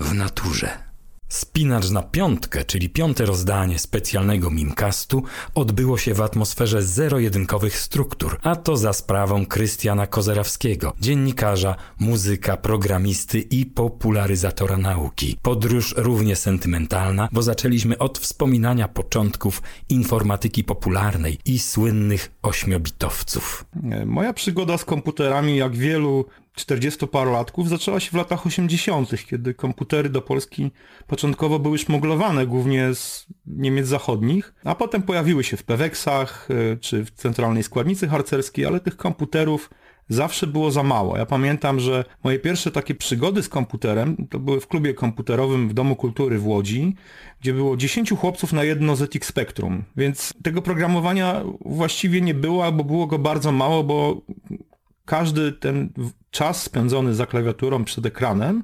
w 0.00 0.14
naturze. 0.14 0.93
Spinacz 1.28 1.90
na 1.90 2.02
piątkę, 2.02 2.64
czyli 2.64 2.88
piąte 2.88 3.26
rozdanie 3.26 3.78
specjalnego 3.78 4.50
Mimcastu, 4.50 5.22
odbyło 5.54 5.98
się 5.98 6.14
w 6.14 6.20
atmosferze 6.20 6.82
zero-jedynkowych 6.82 7.78
struktur, 7.78 8.38
a 8.42 8.56
to 8.56 8.76
za 8.76 8.92
sprawą 8.92 9.46
Krystiana 9.46 10.06
Kozerawskiego, 10.06 10.92
dziennikarza, 11.00 11.76
muzyka, 11.98 12.56
programisty 12.56 13.40
i 13.40 13.66
popularyzatora 13.66 14.76
nauki. 14.76 15.36
Podróż 15.42 15.94
równie 15.96 16.36
sentymentalna, 16.36 17.28
bo 17.32 17.42
zaczęliśmy 17.42 17.98
od 17.98 18.18
wspominania 18.18 18.88
początków 18.88 19.62
informatyki 19.88 20.64
popularnej 20.64 21.38
i 21.44 21.58
słynnych 21.58 22.30
ośmiobitowców. 22.42 23.64
Moja 24.06 24.32
przygoda 24.32 24.78
z 24.78 24.84
komputerami, 24.84 25.56
jak 25.56 25.76
wielu 25.76 26.24
40-parolatków 26.56 27.68
zaczęła 27.68 28.00
się 28.00 28.10
w 28.10 28.14
latach 28.14 28.46
80., 28.46 29.24
kiedy 29.26 29.54
komputery 29.54 30.08
do 30.08 30.22
Polski 30.22 30.70
początkowo 31.06 31.58
były 31.58 31.78
szmuglowane 31.78 32.46
głównie 32.46 32.94
z 32.94 33.26
Niemiec 33.46 33.86
zachodnich, 33.86 34.54
a 34.64 34.74
potem 34.74 35.02
pojawiły 35.02 35.44
się 35.44 35.56
w 35.56 35.64
Peweksach 35.64 36.48
e, 36.50 36.76
czy 36.76 37.04
w 37.04 37.10
centralnej 37.10 37.62
składnicy 37.62 38.08
harcerskiej, 38.08 38.66
ale 38.66 38.80
tych 38.80 38.96
komputerów 38.96 39.70
zawsze 40.08 40.46
było 40.46 40.70
za 40.70 40.82
mało. 40.82 41.16
Ja 41.16 41.26
pamiętam, 41.26 41.80
że 41.80 42.04
moje 42.24 42.38
pierwsze 42.38 42.70
takie 42.70 42.94
przygody 42.94 43.42
z 43.42 43.48
komputerem 43.48 44.26
to 44.30 44.38
były 44.38 44.60
w 44.60 44.68
klubie 44.68 44.94
komputerowym 44.94 45.68
w 45.68 45.74
Domu 45.74 45.96
Kultury 45.96 46.38
w 46.38 46.46
Łodzi, 46.46 46.94
gdzie 47.40 47.52
było 47.52 47.76
10 47.76 48.10
chłopców 48.10 48.52
na 48.52 48.64
jedno 48.64 48.96
ZX 48.96 49.28
Spectrum. 49.28 49.84
Więc 49.96 50.32
tego 50.42 50.62
programowania 50.62 51.42
właściwie 51.60 52.20
nie 52.20 52.34
było, 52.34 52.64
albo 52.64 52.84
było 52.84 53.06
go 53.06 53.18
bardzo 53.18 53.52
mało, 53.52 53.84
bo 53.84 54.20
każdy 55.04 55.52
ten 55.52 55.92
czas 56.34 56.62
spędzony 56.62 57.14
za 57.14 57.26
klawiaturą 57.26 57.84
przed 57.84 58.06
ekranem 58.06 58.62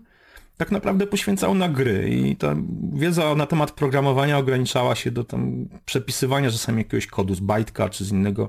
tak 0.56 0.70
naprawdę 0.70 1.06
poświęcał 1.06 1.54
na 1.54 1.68
gry 1.68 2.10
i 2.10 2.36
ta 2.36 2.56
wiedza 2.92 3.34
na 3.34 3.46
temat 3.46 3.72
programowania 3.72 4.38
ograniczała 4.38 4.94
się 4.94 5.10
do 5.10 5.24
tam 5.24 5.68
przepisywania 5.84 6.50
czasami 6.50 6.78
jakiegoś 6.78 7.06
kodu 7.06 7.34
z 7.34 7.40
bajtka 7.40 7.88
czy 7.88 8.04
z 8.04 8.12
innego 8.12 8.48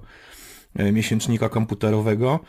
e, 0.76 0.92
miesięcznika 0.92 1.50
komputerowego, 1.50 2.40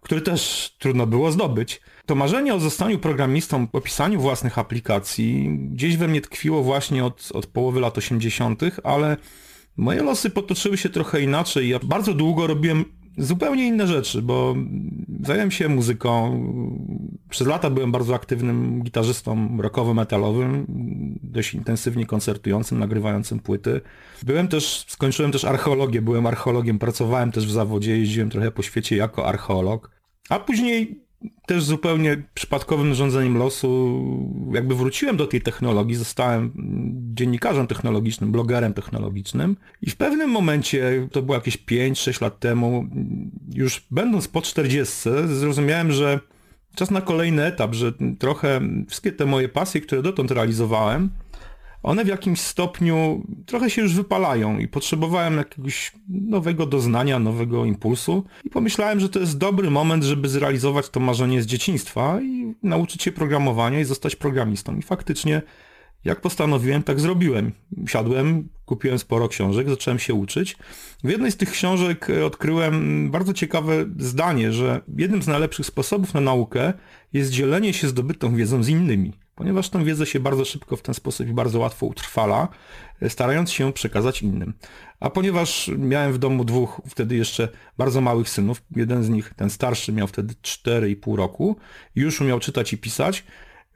który 0.00 0.20
też 0.20 0.70
trudno 0.78 1.06
było 1.06 1.32
zdobyć. 1.32 1.80
To 2.06 2.14
marzenie 2.14 2.54
o 2.54 2.60
zostaniu 2.60 2.98
programistą, 2.98 3.66
o 3.72 3.80
pisaniu 3.80 4.20
własnych 4.20 4.58
aplikacji 4.58 5.58
gdzieś 5.72 5.96
we 5.96 6.08
mnie 6.08 6.20
tkwiło 6.20 6.62
właśnie 6.62 7.04
od, 7.04 7.28
od 7.34 7.46
połowy 7.46 7.80
lat 7.80 7.98
80., 7.98 8.62
ale 8.84 9.16
moje 9.76 10.02
losy 10.02 10.30
potoczyły 10.30 10.78
się 10.78 10.88
trochę 10.88 11.20
inaczej. 11.20 11.68
Ja 11.68 11.78
bardzo 11.82 12.14
długo 12.14 12.46
robiłem 12.46 12.84
zupełnie 13.18 13.66
inne 13.66 13.86
rzeczy, 13.86 14.22
bo 14.22 14.56
zająłem 15.24 15.50
się 15.50 15.68
muzyką. 15.68 16.40
Przez 17.30 17.46
lata 17.46 17.70
byłem 17.70 17.92
bardzo 17.92 18.14
aktywnym 18.14 18.82
gitarzystą 18.82 19.56
rockowo-metalowym, 19.60 20.64
dość 21.22 21.54
intensywnie 21.54 22.06
koncertującym, 22.06 22.78
nagrywającym 22.78 23.38
płyty. 23.38 23.80
Byłem 24.22 24.48
też, 24.48 24.84
skończyłem 24.88 25.32
też 25.32 25.44
archeologię, 25.44 26.02
byłem 26.02 26.26
archeologiem, 26.26 26.78
pracowałem 26.78 27.32
też 27.32 27.46
w 27.46 27.50
zawodzie, 27.50 27.98
jeździłem 27.98 28.30
trochę 28.30 28.50
po 28.50 28.62
świecie 28.62 28.96
jako 28.96 29.26
archeolog. 29.26 29.90
A 30.28 30.38
później 30.38 31.03
też 31.46 31.64
zupełnie 31.64 32.22
przypadkowym 32.34 32.94
rządzeniem 32.94 33.36
losu. 33.38 34.02
Jakby 34.52 34.74
wróciłem 34.74 35.16
do 35.16 35.26
tej 35.26 35.40
technologii, 35.40 35.94
zostałem 35.94 36.52
dziennikarzem 37.14 37.66
technologicznym, 37.66 38.32
blogerem 38.32 38.74
technologicznym 38.74 39.56
i 39.82 39.90
w 39.90 39.96
pewnym 39.96 40.30
momencie, 40.30 41.08
to 41.12 41.22
było 41.22 41.34
jakieś 41.34 41.58
5-6 41.58 42.22
lat 42.22 42.40
temu, 42.40 42.86
już 43.54 43.86
będąc 43.90 44.28
po 44.28 44.42
40, 44.42 44.94
zrozumiałem, 45.26 45.92
że 45.92 46.20
czas 46.74 46.90
na 46.90 47.00
kolejny 47.00 47.44
etap, 47.44 47.74
że 47.74 47.92
trochę 48.18 48.60
wszystkie 48.88 49.12
te 49.12 49.26
moje 49.26 49.48
pasje, 49.48 49.80
które 49.80 50.02
dotąd 50.02 50.30
realizowałem, 50.30 51.10
one 51.84 52.04
w 52.04 52.08
jakimś 52.08 52.40
stopniu 52.40 53.22
trochę 53.46 53.70
się 53.70 53.82
już 53.82 53.94
wypalają 53.94 54.58
i 54.58 54.68
potrzebowałem 54.68 55.36
jakiegoś 55.36 55.92
nowego 56.08 56.66
doznania, 56.66 57.18
nowego 57.18 57.64
impulsu 57.64 58.24
i 58.44 58.50
pomyślałem, 58.50 59.00
że 59.00 59.08
to 59.08 59.20
jest 59.20 59.38
dobry 59.38 59.70
moment, 59.70 60.04
żeby 60.04 60.28
zrealizować 60.28 60.88
to 60.88 61.00
marzenie 61.00 61.42
z 61.42 61.46
dzieciństwa 61.46 62.20
i 62.22 62.54
nauczyć 62.62 63.02
się 63.02 63.12
programowania 63.12 63.80
i 63.80 63.84
zostać 63.84 64.16
programistą. 64.16 64.76
I 64.76 64.82
faktycznie 64.82 65.42
jak 66.04 66.20
postanowiłem, 66.20 66.82
tak 66.82 67.00
zrobiłem. 67.00 67.52
Siadłem, 67.86 68.48
kupiłem 68.64 68.98
sporo 68.98 69.28
książek, 69.28 69.68
zacząłem 69.68 69.98
się 69.98 70.14
uczyć. 70.14 70.56
W 71.04 71.10
jednej 71.10 71.32
z 71.32 71.36
tych 71.36 71.50
książek 71.50 72.08
odkryłem 72.26 73.10
bardzo 73.10 73.32
ciekawe 73.32 73.84
zdanie, 73.98 74.52
że 74.52 74.80
jednym 74.96 75.22
z 75.22 75.26
najlepszych 75.26 75.66
sposobów 75.66 76.14
na 76.14 76.20
naukę 76.20 76.72
jest 77.12 77.30
dzielenie 77.30 77.72
się 77.72 77.88
zdobytą 77.88 78.36
wiedzą 78.36 78.62
z 78.62 78.68
innymi 78.68 79.23
ponieważ 79.34 79.68
tę 79.68 79.84
wiedzę 79.84 80.06
się 80.06 80.20
bardzo 80.20 80.44
szybko 80.44 80.76
w 80.76 80.82
ten 80.82 80.94
sposób 80.94 81.28
i 81.28 81.32
bardzo 81.32 81.58
łatwo 81.58 81.86
utrwala, 81.86 82.48
starając 83.08 83.50
się 83.50 83.72
przekazać 83.72 84.22
innym. 84.22 84.54
A 85.00 85.10
ponieważ 85.10 85.70
miałem 85.78 86.12
w 86.12 86.18
domu 86.18 86.44
dwóch 86.44 86.80
wtedy 86.88 87.16
jeszcze 87.16 87.48
bardzo 87.78 88.00
małych 88.00 88.28
synów, 88.28 88.62
jeden 88.76 89.04
z 89.04 89.08
nich, 89.08 89.34
ten 89.36 89.50
starszy, 89.50 89.92
miał 89.92 90.06
wtedy 90.06 90.34
4,5 90.42 91.16
roku, 91.16 91.56
już 91.94 92.20
umiał 92.20 92.40
czytać 92.40 92.72
i 92.72 92.78
pisać, 92.78 93.24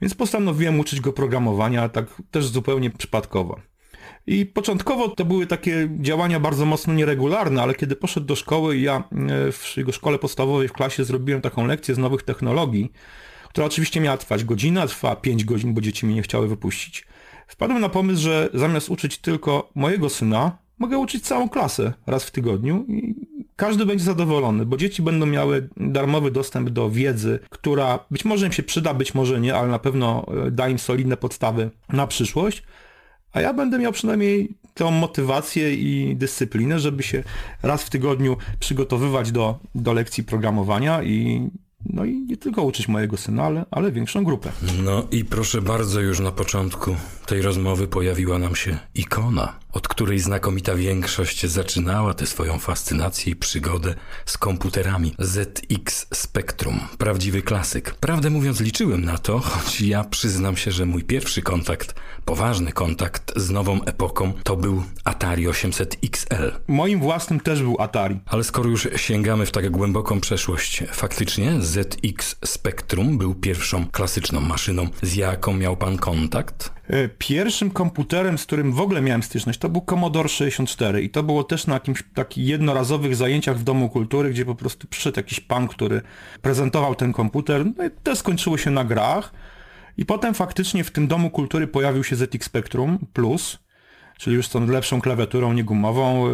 więc 0.01 0.13
postanowiłem 0.13 0.79
uczyć 0.79 1.01
go 1.01 1.13
programowania, 1.13 1.89
tak 1.89 2.05
też 2.31 2.47
zupełnie 2.47 2.89
przypadkowo. 2.89 3.59
I 4.27 4.45
początkowo 4.45 5.09
to 5.09 5.25
były 5.25 5.47
takie 5.47 5.89
działania 5.99 6.39
bardzo 6.39 6.65
mocno 6.65 6.93
nieregularne, 6.93 7.61
ale 7.61 7.75
kiedy 7.75 7.95
poszedł 7.95 8.25
do 8.25 8.35
szkoły 8.35 8.77
ja 8.77 8.97
e, 8.97 9.51
w 9.51 9.77
jego 9.77 9.91
szkole 9.91 10.19
podstawowej 10.19 10.67
w 10.67 10.73
klasie 10.73 11.03
zrobiłem 11.03 11.41
taką 11.41 11.65
lekcję 11.65 11.95
z 11.95 11.97
nowych 11.97 12.23
technologii, 12.23 12.91
która 13.49 13.67
oczywiście 13.67 14.01
miała 14.01 14.17
trwać 14.17 14.43
godzinę, 14.43 14.87
trwa 14.87 15.15
5 15.15 15.45
godzin, 15.45 15.73
bo 15.73 15.81
dzieci 15.81 16.05
mnie 16.05 16.15
nie 16.15 16.21
chciały 16.21 16.47
wypuścić. 16.47 17.05
Wpadłem 17.47 17.81
na 17.81 17.89
pomysł, 17.89 18.21
że 18.21 18.49
zamiast 18.53 18.89
uczyć 18.89 19.17
tylko 19.17 19.69
mojego 19.75 20.09
syna, 20.09 20.57
mogę 20.79 20.97
uczyć 20.97 21.23
całą 21.23 21.49
klasę 21.49 21.93
raz 22.07 22.23
w 22.23 22.31
tygodniu 22.31 22.85
i 22.87 23.15
każdy 23.55 23.85
będzie 23.85 24.03
zadowolony, 24.03 24.65
bo 24.65 24.77
dzieci 24.77 25.01
będą 25.01 25.25
miały 25.25 25.69
darmowy 25.77 26.31
dostęp 26.31 26.69
do 26.69 26.89
wiedzy, 26.89 27.39
która 27.49 27.99
być 28.11 28.25
może 28.25 28.45
im 28.45 28.51
się 28.51 28.63
przyda, 28.63 28.93
być 28.93 29.13
może 29.13 29.39
nie, 29.39 29.55
ale 29.55 29.67
na 29.67 29.79
pewno 29.79 30.25
e, 30.47 30.51
da 30.51 30.69
im 30.69 30.79
solidne 30.79 31.17
podstawy 31.17 31.69
na 31.89 32.07
przyszłość. 32.07 32.63
A 33.33 33.41
ja 33.41 33.53
będę 33.53 33.79
miał 33.79 33.91
przynajmniej 33.91 34.55
tą 34.73 34.91
motywację 34.91 35.73
i 35.75 36.15
dyscyplinę, 36.15 36.79
żeby 36.79 37.03
się 37.03 37.23
raz 37.63 37.83
w 37.83 37.89
tygodniu 37.89 38.37
przygotowywać 38.59 39.31
do, 39.31 39.59
do 39.75 39.93
lekcji 39.93 40.23
programowania 40.23 41.03
i 41.03 41.49
no 41.85 42.05
i 42.05 42.21
nie 42.21 42.37
tylko 42.37 42.63
uczyć 42.63 42.87
mojego 42.87 43.17
syna, 43.17 43.43
ale, 43.43 43.65
ale 43.71 43.91
większą 43.91 44.23
grupę. 44.23 44.51
No 44.83 45.07
i 45.11 45.25
proszę 45.25 45.61
bardzo, 45.61 46.01
już 46.01 46.19
na 46.19 46.31
początku 46.31 46.95
tej 47.25 47.41
rozmowy 47.41 47.87
pojawiła 47.87 48.39
nam 48.39 48.55
się 48.55 48.77
ikona, 48.95 49.59
od 49.71 49.87
której 49.87 50.19
znakomita 50.19 50.75
większość 50.75 51.45
zaczynała 51.45 52.13
tę 52.13 52.25
swoją 52.25 52.59
fascynację 52.59 53.31
i 53.31 53.35
przygodę 53.35 53.95
z 54.25 54.37
komputerami. 54.37 55.15
ZX 55.19 56.07
Spectrum, 56.13 56.79
prawdziwy 56.97 57.41
klasyk. 57.41 57.95
Prawdę 57.95 58.29
mówiąc, 58.29 58.59
liczyłem 58.59 59.05
na 59.05 59.17
to, 59.17 59.39
choć 59.39 59.81
ja 59.81 60.03
przyznam 60.03 60.57
się, 60.57 60.71
że 60.71 60.85
mój 60.85 61.03
pierwszy 61.03 61.41
kontakt, 61.41 61.95
poważny 62.25 62.71
kontakt 62.71 63.33
z 63.35 63.49
nową 63.49 63.83
epoką, 63.83 64.33
to 64.43 64.55
był 64.55 64.83
Atari 65.03 65.47
800 65.47 65.97
XL. 66.03 66.51
Moim 66.67 66.99
własnym 66.99 67.39
też 67.39 67.61
był 67.61 67.81
Atari. 67.81 68.19
Ale 68.25 68.43
skoro 68.43 68.69
już 68.69 68.87
sięgamy 68.95 69.45
w 69.45 69.51
tak 69.51 69.69
głęboką 69.69 70.21
przeszłość, 70.21 70.83
faktycznie 70.91 71.61
ZX 71.61 72.35
Spectrum 72.45 73.17
był 73.17 73.35
pierwszą 73.35 73.87
klasyczną 73.87 74.41
maszyną, 74.41 74.87
z 75.01 75.15
jaką 75.15 75.53
miał 75.53 75.77
pan 75.77 75.97
kontakt? 75.97 76.79
E, 76.89 77.09
pierwszym 77.09 77.71
komputerem, 77.71 78.37
z 78.37 78.45
którym 78.45 78.71
w 78.71 78.81
ogóle 78.81 79.01
miałem 79.01 79.23
styczność, 79.23 79.58
to 79.59 79.69
był 79.69 79.81
Commodore 79.81 80.29
64 80.29 81.03
i 81.03 81.09
to 81.09 81.23
było 81.23 81.43
też 81.43 81.67
na 81.67 81.73
jakimś 81.73 82.03
takich 82.13 82.47
jednorazowych 82.47 83.15
zajęciach 83.15 83.57
w 83.57 83.63
Domu 83.63 83.89
Kultury, 83.89 84.29
gdzie 84.29 84.45
po 84.45 84.55
prostu 84.55 84.87
przyszedł 84.87 85.19
jakiś 85.19 85.39
pan, 85.39 85.67
który 85.67 86.01
prezentował 86.41 86.95
ten 86.95 87.13
komputer, 87.13 87.65
no 87.77 87.85
i 87.85 87.89
to 88.03 88.15
skończyło 88.15 88.57
się 88.57 88.71
na 88.71 88.83
grach. 88.83 89.33
I 89.97 90.05
potem 90.05 90.33
faktycznie 90.33 90.83
w 90.83 90.91
tym 90.91 91.07
Domu 91.07 91.29
Kultury 91.29 91.67
pojawił 91.67 92.03
się 92.03 92.15
ZX 92.15 92.45
Spectrum 92.45 92.99
Plus, 93.13 93.59
czyli 94.17 94.35
już 94.35 94.47
z 94.47 94.49
tą 94.49 94.67
lepszą 94.67 95.01
klawiaturą 95.01 95.53
niegumową 95.53 96.27
e, 96.27 96.31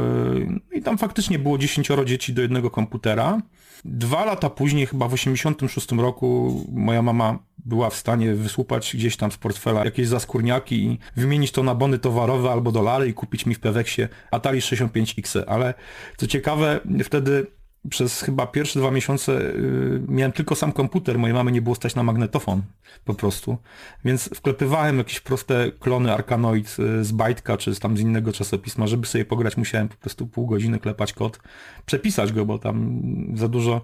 i 0.71 0.81
tam 0.81 0.97
faktycznie 0.97 1.39
było 1.39 1.57
dziesięcioro 1.57 2.05
dzieci 2.05 2.33
do 2.33 2.41
jednego 2.41 2.69
komputera. 2.69 3.41
Dwa 3.85 4.25
lata 4.25 4.49
później, 4.49 4.85
chyba 4.85 5.07
w 5.07 5.13
86 5.13 5.91
roku, 5.91 6.63
moja 6.71 7.01
mama 7.01 7.39
była 7.65 7.89
w 7.89 7.95
stanie 7.95 8.33
wysłupać 8.33 8.95
gdzieś 8.95 9.17
tam 9.17 9.31
z 9.31 9.37
portfela 9.37 9.85
jakieś 9.85 10.07
zaskórniaki 10.07 10.85
i 10.85 10.99
wymienić 11.15 11.51
to 11.51 11.63
na 11.63 11.75
bony 11.75 11.99
towarowe 11.99 12.51
albo 12.51 12.71
dolary 12.71 13.07
i 13.07 13.13
kupić 13.13 13.45
mi 13.45 13.55
w 13.55 13.59
Peweksie 13.59 14.01
Atari 14.31 14.59
65X. 14.59 15.43
Ale 15.47 15.73
co 16.17 16.27
ciekawe, 16.27 16.79
wtedy 17.03 17.47
przez 17.89 18.21
chyba 18.21 18.47
pierwsze 18.47 18.79
dwa 18.79 18.91
miesiące 18.91 19.41
y, 19.41 20.01
miałem 20.07 20.31
tylko 20.31 20.55
sam 20.55 20.71
komputer, 20.71 21.19
mojej 21.19 21.33
mamy 21.33 21.51
nie 21.51 21.61
było 21.61 21.75
stać 21.75 21.95
na 21.95 22.03
magnetofon 22.03 22.61
po 23.05 23.13
prostu, 23.13 23.57
więc 24.05 24.29
wklepywałem 24.35 24.97
jakieś 24.97 25.19
proste 25.19 25.71
klony 25.79 26.13
Arkanoid 26.13 26.77
y, 26.79 27.03
z 27.03 27.11
Bajtka 27.11 27.57
czy 27.57 27.79
tam 27.79 27.97
z 27.97 27.99
innego 27.99 28.33
czasopisma, 28.33 28.87
żeby 28.87 29.07
sobie 29.07 29.25
pograć 29.25 29.57
musiałem 29.57 29.87
po 29.87 29.95
prostu 29.95 30.27
pół 30.27 30.47
godziny 30.47 30.79
klepać 30.79 31.13
kod, 31.13 31.39
przepisać 31.85 32.33
go, 32.33 32.45
bo 32.45 32.59
tam 32.59 33.01
za 33.35 33.47
dużo 33.47 33.81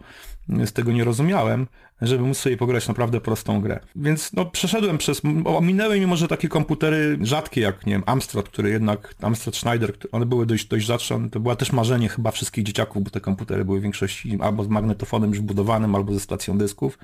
z 0.65 0.73
tego 0.73 0.91
nie 0.91 1.03
rozumiałem, 1.03 1.67
żeby 2.01 2.23
móc 2.23 2.37
sobie 2.37 2.57
pograć 2.57 2.87
naprawdę 2.87 3.21
prostą 3.21 3.61
grę. 3.61 3.79
Więc 3.95 4.33
no, 4.33 4.45
przeszedłem 4.45 4.97
przez, 4.97 5.21
ominęły 5.45 5.99
mi 5.99 6.07
może 6.07 6.27
takie 6.27 6.47
komputery 6.47 7.17
rzadkie, 7.21 7.61
jak 7.61 7.85
nie 7.85 7.93
wiem, 7.93 8.03
Amstrad, 8.05 8.49
który 8.49 8.69
jednak, 8.69 9.15
Amstrad 9.21 9.55
Schneider, 9.55 9.93
one 10.11 10.25
były 10.25 10.45
dość, 10.45 10.65
dość 10.65 10.85
rzadsze, 10.85 11.29
to 11.31 11.39
była 11.39 11.55
też 11.55 11.71
marzenie 11.71 12.09
chyba 12.09 12.31
wszystkich 12.31 12.63
dzieciaków, 12.63 13.03
bo 13.03 13.09
te 13.09 13.21
komputery 13.21 13.65
były 13.65 13.79
w 13.79 13.83
większości 13.83 14.37
albo 14.41 14.63
z 14.63 14.67
magnetofonem 14.67 15.29
już 15.29 15.39
budowanym, 15.39 15.95
albo 15.95 16.13
ze 16.13 16.19
stacją 16.19 16.57
dysków 16.57 16.97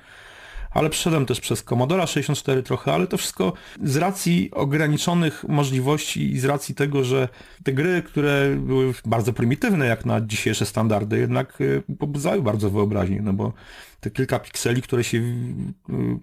ale 0.70 0.90
przeszedłem 0.90 1.26
też 1.26 1.40
przez 1.40 1.62
Commodore 1.62 2.06
64 2.06 2.62
trochę, 2.62 2.92
ale 2.92 3.06
to 3.06 3.16
wszystko 3.16 3.52
z 3.82 3.96
racji 3.96 4.50
ograniczonych 4.52 5.44
możliwości 5.48 6.32
i 6.32 6.38
z 6.38 6.44
racji 6.44 6.74
tego, 6.74 7.04
że 7.04 7.28
te 7.64 7.72
gry, 7.72 8.02
które 8.02 8.56
były 8.56 8.94
bardzo 9.04 9.32
prymitywne 9.32 9.86
jak 9.86 10.06
na 10.06 10.20
dzisiejsze 10.20 10.66
standardy, 10.66 11.18
jednak 11.18 11.60
y, 11.60 11.82
pobudzały 11.98 12.42
bardzo 12.42 12.70
wyobraźnię, 12.70 13.20
no 13.22 13.32
bo 13.32 13.52
te 14.00 14.10
kilka 14.10 14.38
pikseli, 14.38 14.82
które 14.82 15.04
się 15.04 15.18
y, 15.18 15.24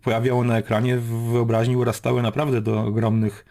pojawiało 0.01 0.43
na 0.43 0.57
ekranie 0.57 0.97
w 0.97 1.31
wyobraźni 1.31 1.77
urastały 1.77 2.21
naprawdę 2.21 2.61
do 2.61 2.81
ogromnych 2.81 3.45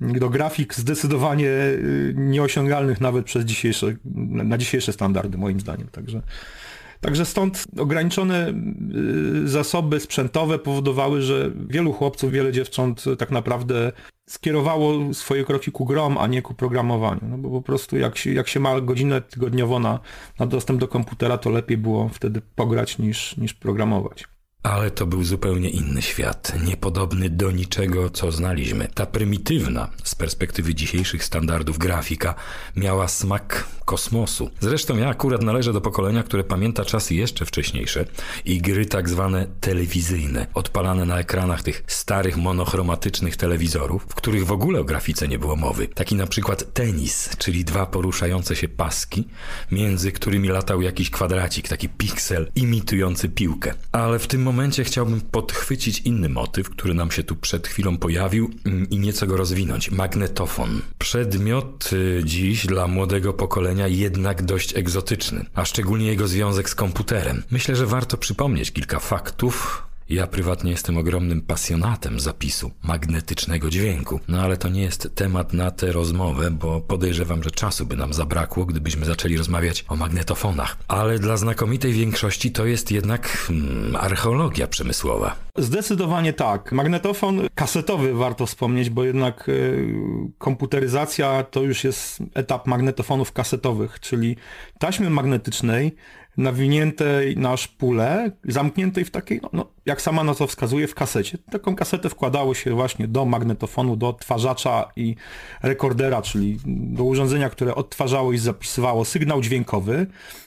do 0.00 0.30
grafik 0.30 0.74
zdecydowanie 0.74 1.48
y, 1.48 2.14
nieosiągalnych 2.16 3.00
nawet 3.00 3.24
przez 3.24 3.44
dzisiejsze, 3.44 3.86
na 4.24 4.58
dzisiejsze 4.58 4.92
standardy 4.92 5.38
moim 5.38 5.60
zdaniem. 5.60 5.88
Także 5.88 6.22
Także 7.00 7.26
stąd 7.26 7.66
ograniczone 7.78 8.54
y, 9.44 9.48
zasoby 9.48 10.00
sprzętowe 10.00 10.58
powodowały, 10.58 11.22
że 11.22 11.50
wielu 11.68 11.92
chłopców, 11.92 12.32
wiele 12.32 12.52
dziewcząt 12.52 13.04
tak 13.18 13.30
naprawdę 13.30 13.92
skierowało 14.28 15.14
swoje 15.14 15.44
kroki 15.44 15.72
ku 15.72 15.84
grom, 15.84 16.18
a 16.18 16.26
nie 16.26 16.42
ku 16.42 16.54
programowaniu. 16.54 17.20
No 17.22 17.38
bo 17.38 17.50
po 17.50 17.62
prostu 17.62 17.98
jak 17.98 18.18
się, 18.18 18.32
jak 18.32 18.48
się 18.48 18.60
ma 18.60 18.80
godzinę 18.80 19.20
tygodniowo 19.20 19.78
na, 19.78 20.00
na 20.38 20.46
dostęp 20.46 20.80
do 20.80 20.88
komputera, 20.88 21.38
to 21.38 21.50
lepiej 21.50 21.76
było 21.76 22.08
wtedy 22.08 22.42
pograć 22.54 22.98
niż, 22.98 23.36
niż 23.36 23.54
programować. 23.54 24.24
Ale 24.62 24.90
to 24.90 25.06
był 25.06 25.24
zupełnie 25.24 25.70
inny 25.70 26.02
świat, 26.02 26.52
niepodobny 26.66 27.30
do 27.30 27.50
niczego, 27.50 28.10
co 28.10 28.32
znaliśmy. 28.32 28.88
Ta 28.94 29.06
prymitywna, 29.06 29.90
z 30.04 30.14
perspektywy 30.14 30.74
dzisiejszych 30.74 31.24
standardów 31.24 31.78
grafika, 31.78 32.34
miała 32.76 33.08
smak 33.08 33.64
kosmosu. 33.84 34.50
Zresztą 34.60 34.96
ja 34.96 35.08
akurat 35.08 35.42
należę 35.42 35.72
do 35.72 35.80
pokolenia, 35.80 36.22
które 36.22 36.44
pamięta 36.44 36.84
czasy 36.84 37.14
jeszcze 37.14 37.46
wcześniejsze 37.46 38.04
i 38.44 38.60
gry 38.60 38.86
tak 38.86 39.08
zwane 39.08 39.46
telewizyjne, 39.60 40.46
odpalane 40.54 41.04
na 41.04 41.18
ekranach 41.18 41.62
tych 41.62 41.84
starych, 41.86 42.36
monochromatycznych 42.36 43.36
telewizorów, 43.36 44.06
w 44.08 44.14
których 44.14 44.46
w 44.46 44.52
ogóle 44.52 44.80
o 44.80 44.84
grafice 44.84 45.28
nie 45.28 45.38
było 45.38 45.56
mowy. 45.56 45.88
Taki 45.88 46.14
na 46.14 46.26
przykład 46.26 46.72
tenis, 46.72 47.30
czyli 47.38 47.64
dwa 47.64 47.86
poruszające 47.86 48.56
się 48.56 48.68
paski, 48.68 49.28
między 49.70 50.12
którymi 50.12 50.48
latał 50.48 50.82
jakiś 50.82 51.10
kwadracik, 51.10 51.68
taki 51.68 51.88
piksel 51.88 52.50
imitujący 52.54 53.28
piłkę. 53.28 53.74
Ale 53.92 54.18
w 54.18 54.26
tym 54.26 54.47
momencie 54.48 54.84
chciałbym 54.84 55.20
podchwycić 55.20 56.00
inny 56.00 56.28
motyw, 56.28 56.70
który 56.70 56.94
nam 56.94 57.10
się 57.10 57.22
tu 57.22 57.36
przed 57.36 57.68
chwilą 57.68 57.98
pojawił 57.98 58.50
mm, 58.64 58.90
i 58.90 58.98
nieco 58.98 59.26
go 59.26 59.36
rozwinąć. 59.36 59.90
Magnetofon. 59.90 60.82
Przedmiot 60.98 61.90
y, 61.92 62.22
dziś 62.24 62.66
dla 62.66 62.86
młodego 62.86 63.32
pokolenia 63.32 63.88
jednak 63.88 64.42
dość 64.42 64.76
egzotyczny, 64.76 65.44
a 65.54 65.64
szczególnie 65.64 66.06
jego 66.06 66.28
związek 66.28 66.70
z 66.70 66.74
komputerem. 66.74 67.42
Myślę, 67.50 67.76
że 67.76 67.86
warto 67.86 68.16
przypomnieć 68.16 68.70
kilka 68.70 68.98
faktów, 68.98 69.87
ja 70.08 70.26
prywatnie 70.26 70.70
jestem 70.70 70.98
ogromnym 70.98 71.42
pasjonatem 71.42 72.20
zapisu 72.20 72.70
magnetycznego 72.82 73.70
dźwięku, 73.70 74.20
no 74.28 74.40
ale 74.42 74.56
to 74.56 74.68
nie 74.68 74.82
jest 74.82 75.08
temat 75.14 75.52
na 75.52 75.70
tę 75.70 75.92
rozmowę, 75.92 76.50
bo 76.50 76.80
podejrzewam, 76.80 77.42
że 77.42 77.50
czasu 77.50 77.86
by 77.86 77.96
nam 77.96 78.12
zabrakło, 78.12 78.64
gdybyśmy 78.64 79.06
zaczęli 79.06 79.36
rozmawiać 79.36 79.84
o 79.88 79.96
magnetofonach. 79.96 80.76
Ale 80.88 81.18
dla 81.18 81.36
znakomitej 81.36 81.92
większości 81.92 82.50
to 82.50 82.66
jest 82.66 82.90
jednak 82.90 83.28
hmm, 83.28 83.96
archeologia 83.96 84.66
przemysłowa. 84.66 85.36
Zdecydowanie 85.58 86.32
tak. 86.32 86.72
Magnetofon 86.72 87.40
kasetowy 87.54 88.14
warto 88.14 88.46
wspomnieć, 88.46 88.90
bo 88.90 89.04
jednak 89.04 89.48
y, 89.48 89.88
komputeryzacja 90.38 91.42
to 91.42 91.62
już 91.62 91.84
jest 91.84 92.18
etap 92.34 92.66
magnetofonów 92.66 93.32
kasetowych, 93.32 94.00
czyli 94.00 94.36
taśmy 94.78 95.10
magnetycznej 95.10 95.96
nawiniętej 96.38 97.36
na 97.36 97.56
szpulę, 97.56 98.30
zamkniętej 98.44 99.04
w 99.04 99.10
takiej, 99.10 99.40
no, 99.42 99.48
no, 99.52 99.66
jak 99.86 100.02
sama 100.02 100.24
nazwa 100.24 100.46
wskazuje, 100.46 100.86
w 100.86 100.94
kasecie. 100.94 101.38
Taką 101.50 101.76
kasetę 101.76 102.08
wkładało 102.08 102.54
się 102.54 102.74
właśnie 102.74 103.08
do 103.08 103.24
magnetofonu, 103.24 103.96
do 103.96 104.08
odtwarzacza 104.08 104.90
i 104.96 105.14
rekordera, 105.62 106.22
czyli 106.22 106.58
do 106.66 107.04
urządzenia, 107.04 107.50
które 107.50 107.74
odtwarzało 107.74 108.32
i 108.32 108.38
zapisywało 108.38 109.04
sygnał 109.04 109.40
dźwiękowy, 109.40 110.06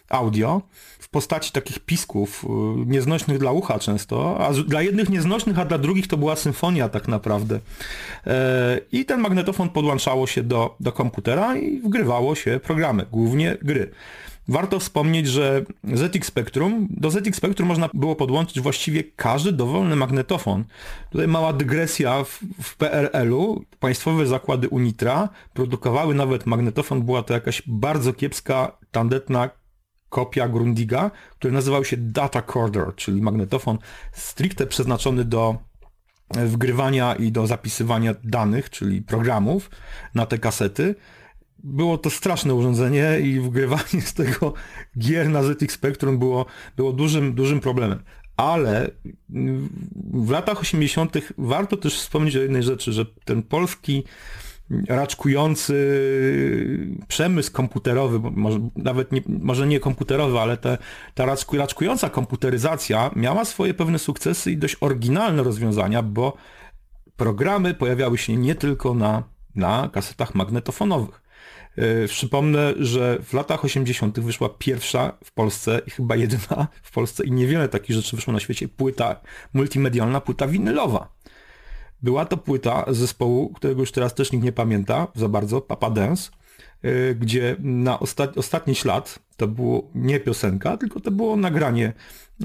audio, 0.10 0.62
w 1.00 1.10
postaci 1.10 1.52
takich 1.52 1.80
pisków, 1.80 2.46
y, 2.46 2.48
nieznośnych 2.86 3.38
dla 3.38 3.52
ucha 3.52 3.80
często, 3.80 4.40
a 4.40 4.54
dla 4.54 4.82
jednych 4.82 5.10
nieznośnych, 5.10 5.60
a 5.60 5.66
dla 5.66 5.78
drugich 5.78 6.08
to 6.08 6.18
była 6.18 6.36
symfonia 6.36 6.90
tak 6.90 7.08
naprawdę. 7.08 7.60
E, 8.28 8.80
I 8.92 9.06
ten 9.06 9.20
magnetofon 9.20 9.70
podłączało 9.70 10.28
się 10.28 10.44
do, 10.44 10.76
do 10.80 10.92
komputera 10.92 11.58
i 11.58 11.80
wgrywało 11.80 12.36
się 12.36 12.60
programy, 12.64 13.06
głównie 13.12 13.58
gry. 13.62 13.92
Warto 14.52 14.80
wspomnieć, 14.80 15.28
że 15.28 15.66
ZX 15.84 16.28
Spectrum, 16.28 16.88
do 16.90 17.12
ZX 17.12 17.38
Spectrum 17.38 17.68
można 17.68 17.90
było 17.94 18.16
podłączyć 18.16 18.60
właściwie 18.60 19.04
każdy 19.04 19.52
dowolny 19.52 19.96
magnetofon. 19.96 20.66
Tutaj 21.12 21.28
mała 21.28 21.54
dygresja 21.54 22.24
w, 22.24 22.40
w 22.64 22.78
PRL-u. 22.78 23.66
Państwowe 23.80 24.26
zakłady 24.26 24.70
Unitra 24.70 25.30
produkowały 25.54 26.16
nawet 26.16 26.46
magnetofon, 26.46 27.02
była 27.02 27.24
to 27.24 27.34
jakaś 27.34 27.64
bardzo 27.68 28.14
kiepska, 28.14 28.78
tandetna 28.92 29.50
kopia 30.10 30.48
Grundiga, 30.48 31.12
który 31.32 31.54
nazywał 31.54 31.86
się 31.86 31.98
Data 31.98 32.42
Corder, 32.42 32.96
czyli 32.96 33.22
magnetofon 33.22 33.78
stricte 34.14 34.68
przeznaczony 34.68 35.26
do 35.26 35.58
wgrywania 36.30 37.16
i 37.16 37.32
do 37.32 37.48
zapisywania 37.48 38.16
danych, 38.24 38.70
czyli 38.70 39.02
programów 39.02 39.70
na 40.16 40.26
te 40.26 40.38
kasety 40.38 40.96
było 41.64 41.98
to 41.98 42.10
straszne 42.10 42.56
urządzenie 42.56 43.20
i 43.20 43.40
wgrywanie 43.40 44.02
z 44.02 44.14
tego 44.14 44.54
gier 45.00 45.30
na 45.30 45.44
ZX 45.44 45.74
Spectrum 45.74 46.20
było, 46.20 46.46
było 46.76 46.94
dużym, 46.94 47.34
dużym 47.34 47.60
problemem. 47.60 48.04
Ale 48.38 48.92
w 50.14 50.30
latach 50.30 50.60
80. 50.60 51.18
warto 51.38 51.78
też 51.78 51.96
wspomnieć 51.96 52.36
o 52.36 52.42
jednej 52.42 52.64
rzeczy, 52.64 52.94
że 52.94 53.06
ten 53.26 53.44
polski 53.44 54.04
raczkujący 54.88 55.76
przemysł 57.08 57.52
komputerowy, 57.52 58.20
może, 58.32 58.70
nawet 58.76 59.12
nie, 59.12 59.22
może 59.28 59.68
nie 59.68 59.80
komputerowy, 59.80 60.40
ale 60.40 60.58
te, 60.58 60.78
ta 61.14 61.26
raczku, 61.26 61.58
raczkująca 61.58 62.10
komputeryzacja 62.10 63.12
miała 63.16 63.46
swoje 63.46 63.74
pewne 63.74 64.00
sukcesy 64.00 64.52
i 64.52 64.58
dość 64.58 64.78
oryginalne 64.82 65.44
rozwiązania, 65.44 66.04
bo 66.04 66.34
programy 67.16 67.74
pojawiały 67.74 68.18
się 68.18 68.38
nie 68.38 68.56
tylko 68.56 68.94
na, 68.94 69.24
na 69.56 69.90
kasetach 69.94 70.36
magnetofonowych. 70.36 71.21
E, 71.78 72.08
przypomnę, 72.08 72.74
że 72.80 73.18
w 73.24 73.34
latach 73.34 73.66
80. 73.66 74.20
wyszła 74.20 74.50
pierwsza 74.50 75.18
w 75.24 75.32
Polsce 75.32 75.82
i 75.88 75.90
chyba 75.90 76.16
jedyna 76.16 76.68
w 76.84 76.92
Polsce 76.92 77.26
i 77.26 77.32
niewiele 77.32 77.70
takich 77.70 77.96
rzeczy 77.96 78.16
wyszło 78.16 78.34
na 78.34 78.40
świecie, 78.40 78.68
płyta 78.68 79.22
multimedialna, 79.54 80.22
płyta 80.22 80.48
winylowa. 80.48 81.14
Była 82.02 82.26
to 82.26 82.38
płyta 82.38 82.86
zespołu, 82.88 83.50
którego 83.50 83.80
już 83.80 83.92
teraz 83.92 84.16
też 84.16 84.32
nikt 84.32 84.46
nie 84.46 84.52
pamięta 84.52 85.08
za 85.16 85.30
bardzo, 85.30 85.62
Papa 85.62 85.90
Dance, 85.90 86.32
e, 86.82 87.16
gdzie 87.16 87.56
na 87.60 88.00
osta 88.00 88.28
ostatni 88.36 88.76
ślad 88.76 89.20
to 89.38 89.48
było 89.48 89.90
nie 89.96 90.20
piosenka, 90.20 90.78
tylko 90.78 91.00
to 91.00 91.12
było 91.12 91.36
nagranie 91.36 91.94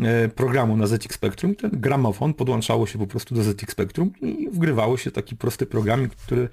e, 0.03 0.29
programu 0.29 0.77
na 0.77 0.87
ZX 0.87 1.14
Spectrum. 1.14 1.55
Ten 1.55 1.70
gramofon 1.72 2.35
podłączało 2.35 2.87
się 2.87 2.99
po 2.99 3.07
prostu 3.07 3.35
do 3.35 3.43
ZX 3.43 3.72
Spectrum 3.72 4.12
i 4.20 4.49
wgrywało 4.51 4.97
się 4.97 5.11
taki 5.11 5.37
prosty 5.37 5.66
programik, 5.66 6.14
który 6.14 6.49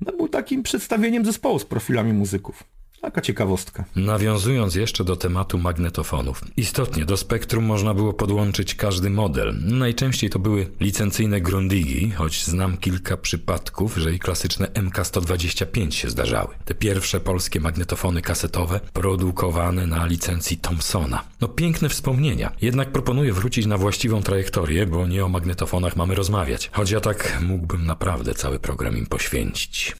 no, 0.00 0.12
był 0.12 0.28
takim 0.28 0.62
przedstawieniem 0.62 1.24
zespołu 1.24 1.58
z 1.58 1.64
profilami 1.64 2.12
muzyków. 2.12 2.64
Taka 3.00 3.20
ciekawostka. 3.20 3.84
Nawiązując 3.96 4.74
jeszcze 4.74 5.04
do 5.04 5.16
tematu 5.16 5.58
magnetofonów. 5.58 6.40
Istotnie 6.56 7.04
do 7.04 7.16
spektrum 7.16 7.64
można 7.64 7.94
było 7.94 8.12
podłączyć 8.12 8.74
każdy 8.74 9.10
model. 9.10 9.54
Najczęściej 9.60 10.30
to 10.30 10.38
były 10.38 10.66
licencyjne 10.80 11.40
Grundigi, 11.40 12.10
choć 12.10 12.44
znam 12.44 12.76
kilka 12.76 13.16
przypadków, 13.16 13.96
że 13.96 14.12
i 14.12 14.18
klasyczne 14.18 14.66
MK125 14.66 15.90
się 15.90 16.10
zdarzały. 16.10 16.54
Te 16.64 16.74
pierwsze 16.74 17.20
polskie 17.20 17.60
magnetofony 17.60 18.22
kasetowe 18.22 18.80
produkowane 18.92 19.86
na 19.86 20.06
licencji 20.06 20.56
Thomsona. 20.56 21.24
No 21.40 21.48
piękne 21.48 21.88
wspomnienia. 21.88 22.52
Jednak 22.62 22.92
proponuję 22.92 23.32
wrócić 23.32 23.66
na 23.66 23.78
właściwą 23.78 24.22
trajektorię, 24.22 24.86
bo 24.86 25.06
nie 25.06 25.24
o 25.24 25.28
magnetofonach 25.28 25.96
mamy 25.96 26.14
rozmawiać. 26.14 26.70
Choć 26.72 26.90
ja 26.90 27.00
tak 27.00 27.38
mógłbym 27.40 27.86
naprawdę 27.86 28.34
cały 28.34 28.58
program 28.58 28.96
im 28.96 29.06
poświęcić. 29.06 29.96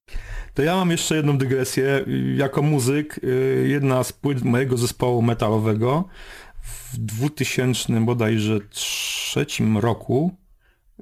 To 0.59 0.63
ja 0.63 0.77
mam 0.77 0.91
jeszcze 0.91 1.17
jedną 1.17 1.39
dygresję. 1.39 2.05
Jako 2.37 2.63
muzyk, 2.63 3.21
y, 3.25 3.67
jedna 3.69 4.05
z 4.05 4.13
płyt 4.13 4.43
mojego 4.43 4.77
zespołu 4.77 5.23
metalowego 5.23 6.05
w 6.63 6.97
2000 6.97 8.01
bodajże 8.01 8.61
trzecim 8.71 9.79
roku 9.79 10.35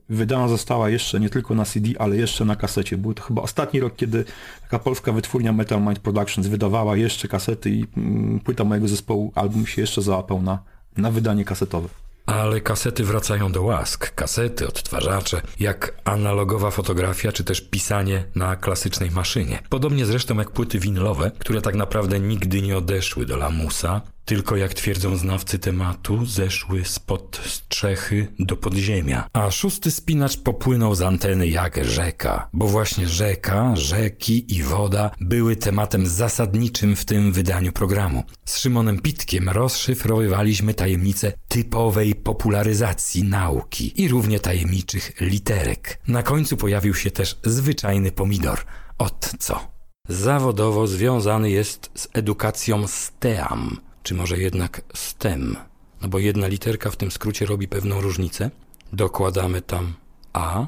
wydana 0.09 0.49
została 0.49 0.91
jeszcze 0.91 1.21
nie 1.21 1.31
tylko 1.31 1.55
na 1.55 1.65
CD, 1.65 1.91
ale 1.99 2.17
jeszcze 2.17 2.45
na 2.45 2.57
kasecie. 2.57 2.99
Był 2.99 3.15
to 3.15 3.23
chyba 3.23 3.43
ostatni 3.43 3.81
rok, 3.81 3.97
kiedy 3.97 4.25
taka 4.63 4.79
polska 4.79 5.13
wytwórnia 5.13 5.53
Metal 5.53 5.83
Mind 5.83 5.99
Productions 5.99 6.47
wydawała 6.47 6.97
jeszcze 6.97 7.29
kasety 7.29 7.71
i 7.71 7.87
mm, 7.97 8.41
płyta 8.41 8.65
mojego 8.65 8.89
zespołu, 8.89 9.33
album 9.35 9.67
się 9.67 9.83
jeszcze 9.83 10.03
załapał 10.03 10.43
na, 10.43 10.63
na 10.97 11.11
wydanie 11.11 11.45
kasetowe. 11.45 11.89
Ale 12.27 12.61
kasety 12.61 13.05
wracają 13.05 13.53
do 13.53 13.63
łask. 13.63 14.15
Kasety, 14.15 14.69
odtwarzacze, 14.69 15.43
jak 15.61 16.01
analogowa 16.05 16.71
fotografia, 16.71 17.33
czy 17.33 17.45
też 17.45 17.61
pisanie 17.61 18.25
na 18.35 18.57
klasycznej 18.57 19.11
maszynie. 19.11 19.59
Podobnie 19.69 20.07
zresztą 20.07 20.39
jak 20.39 20.51
płyty 20.51 20.79
winylowe, 20.79 21.31
które 21.39 21.63
tak 21.63 21.75
naprawdę 21.75 22.21
nigdy 22.21 22.63
nie 22.63 22.77
odeszły 22.77 23.27
do 23.27 23.37
lamusa, 23.37 24.01
tylko 24.27 24.57
jak 24.57 24.75
twierdzą 24.75 25.17
znawcy 25.17 25.59
tematu, 25.59 26.27
zeszły 26.27 26.85
spod 26.85 27.41
strzechy 27.45 28.27
do 28.39 28.57
podziemia. 28.57 29.29
A 29.33 29.51
szósty 29.51 29.91
spinacz 29.91 30.37
popłynął 30.37 30.95
z 30.95 31.03
anteny 31.03 31.49
jak 31.49 31.85
rzeka, 31.85 32.49
bo 32.53 32.67
właśnie 32.67 33.09
rzeka, 33.09 33.77
rzeki 33.77 34.57
i 34.57 34.63
woda 34.63 35.11
były 35.21 35.57
tematem 35.57 36.07
zasadniczym 36.07 36.97
w 36.97 37.05
tym 37.05 37.33
wydaniu 37.33 37.73
programu. 37.73 38.23
Z 38.45 38.59
Szymonem 38.59 39.01
Pitkiem 39.01 39.49
rozszyfrowywaliśmy 39.49 40.75
tajemnice 40.75 41.33
typowej 41.49 42.15
popularyzacji 42.15 43.25
nauki 43.25 44.03
i 44.03 44.09
równie 44.09 44.41
tajemniczych 44.41 45.13
literek. 45.21 46.01
Na 46.09 46.23
końcu 46.23 46.57
pojawił 46.57 46.95
się 46.95 47.11
też 47.11 47.39
zwyczajny 47.45 48.13
pomidor. 48.13 48.59
Od 48.99 49.33
co? 49.39 49.77
Zawodowo 50.09 50.87
związany 50.87 51.51
jest 51.51 51.91
z 51.95 52.09
edukacją 52.13 52.87
STEAM, 52.87 53.77
czy 54.07 54.15
może 54.15 54.39
jednak 54.39 54.81
STEM? 54.95 55.57
No 56.03 56.09
bo 56.09 56.19
jedna 56.19 56.47
literka 56.47 56.91
w 56.91 56.97
tym 56.97 57.11
skrócie 57.11 57.47
robi 57.47 57.69
pewną 57.69 58.01
różnicę. 58.01 58.51
Dokładamy 58.93 59.63
tam 59.63 59.95
A, 60.33 60.67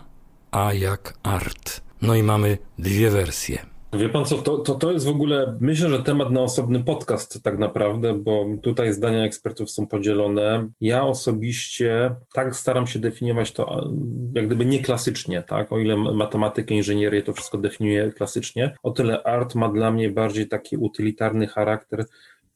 A 0.51 0.73
jak 0.73 1.15
art. 1.23 1.81
No 2.03 2.15
i 2.15 2.23
mamy 2.23 2.59
dwie 2.79 3.11
wersje. 3.11 3.59
Wie 3.93 4.09
pan 4.09 4.25
co, 4.25 4.39
to, 4.39 4.59
to, 4.59 4.75
to 4.75 4.93
jest 4.93 5.07
w 5.07 5.09
ogóle, 5.09 5.57
myślę, 5.61 5.91
że 5.91 6.03
temat 6.03 6.31
na 6.31 6.41
osobny 6.41 6.85
podcast 6.85 7.43
tak 7.43 7.59
naprawdę, 7.59 8.15
bo 8.15 8.47
tutaj 8.63 8.93
zdania 8.93 9.25
ekspertów 9.25 9.71
są 9.71 9.87
podzielone. 9.87 10.69
Ja 10.81 11.05
osobiście 11.05 12.15
tak 12.33 12.57
staram 12.57 12.87
się 12.87 12.99
definiować 12.99 13.53
to 13.53 13.91
jak 14.35 14.47
gdyby 14.47 14.67
nie 14.67 14.83
klasycznie, 14.83 15.43
tak? 15.43 15.73
O 15.73 15.79
ile 15.79 15.97
matematykę, 15.97 16.75
inżynierię 16.75 17.23
to 17.23 17.33
wszystko 17.33 17.59
definiuję 17.59 18.13
klasycznie, 18.13 18.75
o 18.83 18.91
tyle 18.91 19.23
art 19.23 19.55
ma 19.55 19.69
dla 19.69 19.91
mnie 19.91 20.11
bardziej 20.11 20.49
taki 20.49 20.77
utylitarny 20.77 21.47
charakter, 21.47 22.07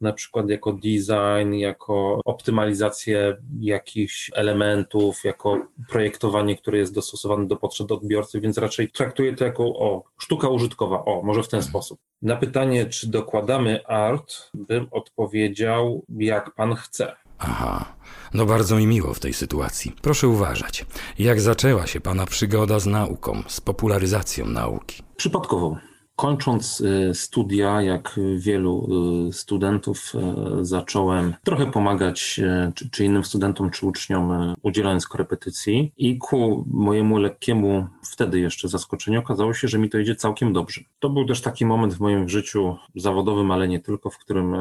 na 0.03 0.13
przykład 0.13 0.49
jako 0.49 0.73
design, 0.73 1.55
jako 1.55 2.21
optymalizację 2.25 3.37
jakichś 3.61 4.31
elementów, 4.35 5.25
jako 5.25 5.67
projektowanie, 5.89 6.57
które 6.57 6.79
jest 6.79 6.95
dostosowane 6.95 7.47
do 7.47 7.57
potrzeb 7.57 7.93
odbiorcy, 7.93 8.41
więc 8.41 8.59
raczej 8.59 8.91
traktuję 8.91 9.37
to 9.37 9.45
jako 9.45 9.65
o, 9.65 10.03
sztuka 10.19 10.49
użytkowa, 10.49 11.05
o, 11.05 11.23
może 11.23 11.43
w 11.43 11.49
ten 11.49 11.63
sposób. 11.63 11.99
Na 12.23 12.37
pytanie, 12.37 12.87
czy 12.87 13.11
dokładamy 13.11 13.87
art, 13.87 14.51
bym 14.55 14.87
odpowiedział, 14.91 16.05
jak 16.09 16.55
pan 16.55 16.75
chce. 16.75 17.17
Aha, 17.39 17.95
no 18.35 18.47
bardzo 18.47 18.77
mi 18.77 18.87
miło 18.87 19.15
w 19.15 19.21
tej 19.21 19.33
sytuacji. 19.33 19.93
Proszę 20.03 20.29
uważać, 20.29 20.87
jak 21.19 21.41
zaczęła 21.41 21.87
się 21.87 22.01
pana 22.01 22.27
przygoda 22.27 22.79
z 22.79 22.87
nauką, 22.87 23.43
z 23.47 23.61
popularyzacją 23.61 24.47
nauki? 24.47 25.03
Przypadkowo. 25.17 25.77
Kończąc 26.17 26.81
y, 26.81 27.15
studia, 27.15 27.83
jak 27.83 28.21
wielu 28.37 28.89
y, 29.29 29.33
studentów, 29.33 30.13
y, 30.15 30.65
zacząłem 30.65 31.35
trochę 31.45 31.71
pomagać 31.71 32.41
czy, 32.75 32.91
czy, 32.91 33.05
innym 33.05 33.25
studentom, 33.25 33.71
czy 33.71 33.87
uczniom, 33.87 34.55
udzielając 34.63 35.07
korepetycji. 35.07 35.93
I 35.97 36.19
ku 36.19 36.65
mojemu 36.71 37.19
lekkiemu 37.19 37.87
wtedy 38.13 38.41
jeszcze 38.41 38.69
zaskoczeniu 38.69 39.21
okazało 39.21 39.55
się, 39.55 39.69
że 39.69 39.79
mi 39.79 39.91
to 39.91 39.99
idzie 39.99 40.17
całkiem 40.17 40.53
dobrze. 40.53 40.81
To 40.99 41.11
był 41.11 41.27
też 41.27 41.41
taki 41.41 41.67
moment 41.67 41.95
w 41.95 42.01
moim 42.01 42.29
życiu 42.29 42.77
zawodowym, 42.97 43.51
ale 43.51 43.69
nie 43.69 43.81
tylko, 43.81 44.11
w 44.11 44.19
którym 44.19 44.55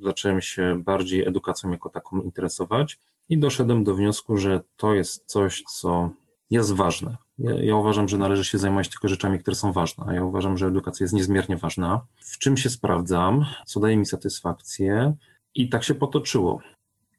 zacząłem 0.00 0.40
się 0.40 0.82
bardziej 0.84 1.26
edukacją 1.28 1.70
jako 1.70 1.88
taką 1.88 2.20
interesować 2.20 2.98
i 3.28 3.38
doszedłem 3.38 3.84
do 3.84 3.94
wniosku, 3.94 4.36
że 4.36 4.60
to 4.76 4.94
jest 4.94 5.24
coś, 5.26 5.62
co 5.62 6.10
jest 6.50 6.72
ważne. 6.72 7.16
Ja, 7.38 7.54
ja, 7.54 7.76
uważam, 7.76 8.08
że 8.08 8.18
należy 8.18 8.44
się 8.44 8.58
zajmować 8.58 8.88
tylko 8.88 9.08
rzeczami, 9.08 9.38
które 9.38 9.56
są 9.56 9.72
ważne, 9.72 10.14
ja 10.14 10.24
uważam, 10.24 10.58
że 10.58 10.66
edukacja 10.66 11.04
jest 11.04 11.14
niezmiernie 11.14 11.56
ważna. 11.56 12.06
W 12.20 12.38
czym 12.38 12.56
się 12.56 12.70
sprawdzam, 12.70 13.44
co 13.66 13.80
daje 13.80 13.96
mi 13.96 14.06
satysfakcję 14.06 15.14
i 15.54 15.68
tak 15.68 15.84
się 15.84 15.94
potoczyło. 15.94 16.60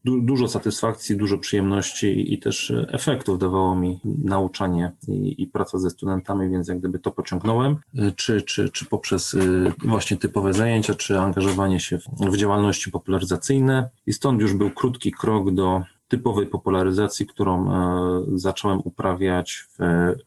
Du 0.06 0.22
dużo 0.22 0.48
satysfakcji, 0.48 1.18
dużo 1.18 1.38
przyjemności 1.38 2.34
i 2.34 2.40
też 2.40 2.74
efektów 2.88 3.40
dawało 3.40 3.76
mi 3.76 4.00
nauczanie 4.24 4.92
i, 5.08 5.44
i, 5.44 5.48
praca 5.48 5.78
ze 5.80 5.90
studentami, 5.90 6.50
więc 6.50 6.68
jak 6.68 6.80
gdyby 6.80 7.00
to 7.00 7.12
pociągnąłem, 7.12 7.78
czy, 8.16 8.42
czy, 8.42 8.70
czy 8.70 8.86
poprzez 8.86 9.34
y, 9.34 9.74
właśnie 9.78 10.18
typowe 10.18 10.54
zajęcia, 10.54 10.94
czy 10.94 11.20
angażowanie 11.20 11.80
się 11.80 11.98
w, 11.98 12.04
w 12.32 12.38
działalności 12.38 12.92
popularyzacyjne. 12.92 13.90
I 14.08 14.14
stąd 14.14 14.42
już 14.42 14.54
był 14.54 14.70
krótki 14.72 15.12
krok 15.12 15.54
do 15.54 15.84
typowej 16.08 16.48
popularyzacji, 16.48 17.26
którą 17.26 17.72
e, 17.72 18.24
zacząłem 18.34 18.82
uprawiać 18.84 19.66
w 19.80 19.84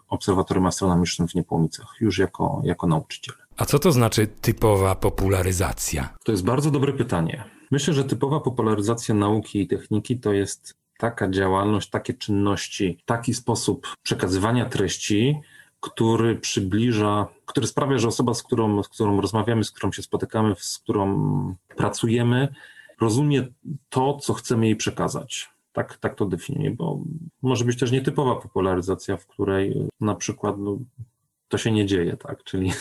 Obserwatorium 0.08 0.66
Astronomicznym 0.66 1.28
w 1.28 1.34
Niepłomicach, 1.34 1.94
już 2.00 2.18
jako, 2.18 2.62
jako 2.64 2.86
nauczyciel. 2.86 3.34
A 3.56 3.64
co 3.64 3.78
to 3.78 3.92
znaczy 3.92 4.26
typowa 4.26 4.94
popularyzacja? 4.94 6.14
To 6.24 6.32
jest 6.32 6.44
bardzo 6.44 6.70
dobre 6.70 6.92
pytanie. 6.92 7.44
Myślę, 7.70 7.94
że 7.94 8.04
typowa 8.04 8.40
popularyzacja 8.40 9.14
nauki 9.14 9.60
i 9.60 9.66
techniki 9.66 10.20
to 10.20 10.32
jest 10.32 10.74
taka 10.98 11.30
działalność, 11.30 11.90
takie 11.90 12.14
czynności, 12.14 12.98
taki 13.04 13.34
sposób 13.34 13.86
przekazywania 14.02 14.64
treści, 14.64 15.40
który 15.80 16.36
przybliża, 16.36 17.26
który 17.46 17.66
sprawia, 17.66 17.98
że 17.98 18.08
osoba, 18.08 18.34
z 18.34 18.42
którą, 18.42 18.82
z 18.82 18.88
którą 18.88 19.20
rozmawiamy, 19.20 19.64
z 19.64 19.70
którą 19.70 19.92
się 19.92 20.02
spotykamy, 20.02 20.54
z 20.58 20.78
którą 20.78 21.54
pracujemy, 21.76 22.48
rozumie 23.00 23.46
to, 23.88 24.18
co 24.18 24.34
chcemy 24.34 24.66
jej 24.66 24.76
przekazać. 24.76 25.50
Tak, 25.72 25.96
tak 25.96 26.14
to 26.14 26.26
definiuję, 26.26 26.70
bo 26.70 27.00
może 27.42 27.64
być 27.64 27.78
też 27.78 27.92
nietypowa 27.92 28.36
popularyzacja, 28.36 29.16
w 29.16 29.26
której 29.26 29.88
na 30.00 30.14
przykład 30.14 30.58
no, 30.58 30.78
to 31.48 31.58
się 31.58 31.72
nie 31.72 31.86
dzieje, 31.86 32.16
tak, 32.16 32.44
czyli 32.44 32.72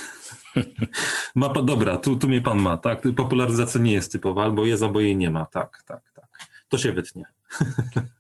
mapa, 1.36 1.62
dobra, 1.62 1.98
tu, 1.98 2.16
tu 2.16 2.28
mnie 2.28 2.42
pan 2.42 2.60
ma, 2.60 2.78
tak, 2.78 3.04
popularyzacja 3.16 3.82
nie 3.82 3.94
jest 3.94 4.12
typowa, 4.12 4.44
albo 4.44 4.66
jest, 4.66 4.84
albo 4.84 5.00
jej 5.00 5.18
nie 5.18 5.30
ma, 5.30 5.46
tak, 5.46 5.84
tak, 5.88 6.12
tak, 6.16 6.28
to 6.70 6.78
się 6.78 6.92
wytnie. 6.92 7.26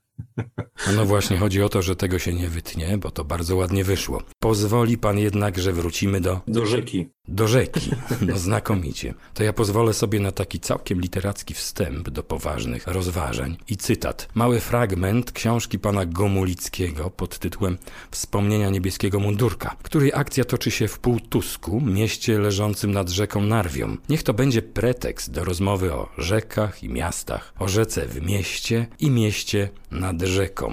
No 0.95 1.05
właśnie, 1.05 1.38
chodzi 1.38 1.61
o 1.63 1.69
to, 1.69 1.82
że 1.82 1.95
tego 1.95 2.19
się 2.19 2.34
nie 2.34 2.49
wytnie, 2.49 2.97
bo 2.97 3.11
to 3.11 3.23
bardzo 3.23 3.55
ładnie 3.55 3.84
wyszło. 3.84 4.21
Pozwoli 4.39 4.97
pan 4.97 5.19
jednak, 5.19 5.57
że 5.57 5.73
wrócimy 5.73 6.21
do... 6.21 6.41
Do 6.47 6.65
rzeki. 6.65 7.09
Do 7.28 7.47
rzeki. 7.47 7.91
No 8.21 8.38
znakomicie. 8.38 9.13
To 9.34 9.43
ja 9.43 9.53
pozwolę 9.53 9.93
sobie 9.93 10.19
na 10.19 10.32
taki 10.32 10.59
całkiem 10.59 11.01
literacki 11.01 11.53
wstęp 11.53 12.09
do 12.09 12.23
poważnych 12.23 12.88
rozważań 12.88 13.57
i 13.67 13.78
cytat. 13.78 14.28
Mały 14.36 14.59
fragment 14.59 15.32
książki 15.32 15.80
pana 15.80 16.05
Gomulickiego 16.05 17.09
pod 17.09 17.39
tytułem 17.39 17.78
Wspomnienia 18.11 18.69
niebieskiego 18.69 19.19
mundurka, 19.19 19.75
której 19.84 20.11
akcja 20.13 20.45
toczy 20.45 20.71
się 20.71 20.88
w 20.88 20.99
Półtusku, 20.99 21.82
mieście 21.82 22.39
leżącym 22.39 22.91
nad 22.91 23.09
rzeką 23.09 23.41
Narwią. 23.41 23.97
Niech 24.09 24.23
to 24.23 24.34
będzie 24.34 24.61
pretekst 24.61 25.32
do 25.32 25.43
rozmowy 25.43 25.93
o 25.93 26.09
rzekach 26.17 26.84
i 26.84 26.89
miastach, 26.89 27.53
o 27.59 27.67
rzece 27.67 28.05
w 28.05 28.21
mieście 28.21 28.88
i 28.99 29.11
mieście 29.11 29.69
nad 29.91 30.21
rzeką. 30.21 30.66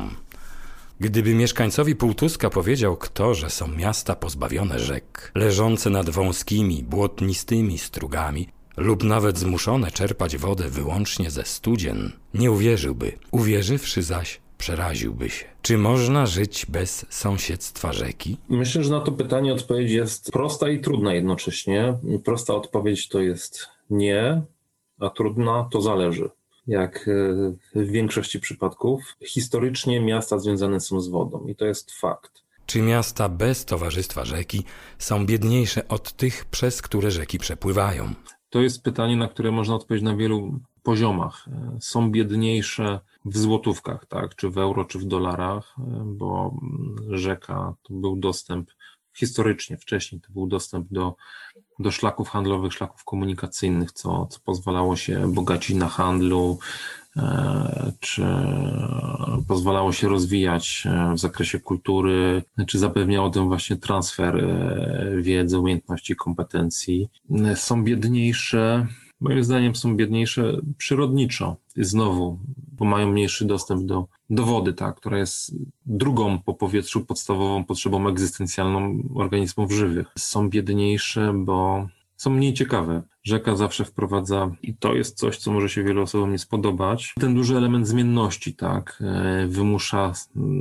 Gdyby 1.00 1.34
mieszkańcowi 1.34 1.96
Półtuska 1.96 2.50
powiedział 2.50 2.96
kto, 2.96 3.34
że 3.34 3.50
są 3.50 3.68
miasta 3.68 4.16
pozbawione 4.16 4.78
rzek, 4.78 5.32
leżące 5.34 5.90
nad 5.90 6.10
wąskimi, 6.10 6.82
błotnistymi 6.82 7.78
strugami, 7.78 8.48
lub 8.76 9.04
nawet 9.04 9.38
zmuszone 9.38 9.90
czerpać 9.90 10.36
wodę 10.36 10.68
wyłącznie 10.68 11.30
ze 11.30 11.44
studzien, 11.44 12.12
nie 12.34 12.50
uwierzyłby. 12.50 13.12
Uwierzywszy 13.30 14.02
zaś, 14.02 14.40
przeraziłby 14.58 15.30
się. 15.30 15.44
Czy 15.62 15.78
można 15.78 16.26
żyć 16.26 16.66
bez 16.66 17.06
sąsiedztwa 17.10 17.92
rzeki? 17.92 18.36
Myślę, 18.48 18.84
że 18.84 18.90
na 18.90 19.00
to 19.00 19.12
pytanie 19.12 19.52
odpowiedź 19.52 19.90
jest 19.90 20.32
prosta 20.32 20.68
i 20.68 20.80
trudna 20.80 21.14
jednocześnie. 21.14 21.98
Prosta 22.24 22.54
odpowiedź 22.54 23.08
to 23.08 23.20
jest 23.20 23.66
nie, 23.90 24.42
a 25.00 25.10
trudna 25.10 25.68
to 25.72 25.80
zależy 25.80 26.30
jak 26.66 27.08
e, 27.08 27.12
w 27.74 27.90
większości 27.90 28.40
przypadków. 28.40 29.16
Historycznie 29.24 30.00
miasta 30.00 30.38
związane 30.38 30.80
są 30.80 31.00
z 31.00 31.08
wodą 31.08 31.46
i 31.46 31.54
to 31.54 31.64
jest 31.64 31.92
fakt. 31.92 32.44
Czy 32.66 32.82
miasta 32.82 33.28
bez 33.28 33.64
towarzystwa 33.64 34.24
rzeki 34.24 34.64
są 34.98 35.26
biedniejsze 35.26 35.88
od 35.88 36.12
tych, 36.12 36.44
przez 36.44 36.82
które 36.82 37.10
rzeki 37.10 37.38
przepływają? 37.38 38.14
To 38.50 38.60
jest 38.60 38.82
pytanie, 38.82 39.16
na 39.16 39.28
które 39.28 39.50
można 39.50 39.74
odpowiedzieć 39.74 40.04
na 40.04 40.16
wielu 40.16 40.60
poziomach. 40.82 41.48
E, 41.48 41.78
są 41.80 42.10
biedniejsze 42.10 43.00
w 43.24 43.38
złotówkach, 43.38 44.06
tak, 44.06 44.36
czy 44.36 44.50
w 44.50 44.58
euro, 44.58 44.84
czy 44.84 44.98
w 44.98 45.04
dolarach, 45.04 45.74
e, 45.78 46.02
bo 46.06 46.54
rzeka 47.10 47.74
to 47.82 47.94
był 47.94 48.16
dostęp 48.16 48.70
historycznie, 49.16 49.76
wcześniej 49.76 50.20
to 50.20 50.32
był 50.32 50.46
dostęp 50.46 50.86
do 50.90 51.16
do 51.78 51.90
szlaków 51.90 52.28
handlowych, 52.28 52.72
szlaków 52.72 53.04
komunikacyjnych, 53.04 53.92
co, 53.92 54.26
co 54.26 54.40
pozwalało 54.44 54.96
się 54.96 55.32
bogacić 55.32 55.76
na 55.76 55.88
handlu, 55.88 56.58
e, 57.16 57.92
czy 58.00 58.24
pozwalało 59.48 59.92
się 59.92 60.08
rozwijać 60.08 60.82
e, 60.86 61.14
w 61.14 61.18
zakresie 61.18 61.60
kultury, 61.60 62.42
czy 62.66 62.78
zapewniało 62.78 63.30
ten 63.30 63.48
właśnie 63.48 63.76
transfer 63.76 64.36
e, 64.36 65.22
wiedzy, 65.22 65.58
umiejętności, 65.58 66.16
kompetencji. 66.16 67.08
Są 67.54 67.84
biedniejsze, 67.84 68.86
moim 69.24 69.44
zdaniem 69.44 69.74
są 69.74 69.96
biedniejsze 69.96 70.60
przyrodniczo, 70.78 71.56
znowu, 71.76 72.38
bo 72.72 72.84
mają 72.84 73.12
mniejszy 73.12 73.44
dostęp 73.44 73.86
do, 73.86 74.06
do 74.30 74.44
wody, 74.44 74.72
tak, 74.72 74.96
która 74.96 75.18
jest 75.18 75.54
drugą 75.86 76.38
po 76.38 76.54
powietrzu 76.54 77.04
podstawową 77.04 77.64
potrzebą 77.64 78.08
egzystencjalną 78.08 79.02
organizmów 79.14 79.72
żywych. 79.72 80.06
Są 80.18 80.50
biedniejsze, 80.50 81.32
bo 81.36 81.88
są 82.16 82.30
mniej 82.30 82.54
ciekawe. 82.54 83.02
Rzeka 83.24 83.56
zawsze 83.56 83.84
wprowadza, 83.84 84.50
i 84.62 84.76
to 84.76 84.94
jest 84.94 85.18
coś, 85.18 85.38
co 85.38 85.52
może 85.52 85.68
się 85.68 85.82
wielu 85.82 86.02
osobom 86.02 86.32
nie 86.32 86.38
spodobać, 86.38 87.14
ten 87.20 87.34
duży 87.34 87.56
element 87.56 87.88
zmienności, 87.88 88.54
tak, 88.54 89.02
e, 89.02 89.46
wymusza 89.46 90.12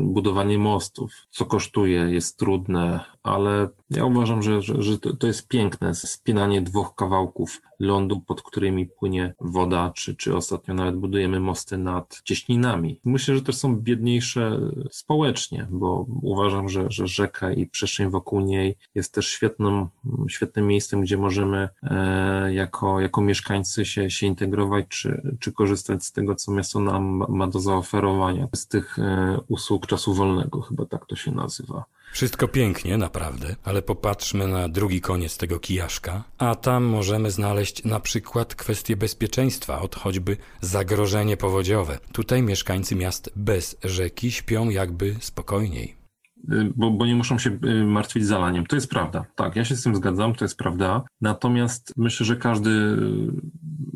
budowanie 0.03 0.57
mostów, 0.57 1.11
co 1.29 1.45
kosztuje, 1.45 1.99
jest 1.99 2.37
trudne, 2.39 2.99
ale 3.23 3.69
ja 3.89 4.05
uważam, 4.05 4.43
że, 4.43 4.61
że, 4.61 4.81
że 4.81 4.99
to, 4.99 5.15
to 5.15 5.27
jest 5.27 5.47
piękne, 5.47 5.95
spinanie 5.95 6.61
dwóch 6.61 6.95
kawałków 6.95 7.61
lądu, 7.79 8.21
pod 8.21 8.41
którymi 8.41 8.85
płynie 8.85 9.33
woda, 9.41 9.91
czy, 9.95 10.15
czy 10.15 10.35
ostatnio 10.35 10.73
nawet 10.73 10.95
budujemy 10.95 11.39
mosty 11.39 11.77
nad 11.77 12.21
cieśninami. 12.23 12.99
Myślę, 13.05 13.35
że 13.35 13.41
też 13.41 13.55
są 13.55 13.75
biedniejsze 13.75 14.59
społecznie, 14.91 15.67
bo 15.71 16.05
uważam, 16.21 16.69
że, 16.69 16.85
że 16.89 17.07
rzeka 17.07 17.51
i 17.51 17.67
przestrzeń 17.67 18.09
wokół 18.09 18.39
niej 18.39 18.75
jest 18.95 19.13
też 19.13 19.27
świetnym, 19.27 19.87
świetnym 20.27 20.67
miejscem, 20.67 21.01
gdzie 21.01 21.17
możemy 21.17 21.69
e, 21.83 22.52
jako, 22.53 22.99
jako 22.99 23.21
mieszkańcy 23.21 23.85
się, 23.85 24.09
się 24.09 24.27
integrować, 24.27 24.85
czy, 24.89 25.21
czy 25.39 25.51
korzystać 25.51 26.05
z 26.05 26.11
tego, 26.11 26.35
co 26.35 26.51
miasto 26.51 26.79
nam 26.79 27.25
ma 27.29 27.47
do 27.47 27.59
zaoferowania, 27.59 28.47
z 28.55 28.67
tych 28.67 28.99
e, 28.99 29.37
usług 29.47 29.87
czasu 29.87 30.13
wolnego, 30.13 30.61
chyba 30.61 30.85
tak 30.85 31.05
to 31.05 31.15
się 31.15 31.31
nazywa. 31.31 31.85
Wszystko 32.13 32.47
pięknie, 32.47 32.97
naprawdę, 32.97 33.55
ale 33.63 33.81
popatrzmy 33.81 34.47
na 34.47 34.69
drugi 34.69 35.01
koniec 35.01 35.37
tego 35.37 35.59
kijaszka, 35.59 36.23
a 36.37 36.55
tam 36.55 36.83
możemy 36.83 37.31
znaleźć 37.31 37.83
na 37.83 37.99
przykład 37.99 38.55
kwestię 38.55 38.95
bezpieczeństwa 38.95 39.81
od 39.81 39.95
choćby 39.95 40.37
zagrożenie 40.61 41.37
powodziowe. 41.37 41.99
Tutaj 42.11 42.43
mieszkańcy 42.43 42.95
miast 42.95 43.31
bez 43.35 43.75
rzeki 43.83 44.31
śpią 44.31 44.69
jakby 44.69 45.15
spokojniej. 45.19 46.02
Y, 46.51 46.71
bo, 46.75 46.91
bo 46.91 47.05
nie 47.05 47.15
muszą 47.15 47.37
się 47.37 47.59
y, 47.65 47.85
martwić 47.85 48.25
zalaniem. 48.25 48.65
To 48.65 48.75
jest 48.75 48.89
prawda. 48.89 49.25
Tak, 49.35 49.55
ja 49.55 49.65
się 49.65 49.75
z 49.75 49.83
tym 49.83 49.95
zgadzam, 49.95 50.35
to 50.35 50.45
jest 50.45 50.57
prawda. 50.57 51.03
Natomiast 51.21 51.93
myślę, 51.97 52.25
że 52.25 52.35
każdy 52.35 52.69
y, 52.69 52.97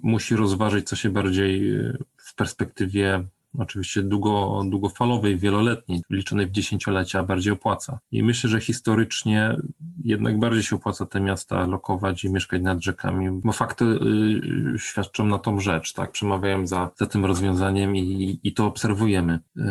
musi 0.03 0.35
rozważyć, 0.35 0.87
co 0.87 0.95
się 0.95 1.09
bardziej 1.09 1.73
w 2.17 2.35
perspektywie 2.35 3.27
oczywiście 3.57 4.03
długo, 4.03 4.63
długofalowej, 4.65 5.37
wieloletniej, 5.37 6.01
liczonej 6.09 6.47
w 6.47 6.51
dziesięciolecia, 6.51 7.23
bardziej 7.23 7.53
opłaca. 7.53 7.99
I 8.11 8.23
myślę, 8.23 8.49
że 8.49 8.59
historycznie 8.59 9.57
jednak 10.03 10.39
bardziej 10.39 10.63
się 10.63 10.75
opłaca 10.75 11.05
te 11.05 11.21
miasta 11.21 11.67
lokować 11.67 12.23
i 12.23 12.29
mieszkać 12.29 12.61
nad 12.61 12.83
rzekami, 12.83 13.41
bo 13.43 13.51
fakty 13.51 13.85
y, 13.85 14.79
świadczą 14.79 15.25
na 15.25 15.39
tą 15.39 15.59
rzecz, 15.59 15.93
tak, 15.93 16.11
przemawiają 16.11 16.67
za, 16.67 16.89
za 16.95 17.05
tym 17.05 17.25
rozwiązaniem 17.25 17.95
i, 17.95 18.39
i 18.43 18.53
to 18.53 18.65
obserwujemy. 18.65 19.39
Y, 19.57 19.61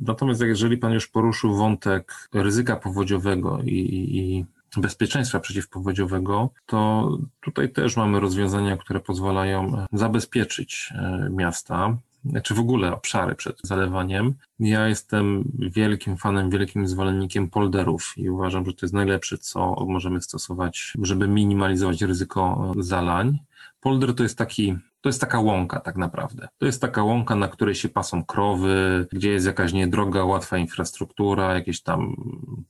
natomiast 0.00 0.40
jeżeli 0.40 0.78
pan 0.78 0.92
już 0.92 1.08
poruszył 1.08 1.54
wątek 1.54 2.28
ryzyka 2.32 2.76
powodziowego 2.76 3.62
i, 3.62 3.76
i 4.18 4.44
bezpieczeństwa 4.80 5.40
przeciwpowodziowego, 5.40 6.50
to 6.66 7.10
tutaj 7.40 7.72
też 7.72 7.96
mamy 7.96 8.20
rozwiązania, 8.20 8.76
które 8.76 9.00
pozwalają 9.00 9.86
zabezpieczyć 9.92 10.92
y, 11.26 11.30
miasta 11.30 11.96
czy 12.42 12.54
w 12.54 12.60
ogóle 12.60 12.94
obszary 12.94 13.34
przed 13.34 13.60
zalewaniem. 13.62 14.34
Ja 14.60 14.88
jestem 14.88 15.44
wielkim 15.58 16.16
fanem, 16.16 16.50
wielkim 16.50 16.88
zwolennikiem 16.88 17.50
polderów 17.50 18.14
i 18.16 18.30
uważam, 18.30 18.64
że 18.66 18.72
to 18.72 18.86
jest 18.86 18.94
najlepsze, 18.94 19.38
co 19.38 19.86
możemy 19.88 20.22
stosować, 20.22 20.92
żeby 21.02 21.28
minimalizować 21.28 22.02
ryzyko 22.02 22.72
zalań. 22.78 23.38
Polder 23.80 24.14
to 24.14 24.22
jest 24.22 24.38
taki 24.38 24.78
to 25.02 25.08
jest 25.08 25.20
taka 25.20 25.40
łąka 25.40 25.80
tak 25.80 25.96
naprawdę. 25.96 26.48
To 26.58 26.66
jest 26.66 26.80
taka 26.80 27.02
łąka, 27.02 27.36
na 27.36 27.48
której 27.48 27.74
się 27.74 27.88
pasą 27.88 28.24
krowy, 28.24 29.06
gdzie 29.12 29.30
jest 29.30 29.46
jakaś 29.46 29.72
niedroga, 29.72 30.24
łatwa 30.24 30.58
infrastruktura, 30.58 31.54
jakieś 31.54 31.82
tam 31.82 32.16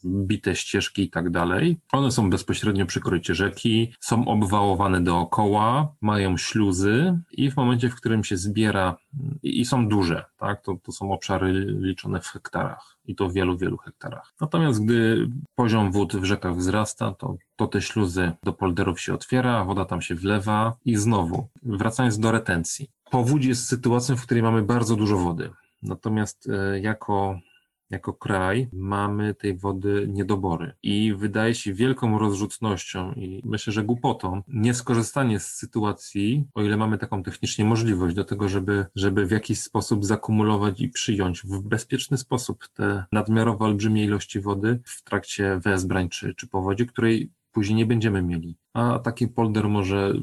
bite 0.04 0.56
ścieżki 0.56 1.02
i 1.02 1.10
tak 1.10 1.30
dalej. 1.30 1.78
One 1.92 2.10
są 2.10 2.30
bezpośrednio 2.30 2.86
przy 2.86 3.00
korycie 3.00 3.34
rzeki, 3.34 3.92
są 4.00 4.24
obwałowane 4.28 5.00
dookoła, 5.00 5.94
mają 6.00 6.36
śluzy 6.36 7.18
i 7.32 7.50
w 7.50 7.56
momencie, 7.56 7.88
w 7.88 7.94
którym 7.94 8.24
się 8.24 8.36
zbiera 8.36 8.96
i 9.42 9.64
są 9.64 9.88
duże, 9.88 10.24
tak, 10.36 10.62
to, 10.62 10.76
to 10.82 10.92
są 10.92 11.12
obszary 11.12 11.52
liczone 11.80 12.20
w 12.20 12.26
hektarach 12.26 12.96
i 13.04 13.14
to 13.14 13.28
w 13.28 13.32
wielu, 13.32 13.58
wielu 13.58 13.76
hektarach. 13.76 14.34
Natomiast 14.40 14.84
gdy 14.84 15.28
poziom 15.54 15.92
wód 15.92 16.16
w 16.16 16.24
rzekach 16.24 16.56
wzrasta, 16.56 17.14
to, 17.14 17.36
to 17.56 17.66
te 17.66 17.82
śluzy 17.82 18.32
do 18.42 18.52
polderów 18.52 19.00
się 19.00 19.14
otwiera, 19.14 19.64
woda 19.64 19.84
tam 19.84 20.02
się 20.02 20.14
wlewa 20.14 20.76
i 20.84 20.96
znowu, 20.96 21.48
wracając 21.62 22.18
do 22.22 22.32
retencji. 22.32 22.90
Powódź 23.10 23.44
jest 23.44 23.68
sytuacją, 23.68 24.16
w 24.16 24.22
której 24.22 24.42
mamy 24.42 24.62
bardzo 24.62 24.96
dużo 24.96 25.18
wody. 25.18 25.50
Natomiast 25.82 26.48
e, 26.48 26.80
jako 26.80 27.38
jako 27.92 28.12
kraj 28.12 28.68
mamy 28.72 29.34
tej 29.34 29.56
wody 29.56 30.08
niedobory. 30.08 30.72
I 30.82 31.14
wydaje 31.14 31.54
się 31.54 31.74
wielką 31.74 32.18
rozrzutnością 32.18 33.12
i 33.12 33.42
myślę, 33.44 33.72
że 33.72 33.84
głupotą 33.84 34.42
nieskorzystanie 34.48 35.40
z 35.40 35.46
sytuacji, 35.46 36.44
o 36.54 36.62
ile 36.62 36.76
mamy 36.76 36.98
taką 36.98 37.22
technicznie 37.22 37.64
możliwość 37.64 38.14
do 38.14 38.24
tego, 38.24 38.48
żeby, 38.48 38.86
żeby 38.94 39.26
w 39.26 39.30
jakiś 39.30 39.60
sposób 39.60 40.04
zakumulować 40.04 40.80
i 40.80 40.88
przyjąć 40.88 41.42
w 41.42 41.60
bezpieczny 41.60 42.18
sposób 42.18 42.68
te 42.74 43.04
nadmiarowo 43.12 43.64
olbrzymie 43.64 44.04
ilości 44.04 44.40
wody 44.40 44.80
w 44.84 45.02
trakcie 45.02 45.60
wezbrań 45.64 46.08
czy, 46.08 46.34
czy 46.34 46.48
powodzi, 46.48 46.86
której 46.86 47.30
później 47.52 47.76
nie 47.76 47.86
będziemy 47.86 48.22
mieli. 48.22 48.56
A 48.74 48.98
taki 48.98 49.28
polder 49.28 49.68
może 49.68 50.14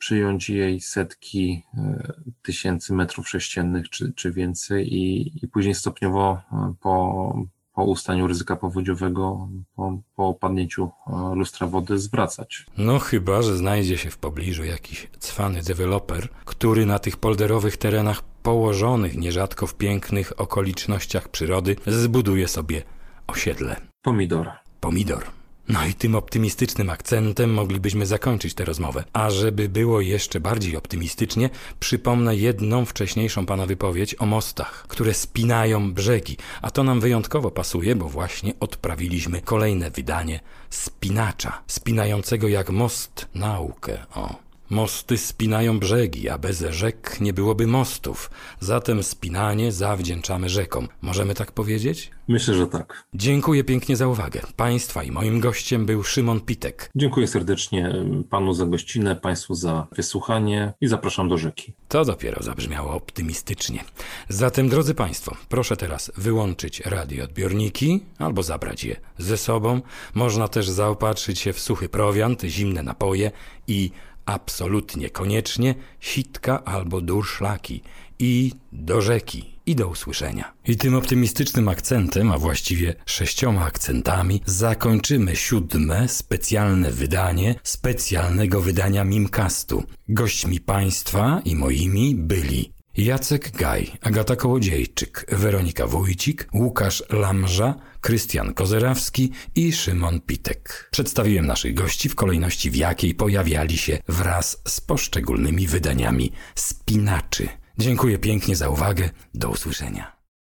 przyjąć 0.00 0.50
jej 0.50 0.80
setki 0.80 1.62
e, 1.74 2.12
tysięcy 2.42 2.92
metrów 2.94 3.28
sześciennych 3.28 3.90
czy, 3.90 4.12
czy 4.12 4.32
więcej 4.32 4.94
i, 4.94 5.32
i 5.44 5.48
później 5.48 5.74
stopniowo 5.74 6.40
e, 6.52 6.74
po, 6.80 7.34
po 7.74 7.84
ustaniu 7.84 8.26
ryzyka 8.26 8.56
powodziowego, 8.56 9.48
po, 9.76 9.98
po 10.16 10.28
opadnięciu 10.28 10.90
e, 11.06 11.34
lustra 11.34 11.66
wody 11.66 11.98
zwracać. 11.98 12.66
No 12.78 12.98
chyba, 12.98 13.42
że 13.42 13.56
znajdzie 13.56 13.98
się 13.98 14.10
w 14.10 14.18
pobliżu 14.18 14.64
jakiś 14.64 15.08
cwany 15.18 15.62
deweloper, 15.62 16.28
który 16.44 16.86
na 16.86 16.98
tych 16.98 17.16
polderowych 17.16 17.76
terenach 17.76 18.22
położonych 18.22 19.16
nierzadko 19.16 19.66
w 19.66 19.74
pięknych 19.74 20.40
okolicznościach 20.40 21.28
przyrody 21.28 21.76
zbuduje 21.86 22.48
sobie 22.48 22.82
osiedle. 23.26 23.76
Pomidor. 24.02 24.50
Pomidor. 24.80 25.39
No 25.68 25.86
i 25.86 25.94
tym 25.94 26.14
optymistycznym 26.14 26.90
akcentem 26.90 27.52
moglibyśmy 27.52 28.06
zakończyć 28.06 28.54
tę 28.54 28.64
rozmowę. 28.64 29.04
A 29.12 29.30
żeby 29.30 29.68
było 29.68 30.00
jeszcze 30.00 30.40
bardziej 30.40 30.76
optymistycznie, 30.76 31.50
przypomnę 31.80 32.36
jedną 32.36 32.84
wcześniejszą 32.84 33.46
pana 33.46 33.66
wypowiedź 33.66 34.16
o 34.18 34.26
mostach, 34.26 34.84
które 34.88 35.14
spinają 35.14 35.92
brzegi. 35.92 36.36
A 36.62 36.70
to 36.70 36.82
nam 36.82 37.00
wyjątkowo 37.00 37.50
pasuje, 37.50 37.96
bo 37.96 38.08
właśnie 38.08 38.52
odprawiliśmy 38.60 39.42
kolejne 39.42 39.90
wydanie 39.90 40.40
spinacza, 40.70 41.62
spinającego 41.66 42.48
jak 42.48 42.70
most 42.70 43.26
naukę. 43.34 43.98
O. 44.14 44.49
Mosty 44.70 45.18
spinają 45.18 45.78
brzegi, 45.78 46.28
a 46.28 46.38
bez 46.38 46.64
rzek 46.70 47.20
nie 47.20 47.32
byłoby 47.32 47.66
mostów. 47.66 48.30
Zatem 48.60 49.02
spinanie 49.02 49.72
zawdzięczamy 49.72 50.48
rzekom. 50.48 50.88
Możemy 51.02 51.34
tak 51.34 51.52
powiedzieć? 51.52 52.10
Myślę, 52.28 52.54
że 52.54 52.66
tak. 52.66 53.04
Dziękuję 53.14 53.64
pięknie 53.64 53.96
za 53.96 54.08
uwagę. 54.08 54.40
Państwa 54.56 55.02
i 55.02 55.10
moim 55.10 55.40
gościem 55.40 55.86
był 55.86 56.02
Szymon 56.02 56.40
Pitek. 56.40 56.90
Dziękuję 56.96 57.26
serdecznie 57.26 57.94
panu 58.30 58.54
za 58.54 58.66
gościnę, 58.66 59.16
państwu 59.16 59.54
za 59.54 59.86
wysłuchanie 59.96 60.72
i 60.80 60.86
zapraszam 60.88 61.28
do 61.28 61.38
rzeki. 61.38 61.72
To 61.88 62.04
dopiero 62.04 62.42
zabrzmiało 62.42 62.94
optymistycznie. 62.94 63.84
Zatem, 64.28 64.68
drodzy 64.68 64.94
państwo, 64.94 65.36
proszę 65.48 65.76
teraz 65.76 66.12
wyłączyć 66.16 66.80
radioodbiorniki 66.80 68.00
albo 68.18 68.42
zabrać 68.42 68.84
je 68.84 68.96
ze 69.18 69.36
sobą. 69.36 69.80
Można 70.14 70.48
też 70.48 70.68
zaopatrzyć 70.68 71.38
się 71.38 71.52
w 71.52 71.60
suchy 71.60 71.88
prowiant, 71.88 72.42
zimne 72.42 72.82
napoje 72.82 73.30
i 73.66 73.90
absolutnie 74.30 75.10
koniecznie 75.10 75.74
sitka 76.00 76.64
albo 76.64 77.00
durszlaki 77.00 77.82
i 78.18 78.52
do 78.72 79.00
rzeki 79.00 79.60
i 79.66 79.74
do 79.76 79.88
usłyszenia. 79.88 80.52
I 80.66 80.76
tym 80.76 80.94
optymistycznym 80.94 81.68
akcentem, 81.68 82.32
a 82.32 82.38
właściwie 82.38 82.94
sześcioma 83.06 83.64
akcentami, 83.64 84.42
zakończymy 84.46 85.36
siódme 85.36 86.08
specjalne 86.08 86.90
wydanie 86.90 87.54
specjalnego 87.62 88.60
wydania 88.60 89.04
Mimcastu. 89.04 89.84
Gośćmi 90.08 90.60
państwa 90.60 91.42
i 91.44 91.56
moimi 91.56 92.14
byli 92.14 92.79
Jacek 92.96 93.50
Gaj, 93.50 93.92
Agata 94.00 94.36
Kołodziejczyk, 94.36 95.26
Weronika 95.28 95.86
Wójcik, 95.86 96.48
Łukasz 96.54 97.02
Lamża, 97.10 97.74
Krystian 98.00 98.54
Kozerawski 98.54 99.30
i 99.54 99.72
Szymon 99.72 100.20
Pitek. 100.20 100.88
Przedstawiłem 100.90 101.46
naszych 101.46 101.74
gości 101.74 102.08
w 102.08 102.14
kolejności, 102.14 102.70
w 102.70 102.76
jakiej 102.76 103.14
pojawiali 103.14 103.78
się 103.78 103.98
wraz 104.08 104.62
z 104.68 104.80
poszczególnymi 104.80 105.66
wydaniami 105.66 106.32
spinaczy. 106.54 107.48
Dziękuję 107.78 108.18
pięknie 108.18 108.56
za 108.56 108.68
uwagę. 108.68 109.10
Do 109.34 109.50
usłyszenia. 109.50 110.19